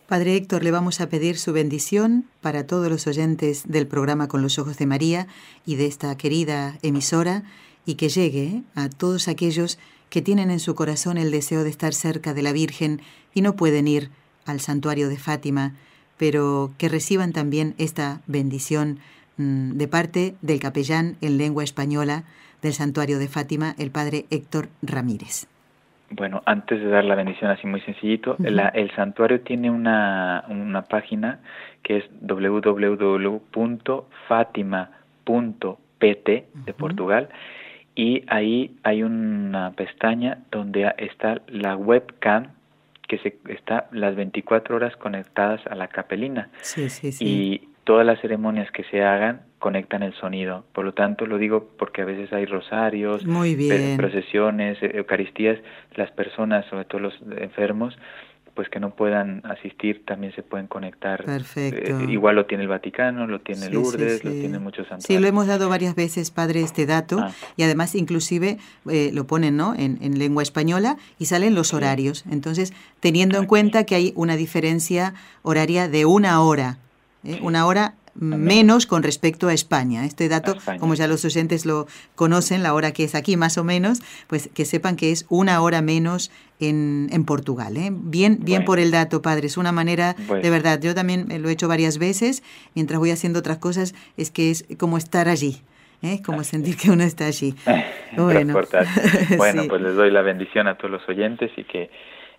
Padre 0.07 0.37
Héctor, 0.37 0.63
le 0.63 0.71
vamos 0.71 1.01
a 1.01 1.09
pedir 1.09 1.37
su 1.37 1.55
bendición 1.55 2.25
para 2.43 2.67
todos 2.67 2.91
los 2.91 3.07
oyentes 3.07 3.67
del 3.67 3.87
programa 3.87 4.29
Con 4.29 4.43
los 4.43 4.59
Ojos 4.59 4.77
de 4.77 4.87
María 4.87 5.27
y 5.67 5.77
de 5.77 5.87
esta 5.87 6.15
querida 6.17 6.75
emisora 6.83 7.43
y 7.87 7.95
que 7.95 8.11
llegue 8.11 8.63
a 8.75 8.91
todos 8.91 9.29
aquellos 9.29 9.79
que 10.11 10.23
tienen 10.23 10.51
en 10.51 10.61
su 10.61 10.75
corazón 10.75 11.17
el 11.17 11.31
deseo 11.31 11.65
de 11.65 11.71
estar 11.71 11.95
cerca 11.95 12.35
de 12.35 12.43
la 12.43 12.53
Virgen 12.53 13.01
y 13.35 13.41
no 13.41 13.57
pueden 13.57 13.89
ir 13.89 14.11
al 14.47 14.61
santuario 14.61 15.09
de 15.09 15.17
Fátima, 15.17 15.73
pero 16.19 16.71
que 16.79 16.89
reciban 16.89 17.33
también 17.33 17.75
esta 17.79 18.21
bendición 18.27 18.99
mm, 19.37 19.73
de 19.73 19.89
parte 19.89 20.35
del 20.43 20.61
capellán 20.61 21.17
en 21.21 21.39
lengua 21.39 21.65
española 21.65 22.25
del 22.63 22.73
santuario 22.73 23.19
de 23.19 23.29
Fátima, 23.29 23.75
el 23.79 23.91
padre 23.91 24.25
Héctor 24.31 24.69
Ramírez. 24.83 25.47
Bueno, 26.11 26.43
antes 26.47 26.81
de 26.81 26.89
dar 26.89 27.05
la 27.05 27.15
bendición 27.15 27.51
así 27.51 27.67
muy 27.67 27.81
sencillito, 27.81 28.37
el 28.39 28.91
santuario 28.95 29.41
tiene 29.41 29.71
una, 29.71 30.45
una 30.49 30.83
página 30.83 31.41
que 31.83 31.97
es 31.99 32.05
www.fatima.pt 32.21 33.45
de 36.67 36.75
Portugal 36.77 37.29
y 37.95 38.25
ahí 38.29 38.77
hay 38.83 39.03
una 39.03 39.73
pestaña 39.73 40.39
donde 40.51 40.93
está 40.99 41.41
la 41.49 41.77
webcam 41.77 42.49
que 43.19 43.31
se 43.47 43.53
está 43.53 43.89
las 43.93 44.17
24 44.17 44.77
horas 44.77 44.97
conectadas 44.97 45.61
a 45.67 45.75
la 45.75 45.89
capelina. 45.89 46.51
Sí, 46.63 46.89
sí, 46.89 47.13
sí. 47.13 47.25
Y 47.25 47.69
todas 47.85 48.07
las 48.07 48.21
ceremonias 48.21 48.71
que 48.71 48.85
se 48.85 49.03
hagan 49.03 49.43
conectan 49.59 50.03
el 50.03 50.15
sonido. 50.15 50.65
Por 50.73 50.85
lo 50.85 50.93
tanto, 50.93 51.27
lo 51.27 51.39
digo 51.39 51.69
porque 51.79 52.03
a 52.03 52.05
veces 52.05 52.33
hay 52.33 52.47
rosarios, 52.47 53.25
Muy 53.25 53.55
bien. 53.55 53.97
procesiones, 53.97 54.79
eucaristías, 54.83 55.59
las 55.95 56.11
personas, 56.11 56.67
sobre 56.67 56.85
todo 56.85 57.01
los 57.01 57.15
enfermos, 57.39 57.97
pues 58.55 58.69
que 58.69 58.79
no 58.79 58.91
puedan 58.91 59.43
asistir 59.45 60.05
también 60.05 60.35
se 60.35 60.43
pueden 60.43 60.69
conectar. 60.69 61.25
Perfecto. 61.25 62.01
Eh, 62.01 62.07
igual 62.13 62.37
lo 62.37 62.47
tiene 62.47 62.63
el 62.63 62.69
Vaticano, 62.69 63.27
lo 63.27 63.41
tiene 63.41 63.69
Lourdes, 63.69 64.25
lo 64.25 64.31
tiene 64.31 64.59
muchos 64.59 64.87
santuarios. 64.87 65.05
Sí, 65.07 65.19
lo 65.19 65.27
hemos 65.27 65.47
dado 65.47 65.69
varias 65.69 65.95
veces, 65.95 66.31
padre, 66.31 66.61
este 66.61 66.87
dato 66.87 67.19
ah. 67.19 67.33
y 67.57 67.65
además 67.65 67.95
inclusive 67.95 68.59
eh, 68.89 69.11
lo 69.13 69.27
ponen 69.27 69.57
¿no? 69.57 69.75
En, 69.75 69.99
en, 70.01 70.19
lengua 70.19 70.43
española 70.43 70.97
y 71.19 71.27
salen 71.27 71.55
los 71.55 71.75
horarios. 71.75 72.25
Entonces, 72.31 72.73
teniendo 73.01 73.39
en 73.39 73.47
cuenta 73.47 73.85
que 73.85 73.97
hay 73.97 74.13
una 74.15 74.37
diferencia 74.37 75.15
horaria 75.43 75.89
de 75.89 76.05
una 76.07 76.41
hora, 76.41 76.79
¿eh? 77.25 77.41
una 77.43 77.67
hora 77.67 77.95
menos 78.15 78.87
con 78.87 79.03
respecto 79.03 79.49
a 79.49 79.55
España. 79.55 80.05
Este 80.05 80.29
dato, 80.29 80.57
como 80.79 80.95
ya 80.95 81.07
los 81.07 81.25
oyentes 81.25 81.67
lo 81.67 81.87
conocen, 82.15 82.63
la 82.63 82.75
hora 82.75 82.93
que 82.93 83.05
es 83.05 83.15
aquí 83.15 83.37
más 83.37 83.59
o 83.59 83.65
menos, 83.65 84.01
pues 84.27 84.49
que 84.49 84.65
sepan 84.65 84.97
que 84.97 85.11
es 85.11 85.27
una 85.29 85.61
hora 85.61 85.83
menos 85.83 86.31
en, 86.61 87.09
en 87.11 87.25
Portugal. 87.25 87.77
¿eh? 87.77 87.91
Bien, 87.93 88.39
bien 88.41 88.65
por 88.65 88.79
el 88.79 88.91
dato, 88.91 89.23
padre. 89.23 89.47
Es 89.47 89.57
una 89.57 89.73
manera, 89.73 90.15
de 90.15 90.51
verdad, 90.51 90.81
yo 90.81 90.95
también 90.95 91.27
lo 91.43 91.49
he 91.49 91.53
hecho 91.53 91.69
varias 91.69 91.99
veces, 91.99 92.43
mientras 92.75 92.99
voy 92.99 93.11
haciendo 93.11 93.41
otras 93.41 93.59
cosas, 93.59 93.95
es 94.17 94.31
que 94.31 94.51
es 94.51 94.65
como 94.79 94.99
estar 94.99 95.29
allí 95.29 95.63
Es 96.03 96.23
como 96.23 96.45
sentir 96.45 96.77
que 96.77 96.91
uno 96.91 97.05
está 97.05 97.27
allí. 97.27 97.55
Bueno, 98.17 98.55
bueno 99.37 99.65
pues 99.69 99.83
les 99.83 99.97
doy 99.97 100.13
la 100.13 100.23
bendición 100.23 100.69
a 100.69 100.77
todos 100.77 100.93
los 100.93 101.09
oyentes 101.09 101.51
y 101.57 101.65
que 101.65 101.91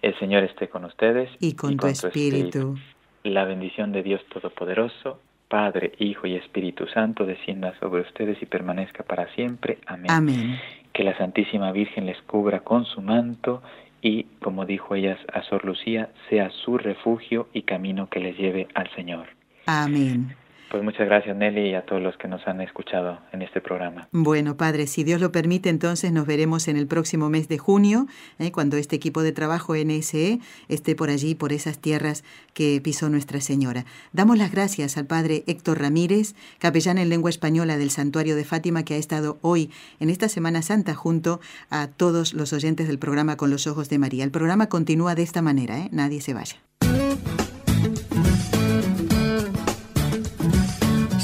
el 0.01 0.17
Señor 0.19 0.45
esté 0.45 0.69
con 0.69 0.85
ustedes. 0.85 1.29
Y 1.41 1.53
con, 1.55 1.75
tu, 1.75 1.87
espíritu. 1.87 2.77
La 3.23 3.43
bendición 3.43 3.91
de 3.91 4.01
Dios 4.01 4.21
Todopoderoso, 4.31 5.19
Padre, 5.47 5.93
Hijo 5.99 6.27
y 6.27 6.35
Espíritu 6.35 6.87
Santo, 6.87 7.25
descienda 7.25 7.73
sobre 7.79 8.01
ustedes 8.01 8.41
y 8.41 8.45
permanezca 8.45 9.03
para 9.03 9.27
siempre. 9.35 9.77
Amén. 9.85 10.11
Amén. 10.11 10.59
Que 10.93 11.03
la 11.03 11.17
Santísima 11.17 11.71
Virgen 11.71 12.05
les 12.05 12.21
cubra 12.23 12.61
con 12.61 12.85
su 12.85 13.01
manto 13.01 13.61
y, 14.01 14.23
como 14.41 14.65
dijo 14.65 14.95
ella 14.95 15.17
a 15.33 15.41
Sor 15.43 15.65
Lucía, 15.65 16.09
sea 16.29 16.49
su 16.49 16.77
refugio 16.77 17.47
y 17.53 17.63
camino 17.63 18.07
que 18.09 18.19
les 18.19 18.37
lleve 18.37 18.67
al 18.73 18.89
Señor. 18.95 19.27
Amén. 19.65 20.35
Pues 20.75 20.83
muchas 20.83 21.07
gracias 21.07 21.37
Nelly 21.37 21.69
y 21.69 21.73
a 21.73 21.85
todos 21.85 22.01
los 22.01 22.17
que 22.17 22.27
nos 22.27 22.45
han 22.45 22.59
escuchado 22.59 23.19
en 23.31 23.41
este 23.41 23.61
programa. 23.61 24.09
Bueno, 24.11 24.57
Padre, 24.57 24.87
si 24.87 25.05
Dios 25.05 25.21
lo 25.21 25.31
permite, 25.31 25.69
entonces 25.69 26.11
nos 26.11 26.27
veremos 26.27 26.67
en 26.67 26.75
el 26.75 26.85
próximo 26.85 27.29
mes 27.29 27.47
de 27.47 27.57
junio, 27.57 28.07
¿eh? 28.39 28.51
cuando 28.51 28.75
este 28.75 28.97
equipo 28.97 29.23
de 29.23 29.31
trabajo 29.31 29.73
NSE 29.73 30.39
esté 30.67 30.93
por 30.97 31.09
allí, 31.09 31.33
por 31.33 31.53
esas 31.53 31.79
tierras 31.79 32.25
que 32.53 32.81
pisó 32.83 33.07
Nuestra 33.07 33.39
Señora. 33.39 33.85
Damos 34.11 34.37
las 34.37 34.51
gracias 34.51 34.97
al 34.97 35.05
Padre 35.05 35.45
Héctor 35.47 35.79
Ramírez, 35.79 36.35
capellán 36.59 36.97
en 36.97 37.07
lengua 37.07 37.29
española 37.29 37.77
del 37.77 37.89
Santuario 37.89 38.35
de 38.35 38.43
Fátima, 38.43 38.83
que 38.83 38.95
ha 38.95 38.97
estado 38.97 39.37
hoy 39.39 39.71
en 40.01 40.09
esta 40.09 40.27
Semana 40.27 40.61
Santa 40.61 40.93
junto 40.93 41.39
a 41.69 41.87
todos 41.87 42.33
los 42.33 42.51
oyentes 42.51 42.89
del 42.89 42.99
programa 42.99 43.37
Con 43.37 43.49
los 43.49 43.65
Ojos 43.65 43.87
de 43.87 43.97
María. 43.97 44.25
El 44.25 44.31
programa 44.31 44.67
continúa 44.67 45.15
de 45.15 45.23
esta 45.23 45.41
manera, 45.41 45.77
¿eh? 45.79 45.87
nadie 45.93 46.19
se 46.19 46.33
vaya. 46.33 46.57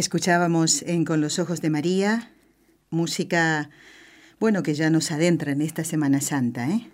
Escuchábamos 0.00 0.80
en 0.80 1.04
Con 1.04 1.20
los 1.20 1.38
Ojos 1.38 1.60
de 1.60 1.68
María 1.68 2.32
música, 2.88 3.68
bueno, 4.38 4.62
que 4.62 4.72
ya 4.72 4.88
nos 4.88 5.10
adentra 5.10 5.52
en 5.52 5.60
esta 5.60 5.84
Semana 5.84 6.22
Santa. 6.22 6.70
¿eh? 6.70 6.88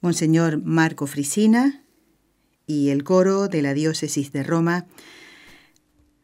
Monseñor 0.00 0.62
Marco 0.64 1.06
Frisina 1.06 1.82
y 2.66 2.88
el 2.88 3.04
coro 3.04 3.48
de 3.48 3.60
la 3.60 3.74
diócesis 3.74 4.32
de 4.32 4.42
Roma. 4.42 4.86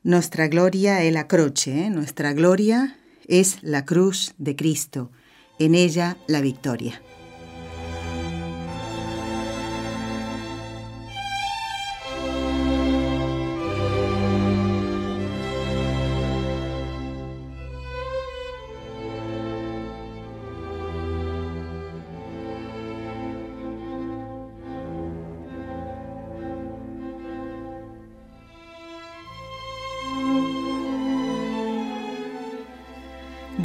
Nuestra 0.03 0.49
gloria 0.49 1.03
es 1.03 1.13
la 1.13 1.29
croce, 1.29 1.85
¿eh? 1.85 1.91
nuestra 1.91 2.33
gloria 2.33 2.97
es 3.29 3.59
la 3.63 3.85
cruz 3.85 4.33
de 4.39 4.57
Cristo, 4.57 5.11
en 5.59 5.75
ella 5.75 6.17
la 6.29 6.41
victoria. 6.41 7.03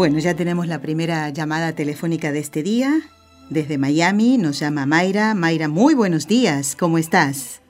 Bueno, 0.02 0.18
ya 0.18 0.36
tenemos 0.36 0.66
la 0.66 0.80
primera 0.80 1.30
llamada 1.30 1.76
telefónica 1.76 2.32
de 2.32 2.40
este 2.40 2.64
día. 2.64 2.90
Desde 3.52 3.78
Miami 3.78 4.40
nos 4.40 4.60
llama 4.60 4.88
Mayra. 4.88 5.36
Mayra, 5.36 5.68
muy 5.68 5.94
buenos 5.94 6.28
días. 6.28 6.76
¿Cómo 6.76 6.98
estás? 6.98 7.62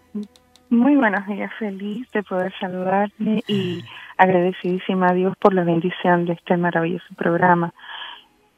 Muy 0.69 0.95
buenos 0.95 1.27
días, 1.27 1.51
feliz 1.59 2.09
de 2.13 2.23
poder 2.23 2.53
saludarte 2.57 3.43
y 3.49 3.84
agradecidísima 4.15 5.09
a 5.09 5.13
Dios 5.13 5.36
por 5.41 5.53
la 5.53 5.65
bendición 5.65 6.25
de 6.25 6.32
este 6.32 6.55
maravilloso 6.55 7.13
programa. 7.17 7.73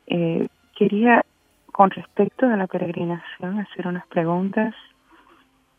Eh, 0.06 0.48
quería, 0.78 1.26
con 1.72 1.90
respecto 1.90 2.46
a 2.46 2.56
la 2.56 2.68
peregrinación, 2.68 3.60
hacer 3.60 3.88
unas 3.88 4.06
preguntas. 4.06 4.76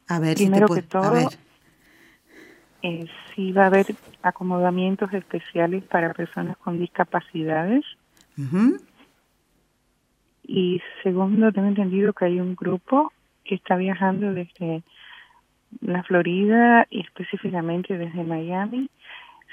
A 0.09 0.19
ver, 0.19 0.35
Primero 0.35 0.67
si 0.67 0.75
que 0.75 0.83
todo, 0.83 1.31
eh, 2.87 3.07
si 3.35 3.51
va 3.51 3.63
a 3.63 3.67
haber 3.69 3.87
acomodamientos 4.23 5.11
especiales 5.15 5.83
para 5.85 6.13
personas 6.13 6.59
con 6.59 6.79
discapacidades. 6.79 7.83
Y 10.43 10.83
segundo, 11.03 11.51
tengo 11.51 11.69
entendido 11.69 12.13
que 12.13 12.27
hay 12.27 12.41
un 12.41 12.55
grupo 12.55 13.11
que 13.43 13.55
está 13.55 13.77
viajando 13.77 14.35
desde 14.35 14.83
la 15.81 16.03
Florida 16.03 16.87
y 16.91 17.01
específicamente 17.01 17.97
desde 17.97 18.23
Miami. 18.23 18.91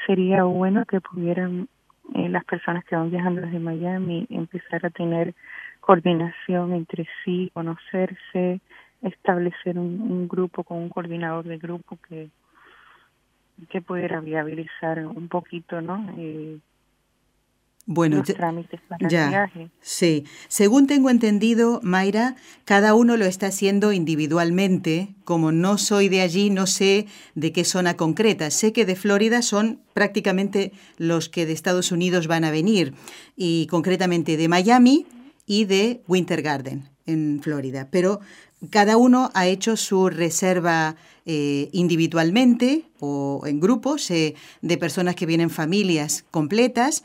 Sería 0.05 0.43
bueno 0.43 0.83
que 0.83 0.99
pudieran 0.99 1.69
eh, 2.13 2.27
las 2.27 2.43
personas 2.43 2.83
que 2.83 2.97
van 2.97 3.11
viajando 3.11 3.39
desde 3.39 3.59
Miami 3.59 4.27
empezar 4.29 4.85
a 4.85 4.89
tener 4.89 5.35
coordinación 5.79 6.73
entre 6.73 7.07
sí, 7.23 7.49
conocerse, 7.53 8.59
establecer 9.01 9.79
un 9.79 10.27
grupo 10.27 10.65
con 10.65 10.79
un 10.79 10.89
coordinador 10.89 11.45
de 11.45 11.57
grupo 11.57 11.97
que 12.09 12.29
que 13.69 13.81
pudiera 13.81 14.19
viabilizar 14.19 15.05
un 15.05 15.27
poquito, 15.27 15.81
¿no? 15.81 16.13
Eh, 16.17 16.59
bueno, 17.85 18.17
los 18.17 18.27
trámites 18.27 18.79
para 18.87 19.07
el 19.07 19.29
viaje. 19.29 19.69
Sí, 19.81 20.25
según 20.47 20.85
tengo 20.85 21.09
entendido, 21.09 21.79
Mayra, 21.83 22.35
cada 22.63 22.93
uno 22.93 23.17
lo 23.17 23.25
está 23.25 23.47
haciendo 23.47 23.91
individualmente. 23.91 25.15
Como 25.23 25.51
no 25.51 25.77
soy 25.77 26.07
de 26.07 26.21
allí, 26.21 26.51
no 26.51 26.67
sé 26.67 27.07
de 27.33 27.51
qué 27.51 27.65
zona 27.65 27.97
concreta. 27.97 28.51
Sé 28.51 28.71
que 28.71 28.85
de 28.85 28.95
Florida 28.95 29.41
son 29.41 29.81
prácticamente 29.93 30.71
los 30.97 31.27
que 31.27 31.45
de 31.45 31.53
Estados 31.53 31.91
Unidos 31.91 32.27
van 32.27 32.43
a 32.43 32.51
venir, 32.51 32.93
y 33.35 33.67
concretamente 33.67 34.37
de 34.37 34.47
Miami 34.47 35.07
y 35.47 35.65
de 35.65 36.01
Winter 36.07 36.41
Garden 36.43 36.85
en 37.07 37.41
Florida. 37.41 37.89
Pero 37.91 38.19
cada 38.69 38.97
uno 38.97 39.31
ha 39.33 39.47
hecho 39.47 39.75
su 39.75 40.09
reserva 40.09 40.95
eh, 41.25 41.69
individualmente 41.71 42.85
o 42.99 43.41
en 43.45 43.59
grupos 43.59 44.09
eh, 44.11 44.35
de 44.61 44.77
personas 44.77 45.15
que 45.15 45.25
vienen 45.25 45.49
familias 45.49 46.25
completas, 46.31 47.03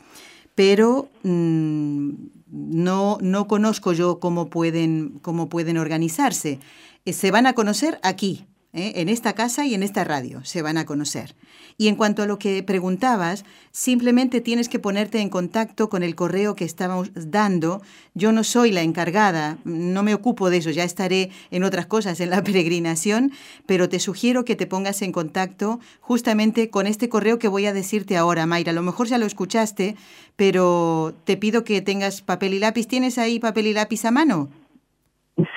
pero 0.55 1.09
mm, 1.23 2.11
no, 2.51 3.17
no 3.21 3.47
conozco 3.47 3.93
yo 3.93 4.19
cómo 4.19 4.49
pueden, 4.49 5.19
cómo 5.21 5.49
pueden 5.49 5.77
organizarse. 5.77 6.59
Eh, 7.05 7.13
se 7.13 7.31
van 7.31 7.47
a 7.47 7.53
conocer 7.53 7.99
aquí, 8.03 8.45
en 8.77 9.09
esta 9.09 9.33
casa 9.33 9.65
y 9.65 9.73
en 9.73 9.83
esta 9.83 10.03
radio, 10.03 10.43
se 10.45 10.61
van 10.61 10.77
a 10.77 10.85
conocer. 10.85 11.35
Y 11.77 11.87
en 11.87 11.95
cuanto 11.95 12.23
a 12.23 12.27
lo 12.27 12.39
que 12.39 12.61
preguntabas, 12.63 13.43
simplemente 13.71 14.41
tienes 14.41 14.69
que 14.69 14.79
ponerte 14.79 15.19
en 15.19 15.29
contacto 15.29 15.89
con 15.89 16.03
el 16.03 16.15
correo 16.15 16.55
que 16.55 16.65
estamos 16.65 17.11
dando. 17.13 17.81
Yo 18.13 18.31
no 18.31 18.43
soy 18.43 18.71
la 18.71 18.81
encargada, 18.81 19.57
no 19.63 20.03
me 20.03 20.13
ocupo 20.13 20.49
de 20.49 20.57
eso, 20.57 20.69
ya 20.71 20.83
estaré 20.83 21.29
en 21.51 21.63
otras 21.63 21.87
cosas 21.87 22.19
en 22.19 22.29
la 22.29 22.43
peregrinación, 22.43 23.31
pero 23.65 23.89
te 23.89 23.99
sugiero 23.99 24.45
que 24.45 24.55
te 24.55 24.67
pongas 24.67 25.01
en 25.01 25.11
contacto 25.11 25.79
justamente 25.99 26.69
con 26.69 26.87
este 26.87 27.09
correo 27.09 27.39
que 27.39 27.47
voy 27.47 27.65
a 27.65 27.73
decirte 27.73 28.17
ahora, 28.17 28.45
Mayra. 28.45 28.71
A 28.71 28.75
lo 28.75 28.83
mejor 28.83 29.07
ya 29.07 29.17
lo 29.17 29.25
escuchaste, 29.25 29.95
pero 30.35 31.15
te 31.25 31.37
pido 31.37 31.63
que 31.63 31.81
tengas 31.81 32.21
papel 32.21 32.53
y 32.53 32.59
lápiz. 32.59 32.87
¿Tienes 32.87 33.17
ahí 33.17 33.39
papel 33.39 33.67
y 33.67 33.73
lápiz 33.73 34.05
a 34.05 34.11
mano? 34.11 34.49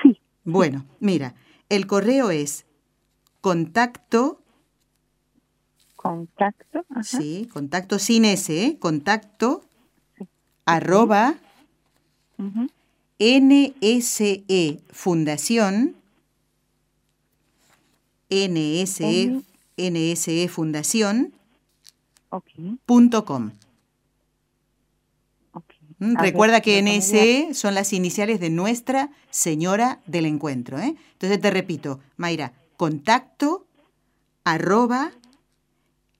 Sí. 0.03 0.19
Bueno, 0.43 0.85
mira, 0.99 1.35
el 1.69 1.87
correo 1.87 2.31
es 2.31 2.65
contacto 3.41 4.41
Contacto. 6.01 6.83
Sí, 7.03 7.47
contacto 7.53 7.99
sin 7.99 8.25
S, 8.25 8.65
¿eh? 8.65 8.77
contacto 8.79 9.63
arroba 10.65 11.35
NSE 13.19 14.79
Fundación 14.89 15.95
NSE, 18.31 19.41
NSE 19.77 20.47
Fundación 20.47 21.33
punto 22.87 23.25
com. 23.25 23.51
Mm, 25.99 26.15
recuerda 26.17 26.61
que 26.61 26.81
NSE 26.81 27.53
son 27.53 27.75
las 27.75 27.93
iniciales 27.93 28.39
de 28.39 28.49
Nuestra 28.49 29.11
Señora 29.29 29.99
del 30.07 30.25
Encuentro. 30.25 30.79
¿eh? 30.79 30.95
Entonces 31.13 31.39
te 31.39 31.51
repito, 31.51 31.99
Mayra, 32.17 32.53
contacto 32.81 33.67
arroba 34.43 35.11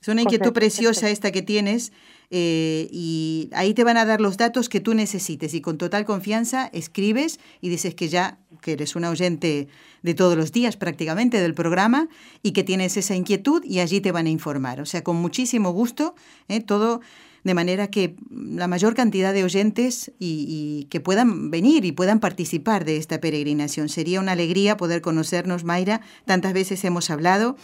Es 0.00 0.08
una 0.08 0.22
inquietud 0.22 0.52
preciosa 0.52 1.10
esta 1.10 1.30
que 1.30 1.42
tienes 1.42 1.92
eh, 2.30 2.88
y 2.90 3.50
ahí 3.52 3.72
te 3.72 3.84
van 3.84 3.98
a 3.98 4.04
dar 4.04 4.20
los 4.20 4.36
datos 4.36 4.68
que 4.68 4.80
tú 4.80 4.94
necesites 4.94 5.54
y 5.54 5.60
con 5.60 5.78
total 5.78 6.04
confianza 6.04 6.70
escribes 6.72 7.38
y 7.60 7.68
dices 7.68 7.94
que 7.94 8.08
ya 8.08 8.40
que 8.60 8.72
eres 8.72 8.96
una 8.96 9.10
oyente 9.10 9.68
de 10.02 10.14
todos 10.14 10.36
los 10.36 10.50
días 10.50 10.76
prácticamente 10.76 11.40
del 11.40 11.54
programa 11.54 12.08
y 12.42 12.50
que 12.50 12.64
tienes 12.64 12.96
esa 12.96 13.14
inquietud 13.14 13.62
y 13.64 13.78
allí 13.78 14.00
te 14.00 14.10
van 14.10 14.26
a 14.26 14.30
informar. 14.30 14.80
O 14.80 14.86
sea, 14.86 15.04
con 15.04 15.14
muchísimo 15.14 15.70
gusto, 15.70 16.16
¿eh? 16.48 16.58
todo 16.58 17.00
de 17.44 17.54
manera 17.54 17.88
que 17.88 18.16
la 18.30 18.66
mayor 18.66 18.94
cantidad 18.94 19.32
de 19.32 19.44
oyentes 19.44 20.12
y, 20.18 20.86
que 20.90 21.00
puedan 21.00 21.50
venir 21.50 21.84
y 21.84 21.92
puedan 21.92 22.18
participar 22.18 22.84
de 22.84 22.96
esta 22.96 23.20
peregrinación. 23.20 23.88
Sería 23.88 24.20
una 24.20 24.32
alegría 24.32 24.76
poder 24.76 25.02
conocernos, 25.02 25.62
Mayra. 25.64 26.00
Tantas 26.24 26.54
veces 26.54 26.84
hemos 26.84 27.10
hablado 27.10 27.56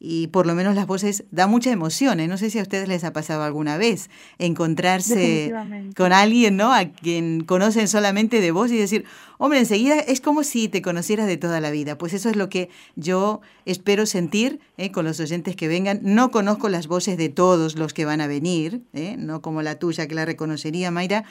y 0.00 0.28
por 0.28 0.46
lo 0.46 0.54
menos 0.54 0.74
las 0.74 0.86
voces 0.86 1.24
da 1.30 1.46
mucha 1.46 1.70
emoción. 1.70 2.20
¿eh? 2.20 2.28
No 2.28 2.38
sé 2.38 2.50
si 2.50 2.58
a 2.58 2.62
ustedes 2.62 2.88
les 2.88 3.02
ha 3.04 3.12
pasado 3.12 3.42
alguna 3.42 3.76
vez 3.76 4.10
encontrarse 4.38 5.52
con 5.96 6.12
alguien, 6.12 6.56
¿no? 6.56 6.72
A 6.72 6.86
quien 6.86 7.42
conocen 7.44 7.88
solamente 7.88 8.40
de 8.40 8.50
voz 8.52 8.70
y 8.70 8.76
decir, 8.76 9.04
hombre, 9.38 9.58
enseguida 9.58 9.98
es 9.98 10.20
como 10.20 10.44
si 10.44 10.68
te 10.68 10.82
conocieras 10.82 11.26
de 11.26 11.36
toda 11.36 11.60
la 11.60 11.70
vida. 11.70 11.98
Pues 11.98 12.12
eso 12.12 12.30
es 12.30 12.36
lo 12.36 12.48
que 12.48 12.68
yo 12.94 13.40
espero 13.64 14.06
sentir 14.06 14.60
¿eh? 14.76 14.92
con 14.92 15.04
los 15.04 15.18
oyentes 15.18 15.56
que 15.56 15.66
vengan. 15.66 16.00
No 16.02 16.30
conozco 16.30 16.68
las 16.68 16.86
voces 16.86 17.16
de 17.16 17.28
todos 17.28 17.76
los 17.76 17.92
que 17.92 18.04
van 18.04 18.20
a 18.20 18.28
venir, 18.28 18.82
¿eh? 18.92 19.16
no 19.18 19.42
como 19.42 19.62
la 19.62 19.78
tuya 19.80 20.06
que 20.06 20.14
la 20.14 20.24
reconocería, 20.24 20.90
Mayra, 20.92 21.24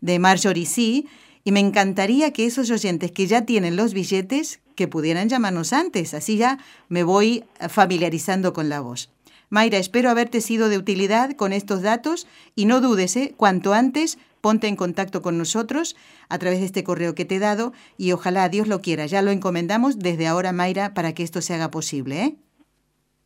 de 0.00 0.18
Marjorie 0.18 0.66
sí. 0.66 1.06
Y 1.44 1.52
me 1.52 1.60
encantaría 1.60 2.32
que 2.32 2.46
esos 2.46 2.70
oyentes 2.70 3.12
que 3.12 3.26
ya 3.26 3.46
tienen 3.46 3.76
los 3.76 3.94
billetes, 3.94 4.60
que 4.78 4.86
pudieran 4.86 5.28
llamarnos 5.28 5.72
antes, 5.72 6.14
así 6.14 6.36
ya 6.38 6.58
me 6.88 7.02
voy 7.02 7.42
familiarizando 7.68 8.52
con 8.52 8.68
la 8.68 8.80
voz. 8.80 9.12
Mayra, 9.50 9.78
espero 9.78 10.08
haberte 10.08 10.40
sido 10.40 10.68
de 10.68 10.78
utilidad 10.78 11.32
con 11.32 11.52
estos 11.52 11.82
datos 11.82 12.28
y 12.54 12.66
no 12.66 12.80
dudes, 12.80 13.16
¿eh? 13.16 13.34
cuanto 13.36 13.74
antes 13.74 14.18
ponte 14.40 14.68
en 14.68 14.76
contacto 14.76 15.20
con 15.20 15.36
nosotros 15.36 15.96
a 16.28 16.38
través 16.38 16.60
de 16.60 16.66
este 16.66 16.84
correo 16.84 17.16
que 17.16 17.24
te 17.24 17.36
he 17.36 17.38
dado 17.40 17.72
y 17.96 18.12
ojalá 18.12 18.48
Dios 18.48 18.68
lo 18.68 18.80
quiera. 18.80 19.06
Ya 19.06 19.20
lo 19.20 19.32
encomendamos 19.32 19.98
desde 19.98 20.28
ahora, 20.28 20.52
Mayra, 20.52 20.94
para 20.94 21.12
que 21.12 21.24
esto 21.24 21.40
se 21.40 21.54
haga 21.54 21.72
posible. 21.72 22.22
¿eh? 22.22 22.36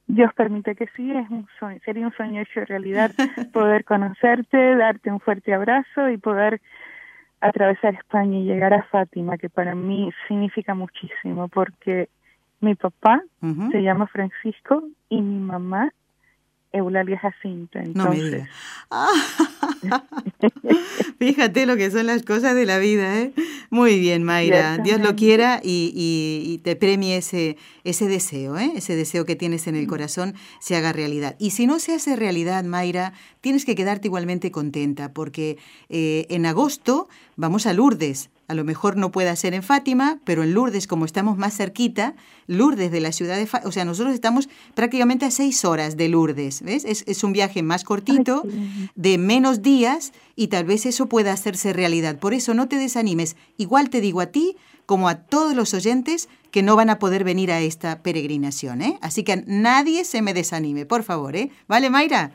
Dios 0.07 0.33
permite 0.35 0.75
que 0.75 0.87
sí, 0.97 1.11
es 1.11 1.29
un 1.29 1.47
sería 1.85 2.07
un 2.07 2.15
sueño 2.15 2.41
hecho 2.41 2.65
realidad 2.65 3.11
poder 3.53 3.85
conocerte, 3.85 4.77
darte 4.77 5.13
un 5.13 5.21
fuerte 5.21 5.53
abrazo 5.53 6.09
y 6.09 6.17
poder 6.17 6.63
atravesar 7.43 7.95
España 7.95 8.39
y 8.39 8.45
llegar 8.45 8.73
a 8.73 8.85
Fátima, 8.85 9.37
que 9.37 9.51
para 9.51 9.75
mí 9.75 10.11
significa 10.29 10.75
muchísimo, 10.75 11.49
porque 11.49 12.09
Mi 12.61 12.77
papá 12.77 13.21
se 13.73 13.83
llama 13.83 14.07
Francisco 14.07 14.85
y 15.09 15.21
mi 15.21 15.41
mamá 15.41 15.93
Eulalia 16.73 17.19
Jacinto. 17.19 17.79
Entonces. 17.79 18.49
Fíjate 21.19 21.67
lo 21.67 21.77
que 21.77 21.91
son 21.91 22.07
las 22.07 22.23
cosas 22.23 22.55
de 22.55 22.67
la 22.67 22.79
vida, 22.79 23.21
¿eh? 23.21 23.33
Muy 23.71 23.99
bien, 23.99 24.23
Mayra. 24.23 24.79
Dios 24.79 25.01
lo 25.01 25.17
quiera 25.17 25.61
y, 25.63 26.61
te 26.65 26.77
premie 26.77 27.17
ese, 27.17 27.57
ese 27.85 28.09
deseo, 28.09 28.59
¿eh? 28.59 28.73
Ese 28.77 28.97
deseo 28.97 29.25
que 29.25 29.37
tienes 29.37 29.67
en 29.67 29.77
el 29.77 29.87
corazón 29.87 30.35
se 30.61 30.77
haga 30.77 30.93
realidad. 30.93 31.37
Y 31.39 31.51
si 31.51 31.67
no 31.67 31.79
se 31.79 31.95
hace 31.95 32.17
realidad, 32.17 32.65
Mayra, 32.65 33.13
tienes 33.41 33.65
que 33.65 33.75
quedarte 33.75 34.09
igualmente 34.09 34.51
contenta 34.51 35.13
porque 35.13 35.59
eh, 35.89 36.27
en 36.29 36.47
agosto 36.47 37.09
vamos 37.37 37.67
a 37.67 37.73
Lourdes 37.73 38.31
a 38.53 38.55
lo 38.55 38.65
mejor 38.65 38.99
no 38.99 39.11
pueda 39.11 39.35
ser 39.35 39.55
en 39.55 39.63
Fátima, 39.63 40.19
pero 40.25 40.43
en 40.43 40.53
Lourdes, 40.53 40.87
como 40.87 41.07
estamos 41.07 41.39
más 41.39 41.57
cerquita, 41.57 42.15
Lourdes 42.47 42.93
de 42.93 43.01
la 43.01 43.11
ciudad 43.11 43.39
de 43.39 43.47
Fátima, 43.47 43.69
o 43.69 43.73
sea, 43.73 43.87
nosotros 43.87 44.15
estamos 44.15 44.51
prácticamente 44.75 45.25
a 45.25 45.31
seis 45.31 45.65
horas 45.65 45.97
de 45.97 46.11
Lourdes, 46.11 46.61
¿ves? 46.61 46.85
Es, 46.85 47.25
un 47.25 47.33
viaje 47.33 47.63
más 47.63 47.83
cortito, 47.83 48.43
de 48.95 49.17
menos 49.17 49.63
días, 49.63 50.13
y 50.37 50.49
tal 50.49 50.67
vez 50.67 50.85
eso 50.85 51.07
pueda 51.07 51.33
hacerse 51.33 51.73
realidad. 51.73 52.19
Por 52.19 52.35
eso 52.35 52.53
no 52.53 52.69
te 52.69 52.77
desanimes. 52.77 53.37
Igual 53.57 53.89
te 53.89 54.03
digo 54.03 54.21
a 54.21 54.27
ti, 54.27 54.57
como 54.85 55.09
a 55.09 55.15
todos 55.15 55.55
los 55.55 55.73
oyentes, 55.73 56.29
que 56.51 56.63
no 56.63 56.77
van 56.77 56.91
a 56.91 56.99
poder 56.99 57.25
venir 57.25 57.51
a 57.51 57.61
esta 57.61 58.03
peregrinación, 58.03 58.83
¿eh? 58.83 58.99
Así 59.01 59.25
que 59.25 59.43
nadie 59.47 60.05
se 60.05 60.21
me 60.21 60.35
desanime, 60.35 60.85
por 60.85 61.03
favor, 61.03 61.37
¿eh? 61.37 61.51
¿Vale, 61.69 61.89
Mayra? 61.89 62.33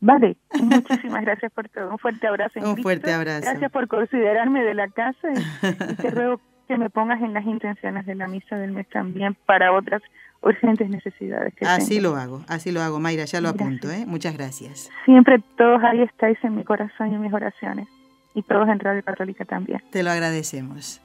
Vale, 0.00 0.36
muchísimas 0.62 1.22
gracias 1.22 1.52
por 1.52 1.68
todo. 1.68 1.90
Un 1.90 1.98
fuerte 1.98 2.26
abrazo. 2.26 2.60
Un 2.60 2.76
fuerte 2.78 3.12
abrazo. 3.12 3.42
Gracias 3.42 3.70
por 3.72 3.88
considerarme 3.88 4.62
de 4.62 4.74
la 4.74 4.88
casa 4.88 5.28
y, 5.32 5.94
te 5.96 6.10
ruego 6.10 6.40
que 6.68 6.76
me 6.76 6.90
pongas 6.90 7.20
en 7.22 7.32
las 7.32 7.44
intenciones 7.44 8.06
de 8.06 8.14
la 8.14 8.28
misa 8.28 8.56
del 8.56 8.72
mes 8.72 8.88
también 8.88 9.36
para 9.46 9.72
otras 9.72 10.02
urgentes 10.42 10.88
necesidades. 10.88 11.54
Que 11.54 11.64
así 11.64 12.00
lo 12.00 12.14
hago, 12.16 12.44
así 12.48 12.70
lo 12.70 12.80
hago, 12.82 13.00
Mayra, 13.00 13.24
ya 13.24 13.40
lo 13.40 13.48
apunto. 13.48 13.90
¿eh? 13.90 14.04
Muchas 14.06 14.36
gracias. 14.36 14.90
Siempre 15.04 15.42
todos 15.56 15.82
ahí 15.82 16.02
estáis 16.02 16.38
en 16.44 16.56
mi 16.56 16.64
corazón 16.64 17.10
y 17.10 17.14
en 17.14 17.22
mis 17.22 17.32
oraciones 17.32 17.88
y 18.34 18.42
todos 18.42 18.68
en 18.68 18.78
Radio 18.78 19.02
Católica 19.02 19.44
también. 19.44 19.82
Te 19.90 20.02
lo 20.02 20.10
agradecemos. 20.10 21.00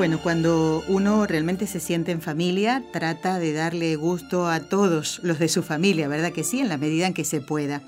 Bueno, 0.00 0.18
cuando 0.22 0.82
uno 0.88 1.26
realmente 1.26 1.66
se 1.66 1.78
siente 1.78 2.10
en 2.10 2.22
familia, 2.22 2.82
trata 2.90 3.38
de 3.38 3.52
darle 3.52 3.96
gusto 3.96 4.46
a 4.46 4.60
todos 4.60 5.20
los 5.22 5.38
de 5.38 5.46
su 5.50 5.62
familia, 5.62 6.08
¿verdad 6.08 6.32
que 6.32 6.42
sí? 6.42 6.58
En 6.58 6.70
la 6.70 6.78
medida 6.78 7.06
en 7.06 7.12
que 7.12 7.26
se 7.26 7.42
pueda. 7.42 7.82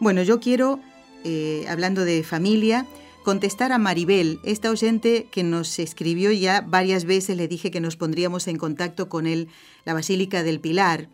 Bueno, 0.00 0.22
yo 0.22 0.40
quiero, 0.40 0.80
eh, 1.24 1.66
hablando 1.68 2.06
de 2.06 2.24
familia, 2.24 2.86
contestar 3.22 3.72
a 3.72 3.76
Maribel, 3.76 4.40
esta 4.44 4.70
oyente 4.70 5.28
que 5.30 5.42
nos 5.42 5.78
escribió 5.78 6.32
ya 6.32 6.62
varias 6.62 7.04
veces, 7.04 7.36
le 7.36 7.48
dije 7.48 7.70
que 7.70 7.82
nos 7.82 7.96
pondríamos 7.96 8.48
en 8.48 8.56
contacto 8.56 9.10
con 9.10 9.26
él, 9.26 9.48
la 9.84 9.92
Basílica 9.92 10.42
del 10.42 10.60
Pilar, 10.60 11.10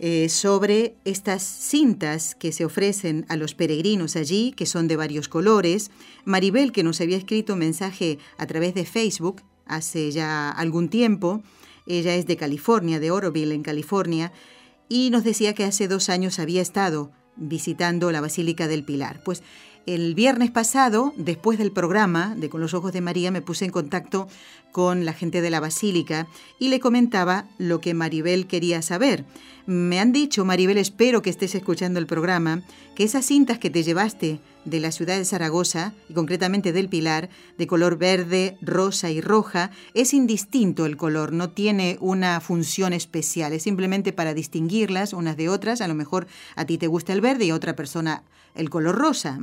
eh, 0.00 0.30
sobre 0.30 0.94
estas 1.04 1.42
cintas 1.42 2.34
que 2.36 2.52
se 2.52 2.64
ofrecen 2.64 3.26
a 3.28 3.36
los 3.36 3.54
peregrinos 3.54 4.16
allí, 4.16 4.54
que 4.56 4.64
son 4.64 4.88
de 4.88 4.96
varios 4.96 5.28
colores. 5.28 5.90
Maribel, 6.24 6.72
que 6.72 6.84
nos 6.84 7.02
había 7.02 7.18
escrito 7.18 7.52
un 7.52 7.58
mensaje 7.58 8.18
a 8.38 8.46
través 8.46 8.74
de 8.74 8.86
Facebook 8.86 9.42
hace 9.68 10.10
ya 10.10 10.50
algún 10.50 10.88
tiempo, 10.88 11.42
ella 11.86 12.14
es 12.14 12.26
de 12.26 12.36
California, 12.36 13.00
de 13.00 13.10
Oroville, 13.10 13.54
en 13.54 13.62
California, 13.62 14.32
y 14.88 15.10
nos 15.10 15.24
decía 15.24 15.54
que 15.54 15.64
hace 15.64 15.88
dos 15.88 16.08
años 16.08 16.38
había 16.38 16.62
estado 16.62 17.10
visitando 17.36 18.10
la 18.10 18.20
Basílica 18.20 18.68
del 18.68 18.84
Pilar. 18.84 19.20
Pues 19.24 19.42
el 19.86 20.14
viernes 20.14 20.50
pasado, 20.50 21.14
después 21.16 21.58
del 21.58 21.72
programa 21.72 22.34
de 22.36 22.50
Con 22.50 22.60
los 22.60 22.74
Ojos 22.74 22.92
de 22.92 23.00
María, 23.00 23.30
me 23.30 23.40
puse 23.40 23.64
en 23.64 23.70
contacto 23.70 24.28
con 24.70 25.06
la 25.06 25.14
gente 25.14 25.40
de 25.40 25.48
la 25.48 25.60
Basílica 25.60 26.26
y 26.58 26.68
le 26.68 26.78
comentaba 26.78 27.46
lo 27.56 27.80
que 27.80 27.94
Maribel 27.94 28.46
quería 28.46 28.82
saber. 28.82 29.24
Me 29.64 29.98
han 29.98 30.12
dicho, 30.12 30.44
Maribel, 30.44 30.76
espero 30.76 31.22
que 31.22 31.30
estés 31.30 31.54
escuchando 31.54 31.98
el 31.98 32.06
programa, 32.06 32.62
que 32.94 33.04
esas 33.04 33.24
cintas 33.24 33.58
que 33.58 33.70
te 33.70 33.82
llevaste 33.82 34.40
de 34.68 34.80
la 34.80 34.92
ciudad 34.92 35.16
de 35.16 35.24
Zaragoza, 35.24 35.92
y 36.08 36.14
concretamente 36.14 36.72
del 36.72 36.88
Pilar, 36.88 37.28
de 37.56 37.66
color 37.66 37.98
verde, 37.98 38.56
rosa 38.60 39.10
y 39.10 39.20
roja, 39.20 39.70
es 39.94 40.14
indistinto 40.14 40.86
el 40.86 40.96
color, 40.96 41.32
no 41.32 41.50
tiene 41.50 41.98
una 42.00 42.40
función 42.40 42.92
especial, 42.92 43.52
es 43.52 43.62
simplemente 43.62 44.12
para 44.12 44.34
distinguirlas 44.34 45.12
unas 45.12 45.36
de 45.36 45.48
otras, 45.48 45.80
a 45.80 45.88
lo 45.88 45.94
mejor 45.94 46.26
a 46.56 46.64
ti 46.64 46.78
te 46.78 46.86
gusta 46.86 47.12
el 47.12 47.20
verde 47.20 47.46
y 47.46 47.50
a 47.50 47.54
otra 47.54 47.76
persona 47.76 48.22
el 48.54 48.70
color 48.70 48.96
rosa, 48.96 49.38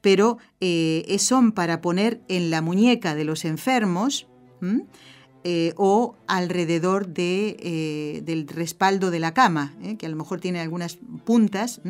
pero 0.00 0.38
eh, 0.60 1.16
son 1.18 1.52
para 1.52 1.80
poner 1.80 2.20
en 2.28 2.50
la 2.50 2.62
muñeca 2.62 3.14
de 3.14 3.24
los 3.24 3.44
enfermos, 3.44 4.26
eh, 5.48 5.74
o 5.76 6.16
alrededor 6.26 7.06
de, 7.06 7.56
eh, 7.60 8.20
del 8.24 8.48
respaldo 8.48 9.12
de 9.12 9.20
la 9.20 9.32
cama, 9.32 9.76
¿eh? 9.80 9.96
que 9.96 10.06
a 10.06 10.08
lo 10.08 10.16
mejor 10.16 10.40
tiene 10.40 10.58
algunas 10.58 10.98
puntas 11.24 11.80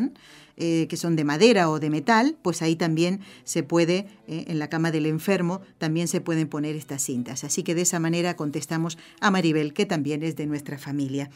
que 0.56 0.96
son 0.96 1.16
de 1.16 1.24
madera 1.24 1.68
o 1.70 1.78
de 1.78 1.90
metal, 1.90 2.36
pues 2.42 2.62
ahí 2.62 2.76
también 2.76 3.20
se 3.44 3.62
puede, 3.62 4.08
en 4.26 4.58
la 4.58 4.68
cama 4.68 4.90
del 4.90 5.06
enfermo, 5.06 5.60
también 5.78 6.08
se 6.08 6.20
pueden 6.20 6.48
poner 6.48 6.76
estas 6.76 7.02
cintas. 7.02 7.44
Así 7.44 7.62
que 7.62 7.74
de 7.74 7.82
esa 7.82 8.00
manera 8.00 8.36
contestamos 8.36 8.96
a 9.20 9.30
Maribel, 9.30 9.74
que 9.74 9.86
también 9.86 10.22
es 10.22 10.34
de 10.36 10.46
nuestra 10.46 10.78
familia. 10.78 11.30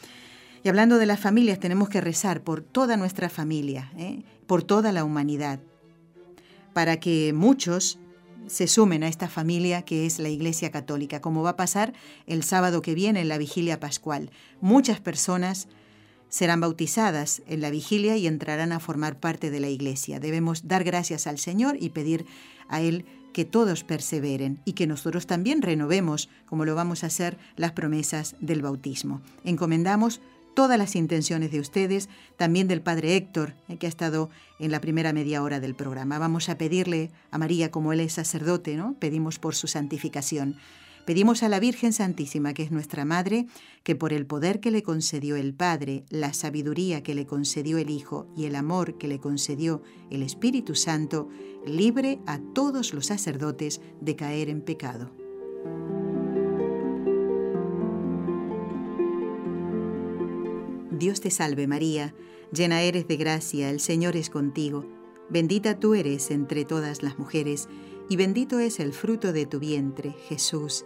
Y 0.63 0.69
hablando 0.69 0.97
de 0.97 1.05
las 1.05 1.19
familias, 1.19 1.59
tenemos 1.59 1.89
que 1.89 2.01
rezar 2.01 2.41
por 2.41 2.61
toda 2.61 2.97
nuestra 2.97 3.29
familia, 3.29 3.91
por 4.47 4.63
toda 4.63 4.91
la 4.91 5.03
humanidad, 5.03 5.59
para 6.73 6.99
que 6.99 7.33
muchos 7.33 7.99
se 8.47 8.67
sumen 8.67 9.03
a 9.03 9.07
esta 9.07 9.29
familia 9.29 9.83
que 9.83 10.05
es 10.05 10.19
la 10.19 10.29
Iglesia 10.29 10.71
Católica, 10.71 11.21
como 11.21 11.43
va 11.43 11.51
a 11.51 11.55
pasar 11.55 11.93
el 12.27 12.43
sábado 12.43 12.81
que 12.81 12.95
viene 12.95 13.21
en 13.21 13.29
la 13.29 13.37
vigilia 13.37 13.79
pascual. 13.79 14.31
Muchas 14.61 14.99
personas 14.99 15.67
serán 16.31 16.61
bautizadas 16.61 17.43
en 17.45 17.61
la 17.61 17.69
vigilia 17.69 18.17
y 18.17 18.25
entrarán 18.25 18.71
a 18.71 18.79
formar 18.79 19.19
parte 19.19 19.51
de 19.51 19.59
la 19.59 19.69
Iglesia. 19.69 20.19
Debemos 20.19 20.67
dar 20.67 20.83
gracias 20.83 21.27
al 21.27 21.37
Señor 21.37 21.77
y 21.79 21.89
pedir 21.89 22.25
a 22.69 22.81
Él 22.81 23.05
que 23.33 23.45
todos 23.45 23.83
perseveren 23.83 24.59
y 24.65 24.73
que 24.73 24.87
nosotros 24.87 25.27
también 25.27 25.61
renovemos, 25.61 26.29
como 26.45 26.65
lo 26.65 26.73
vamos 26.73 27.03
a 27.03 27.07
hacer, 27.07 27.37
las 27.57 27.73
promesas 27.73 28.35
del 28.39 28.61
bautismo. 28.61 29.21
Encomendamos 29.43 30.21
todas 30.53 30.77
las 30.77 30.95
intenciones 30.95 31.51
de 31.51 31.59
ustedes, 31.59 32.09
también 32.37 32.67
del 32.67 32.81
Padre 32.81 33.15
Héctor, 33.15 33.53
eh, 33.67 33.77
que 33.77 33.85
ha 33.85 33.89
estado 33.89 34.29
en 34.59 34.71
la 34.71 34.81
primera 34.81 35.13
media 35.13 35.43
hora 35.43 35.59
del 35.59 35.75
programa. 35.75 36.19
Vamos 36.19 36.49
a 36.49 36.57
pedirle 36.57 37.11
a 37.29 37.37
María, 37.37 37.71
como 37.71 37.93
él 37.93 37.99
es 37.99 38.13
sacerdote, 38.13 38.75
¿no? 38.75 38.95
Pedimos 38.99 39.39
por 39.39 39.55
su 39.55 39.67
santificación. 39.67 40.57
Pedimos 41.05 41.41
a 41.41 41.49
la 41.49 41.59
Virgen 41.59 41.93
Santísima, 41.93 42.53
que 42.53 42.63
es 42.63 42.71
nuestra 42.71 43.05
Madre, 43.05 43.47
que 43.83 43.95
por 43.95 44.13
el 44.13 44.27
poder 44.27 44.59
que 44.59 44.69
le 44.69 44.83
concedió 44.83 45.35
el 45.35 45.53
Padre, 45.53 46.05
la 46.09 46.33
sabiduría 46.33 47.01
que 47.01 47.15
le 47.15 47.25
concedió 47.25 47.79
el 47.79 47.89
Hijo 47.89 48.27
y 48.37 48.45
el 48.45 48.55
amor 48.55 48.97
que 48.97 49.07
le 49.07 49.19
concedió 49.19 49.81
el 50.11 50.21
Espíritu 50.21 50.75
Santo, 50.75 51.27
libre 51.65 52.19
a 52.27 52.39
todos 52.53 52.93
los 52.93 53.07
sacerdotes 53.07 53.81
de 53.99 54.15
caer 54.15 54.49
en 54.49 54.61
pecado. 54.61 55.11
Dios 60.91 61.19
te 61.19 61.31
salve 61.31 61.65
María, 61.65 62.13
llena 62.53 62.83
eres 62.83 63.07
de 63.07 63.17
gracia, 63.17 63.71
el 63.71 63.79
Señor 63.79 64.15
es 64.15 64.29
contigo, 64.29 64.85
bendita 65.31 65.79
tú 65.79 65.95
eres 65.95 66.29
entre 66.29 66.63
todas 66.63 67.01
las 67.01 67.17
mujeres, 67.17 67.67
y 68.07 68.17
bendito 68.17 68.59
es 68.59 68.79
el 68.79 68.93
fruto 68.93 69.33
de 69.33 69.47
tu 69.47 69.59
vientre, 69.59 70.13
Jesús. 70.27 70.85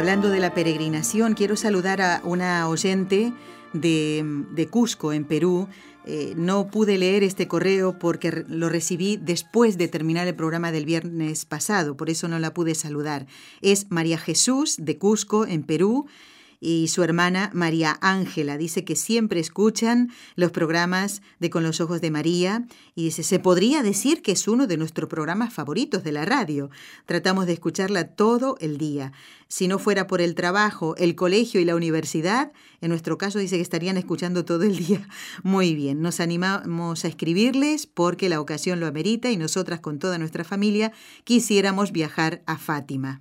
Hablando 0.00 0.30
de 0.30 0.40
la 0.40 0.54
peregrinación, 0.54 1.34
quiero 1.34 1.56
saludar 1.56 2.00
a 2.00 2.22
una 2.24 2.66
oyente 2.70 3.34
de, 3.74 4.68
Cusco, 4.70 5.12
en 5.12 5.26
Perú. 5.26 5.68
Eh, 6.06 6.32
no 6.38 6.68
pude 6.68 6.96
leer 6.96 7.22
este 7.22 7.46
correo 7.46 7.98
porque 7.98 8.46
lo 8.48 8.70
recibí 8.70 9.18
después 9.18 9.76
de 9.76 9.88
terminar 9.88 10.26
el 10.26 10.34
programa 10.34 10.72
del 10.72 10.86
viernes 10.86 11.44
pasado, 11.44 11.98
por 11.98 12.08
eso 12.08 12.28
no 12.28 12.38
la 12.38 12.54
pude 12.54 12.74
saludar. 12.74 13.26
Es 13.60 13.90
María 13.90 14.16
Jesús 14.16 14.76
de 14.78 14.96
Cusco, 14.96 15.44
en 15.44 15.64
Perú 15.64 16.06
y 16.60 16.88
su 16.88 17.02
hermana 17.02 17.50
María 17.54 17.98
Ángela. 18.02 18.58
Dice 18.58 18.84
que 18.84 18.94
siempre 18.94 19.40
escuchan 19.40 20.10
los 20.36 20.52
programas 20.52 21.22
de 21.38 21.50
Con 21.50 21.62
los 21.62 21.80
Ojos 21.80 22.00
de 22.00 22.10
María 22.10 22.66
y 22.94 23.04
dice, 23.04 23.22
se 23.22 23.38
podría 23.38 23.82
decir 23.82 24.22
que 24.22 24.32
es 24.32 24.46
uno 24.46 24.66
de 24.66 24.76
nuestros 24.76 25.08
programas 25.08 25.52
favoritos 25.52 26.04
de 26.04 26.12
la 26.12 26.24
radio. 26.24 26.70
Tratamos 27.06 27.46
de 27.46 27.54
escucharla 27.54 28.08
todo 28.08 28.56
el 28.60 28.76
día. 28.76 29.12
Si 29.48 29.66
no 29.66 29.80
fuera 29.80 30.06
por 30.06 30.20
el 30.20 30.36
trabajo, 30.36 30.94
el 30.96 31.16
colegio 31.16 31.60
y 31.60 31.64
la 31.64 31.74
universidad, 31.74 32.52
en 32.80 32.90
nuestro 32.90 33.18
caso 33.18 33.38
dice 33.40 33.56
que 33.56 33.62
estarían 33.62 33.96
escuchando 33.96 34.44
todo 34.44 34.62
el 34.62 34.76
día. 34.76 35.08
Muy 35.42 35.74
bien, 35.74 36.02
nos 36.02 36.20
animamos 36.20 37.04
a 37.04 37.08
escribirles 37.08 37.86
porque 37.86 38.28
la 38.28 38.40
ocasión 38.40 38.78
lo 38.78 38.86
amerita 38.86 39.30
y 39.30 39.36
nosotras 39.36 39.80
con 39.80 39.98
toda 39.98 40.18
nuestra 40.18 40.44
familia 40.44 40.92
quisiéramos 41.24 41.90
viajar 41.90 42.42
a 42.46 42.58
Fátima. 42.58 43.20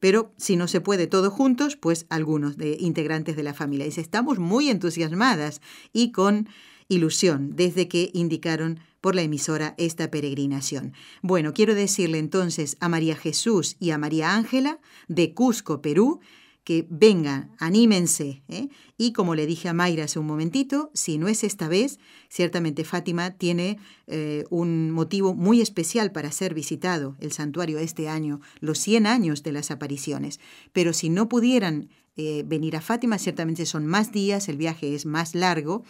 Pero 0.00 0.32
si 0.36 0.56
no 0.56 0.68
se 0.68 0.80
puede 0.80 1.06
todos 1.06 1.32
juntos, 1.32 1.76
pues 1.76 2.06
algunos 2.08 2.56
de 2.56 2.76
integrantes 2.80 3.36
de 3.36 3.42
la 3.42 3.54
familia. 3.54 3.86
Dice, 3.86 4.00
estamos 4.00 4.38
muy 4.38 4.68
entusiasmadas 4.68 5.60
y 5.92 6.12
con 6.12 6.48
ilusión 6.88 7.56
desde 7.56 7.88
que 7.88 8.10
indicaron 8.12 8.80
por 9.00 9.14
la 9.14 9.22
emisora 9.22 9.74
esta 9.78 10.10
peregrinación. 10.10 10.92
Bueno, 11.22 11.52
quiero 11.52 11.74
decirle 11.74 12.18
entonces 12.18 12.76
a 12.80 12.88
María 12.88 13.16
Jesús 13.16 13.76
y 13.78 13.90
a 13.90 13.98
María 13.98 14.34
Ángela 14.34 14.80
de 15.08 15.34
Cusco, 15.34 15.80
Perú, 15.80 16.20
que 16.66 16.84
vengan, 16.90 17.52
anímense. 17.60 18.42
¿eh? 18.48 18.70
Y 18.98 19.12
como 19.12 19.36
le 19.36 19.46
dije 19.46 19.68
a 19.68 19.72
Mayra 19.72 20.06
hace 20.06 20.18
un 20.18 20.26
momentito, 20.26 20.90
si 20.94 21.16
no 21.16 21.28
es 21.28 21.44
esta 21.44 21.68
vez, 21.68 22.00
ciertamente 22.28 22.82
Fátima 22.82 23.30
tiene 23.30 23.78
eh, 24.08 24.42
un 24.50 24.90
motivo 24.90 25.32
muy 25.32 25.60
especial 25.60 26.10
para 26.10 26.32
ser 26.32 26.54
visitado, 26.54 27.16
el 27.20 27.30
santuario 27.30 27.78
este 27.78 28.08
año, 28.08 28.40
los 28.58 28.80
100 28.80 29.06
años 29.06 29.44
de 29.44 29.52
las 29.52 29.70
apariciones. 29.70 30.40
Pero 30.72 30.92
si 30.92 31.08
no 31.08 31.28
pudieran 31.28 31.88
eh, 32.16 32.42
venir 32.44 32.74
a 32.74 32.80
Fátima, 32.80 33.18
ciertamente 33.18 33.64
son 33.64 33.86
más 33.86 34.10
días, 34.10 34.48
el 34.48 34.56
viaje 34.56 34.96
es 34.96 35.06
más 35.06 35.36
largo. 35.36 35.84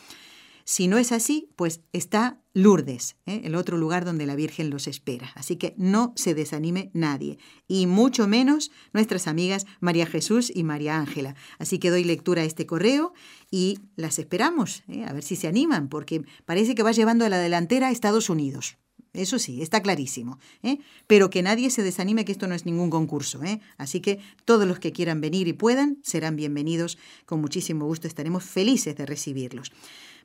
Si 0.69 0.89
no 0.89 0.99
es 0.99 1.13
así, 1.13 1.49
pues 1.55 1.81
está 1.93 2.43
Lourdes, 2.53 3.15
¿eh? 3.25 3.43
el 3.45 3.55
otro 3.55 3.77
lugar 3.77 4.05
donde 4.05 4.27
la 4.27 4.35
Virgen 4.35 4.69
los 4.69 4.89
espera. 4.89 5.31
Así 5.37 5.55
que 5.55 5.75
no 5.79 6.13
se 6.17 6.35
desanime 6.35 6.91
nadie, 6.93 7.39
y 7.69 7.87
mucho 7.87 8.27
menos 8.27 8.73
nuestras 8.93 9.29
amigas 9.29 9.65
María 9.79 10.07
Jesús 10.07 10.51
y 10.53 10.65
María 10.65 10.99
Ángela. 10.99 11.37
Así 11.61 11.79
que 11.79 11.91
doy 11.91 12.03
lectura 12.03 12.43
a 12.43 12.47
este 12.47 12.67
correo 12.67 13.15
y 13.49 13.79
las 13.95 14.19
esperamos, 14.19 14.83
¿eh? 14.89 15.05
a 15.05 15.13
ver 15.13 15.23
si 15.23 15.37
se 15.37 15.47
animan, 15.47 15.89
porque 15.89 16.25
parece 16.47 16.75
que 16.75 16.83
va 16.83 16.91
llevando 16.91 17.25
a 17.25 17.29
la 17.29 17.39
delantera 17.39 17.87
a 17.87 17.93
Estados 17.93 18.29
Unidos. 18.29 18.77
Eso 19.13 19.39
sí, 19.39 19.63
está 19.63 19.81
clarísimo. 19.83 20.41
¿eh? 20.65 20.79
Pero 21.07 21.31
que 21.31 21.43
nadie 21.43 21.71
se 21.71 21.85
desanime 21.85 22.25
que 22.25 22.33
esto 22.33 22.49
no 22.49 22.57
es 22.57 22.67
ningún 22.67 22.91
concurso. 22.91 23.43
¿eh? 23.45 23.61
Así 23.79 24.01
que 24.01 24.19
todos 24.45 24.67
los 24.67 24.79
que 24.79 24.93
quieran 24.93 25.21
venir 25.21 25.49
y 25.49 25.53
puedan 25.53 25.99
serán 26.03 26.37
bienvenidos. 26.37 26.99
Con 27.25 27.41
muchísimo 27.41 27.87
gusto 27.87 28.09
estaremos 28.09 28.45
felices 28.45 28.97
de 28.97 29.07
recibirlos. 29.07 29.73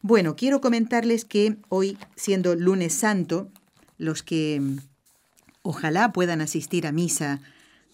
Bueno, 0.01 0.35
quiero 0.35 0.61
comentarles 0.61 1.25
que 1.25 1.57
hoy, 1.69 1.97
siendo 2.15 2.55
lunes 2.55 2.93
santo, 2.93 3.49
los 3.99 4.23
que 4.23 4.59
mm, 4.59 4.77
ojalá 5.61 6.11
puedan 6.11 6.41
asistir 6.41 6.87
a 6.87 6.91
misa 6.91 7.39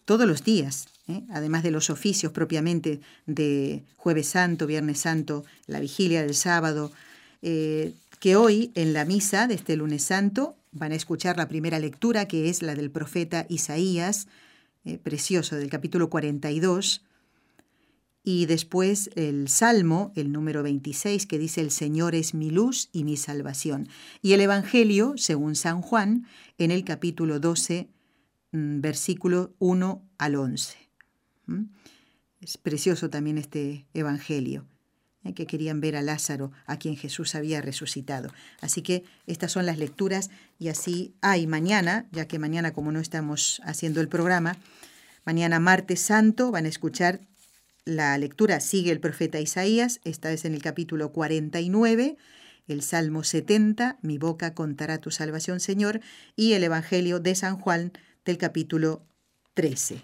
todos 0.06 0.26
los 0.26 0.46
días, 0.46 0.88
¿eh? 1.10 1.24
además 1.30 1.64
de 1.64 1.72
los 1.72 1.90
oficios 1.90 2.32
propiamente 2.32 3.02
de 3.26 3.84
jueves 3.98 4.28
santo, 4.28 4.68
viernes 4.68 5.00
santo, 5.00 5.44
la 5.66 5.82
vigilia 5.82 6.22
del 6.22 6.34
sábado, 6.34 6.94
eh, 7.42 7.94
que 8.22 8.38
hoy 8.38 8.72
en 8.76 8.94
la 8.94 9.04
misa 9.04 9.48
de 9.48 9.56
este 9.56 9.76
lunes 9.76 10.04
santo 10.04 10.56
van 10.72 10.94
a 10.94 10.96
escuchar 10.96 11.36
la 11.36 11.50
primera 11.50 11.78
lectura, 11.78 12.26
que 12.26 12.50
es 12.50 12.62
la 12.62 12.74
del 12.74 12.90
profeta 12.90 13.46
Isaías, 13.50 14.28
eh, 14.86 14.98
precioso, 14.98 15.58
del 15.58 15.70
capítulo 15.70 16.10
42, 16.10 17.02
y 18.30 18.46
después 18.46 19.10
el 19.16 19.48
Salmo, 19.48 20.12
el 20.18 20.34
número 20.34 20.62
26, 20.62 21.28
que 21.28 21.40
dice, 21.40 21.62
El 21.62 21.72
Señor 21.72 22.14
es 22.14 22.34
mi 22.34 22.50
luz 22.50 22.90
y 22.92 23.06
mi 23.06 23.16
salvación. 23.16 23.88
Y 24.22 24.34
el 24.34 24.42
Evangelio, 24.42 25.14
según 25.16 25.56
San 25.56 25.82
Juan, 25.82 26.28
en 26.58 26.72
el 26.72 26.84
capítulo 26.84 27.40
12, 27.40 27.88
mm, 28.52 28.82
versículo 28.82 29.56
1 29.60 30.04
al 30.18 30.36
11. 30.36 30.78
¿Mm? 31.46 31.64
Es 32.42 32.58
precioso 32.58 33.10
también 33.10 33.38
este 33.38 33.86
Evangelio 33.94 34.68
¿eh? 35.24 35.34
que 35.34 35.48
querían 35.48 35.80
ver 35.80 35.96
a 35.96 36.02
Lázaro, 36.02 36.52
a 36.66 36.76
quien 36.76 36.98
Jesús 36.98 37.34
había 37.34 37.62
resucitado. 37.62 38.30
Así 38.60 38.82
que 38.82 39.06
estas 39.26 39.54
son 39.54 39.66
las 39.66 39.78
lecturas 39.78 40.32
y 40.60 40.68
así 40.68 41.16
hay 41.22 41.48
mañana, 41.48 42.10
ya 42.12 42.28
que 42.28 42.40
mañana 42.40 42.74
como 42.74 42.92
no 42.92 43.00
estamos 43.00 43.62
haciendo 43.64 44.02
el 44.02 44.10
programa, 44.10 44.58
mañana 45.24 45.62
martes 45.62 46.02
santo 46.02 46.52
van 46.52 46.66
a 46.66 46.68
escuchar 46.68 47.22
la 47.88 48.18
lectura 48.18 48.60
sigue 48.60 48.92
el 48.92 49.00
profeta 49.00 49.40
Isaías, 49.40 50.02
esta 50.04 50.30
vez 50.30 50.44
en 50.44 50.54
el 50.54 50.62
capítulo 50.62 51.14
49, 51.14 52.18
el 52.68 52.82
Salmo 52.82 53.24
70, 53.24 53.98
Mi 54.02 54.18
boca 54.18 54.54
contará 54.54 54.98
tu 54.98 55.10
salvación, 55.10 55.62
Señor, 55.62 56.02
y 56.36 56.52
el 56.52 56.66
Evangelio 56.66 57.22
de 57.22 57.34
San 57.34 57.58
Juan 57.58 57.94
del 58.26 58.38
capítulo 58.38 59.06
13, 59.54 60.02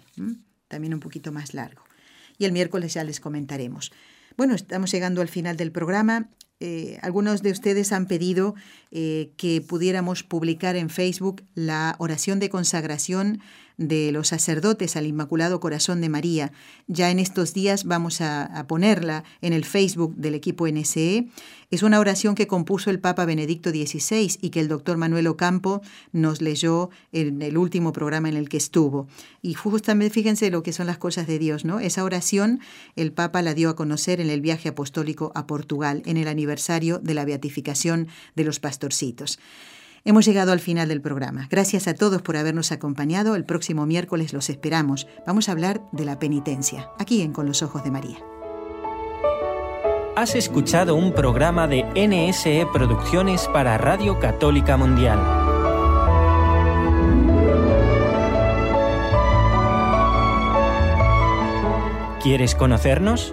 también 0.66 0.94
un 0.94 1.00
poquito 1.00 1.30
más 1.30 1.52
largo. 1.52 1.84
Y 2.38 2.46
el 2.46 2.52
miércoles 2.52 2.94
ya 2.94 3.04
les 3.04 3.20
comentaremos. 3.20 3.92
Bueno, 4.38 4.54
estamos 4.54 4.90
llegando 4.90 5.20
al 5.20 5.28
final 5.28 5.58
del 5.58 5.70
programa. 5.70 6.30
Eh, 6.60 6.98
algunos 7.02 7.42
de 7.42 7.50
ustedes 7.50 7.92
han 7.92 8.06
pedido 8.06 8.54
eh, 8.92 9.32
que 9.36 9.60
pudiéramos 9.60 10.22
publicar 10.22 10.74
en 10.76 10.88
Facebook 10.88 11.44
la 11.54 11.96
oración 11.98 12.38
de 12.38 12.48
consagración 12.48 13.42
de 13.76 14.12
los 14.12 14.28
sacerdotes 14.28 14.96
al 14.96 15.06
Inmaculado 15.06 15.60
Corazón 15.60 16.00
de 16.00 16.08
María. 16.08 16.52
Ya 16.86 17.10
en 17.10 17.18
estos 17.18 17.54
días 17.54 17.84
vamos 17.84 18.20
a, 18.20 18.64
ponerla 18.68 19.24
en 19.40 19.52
el 19.52 19.64
Facebook 19.64 20.14
del 20.16 20.34
equipo 20.34 20.68
NSE. 20.68 21.28
Es 21.70 21.82
una 21.82 21.98
oración 21.98 22.34
que 22.34 22.46
compuso 22.46 22.90
el 22.90 23.00
Papa 23.00 23.24
Benedicto 23.24 23.70
XVI 23.70 24.38
y 24.40 24.50
que 24.50 24.60
el 24.60 24.68
doctor 24.68 24.96
Manuel 24.96 25.26
Ocampo 25.26 25.82
nos 26.12 26.40
leyó 26.40 26.90
en 27.12 27.42
el 27.42 27.58
último 27.58 27.92
programa 27.92 28.28
en 28.28 28.36
el 28.36 28.48
que 28.48 28.56
estuvo. 28.56 29.08
Y 29.42 29.54
justamente 29.54 30.14
fíjense 30.14 30.50
lo 30.50 30.62
que 30.62 30.72
son 30.72 30.86
las 30.86 30.98
cosas 30.98 31.26
de 31.26 31.38
Dios, 31.38 31.64
¿no? 31.64 31.80
Esa 31.80 32.04
oración 32.04 32.60
el 32.96 33.12
Papa 33.12 33.42
la 33.42 33.54
dio 33.54 33.70
a 33.70 33.76
conocer 33.76 34.20
en 34.20 34.30
el 34.30 34.40
viaje 34.40 34.68
apostólico 34.68 35.32
a 35.34 35.46
Portugal, 35.46 36.02
en 36.06 36.16
el 36.16 36.28
aniversario 36.28 37.00
de 37.00 37.14
la 37.14 37.24
beatificación 37.24 38.08
de 38.36 38.44
los 38.44 38.60
pastorcitos. 38.60 39.38
Hemos 40.06 40.26
llegado 40.26 40.52
al 40.52 40.60
final 40.60 40.88
del 40.88 41.00
programa. 41.00 41.48
Gracias 41.50 41.88
a 41.88 41.94
todos 41.94 42.20
por 42.20 42.36
habernos 42.36 42.72
acompañado. 42.72 43.36
El 43.36 43.46
próximo 43.46 43.86
miércoles 43.86 44.34
los 44.34 44.50
esperamos. 44.50 45.06
Vamos 45.26 45.48
a 45.48 45.52
hablar 45.52 45.80
de 45.92 46.04
la 46.04 46.18
penitencia, 46.18 46.90
aquí 46.98 47.22
en 47.22 47.32
Con 47.32 47.46
los 47.46 47.62
Ojos 47.62 47.82
de 47.84 47.90
María. 47.90 48.18
Has 50.14 50.34
escuchado 50.34 50.94
un 50.94 51.14
programa 51.14 51.66
de 51.66 51.84
NSE 51.96 52.66
Producciones 52.70 53.48
para 53.48 53.78
Radio 53.78 54.20
Católica 54.20 54.76
Mundial. 54.76 55.18
¿Quieres 62.22 62.54
conocernos? 62.54 63.32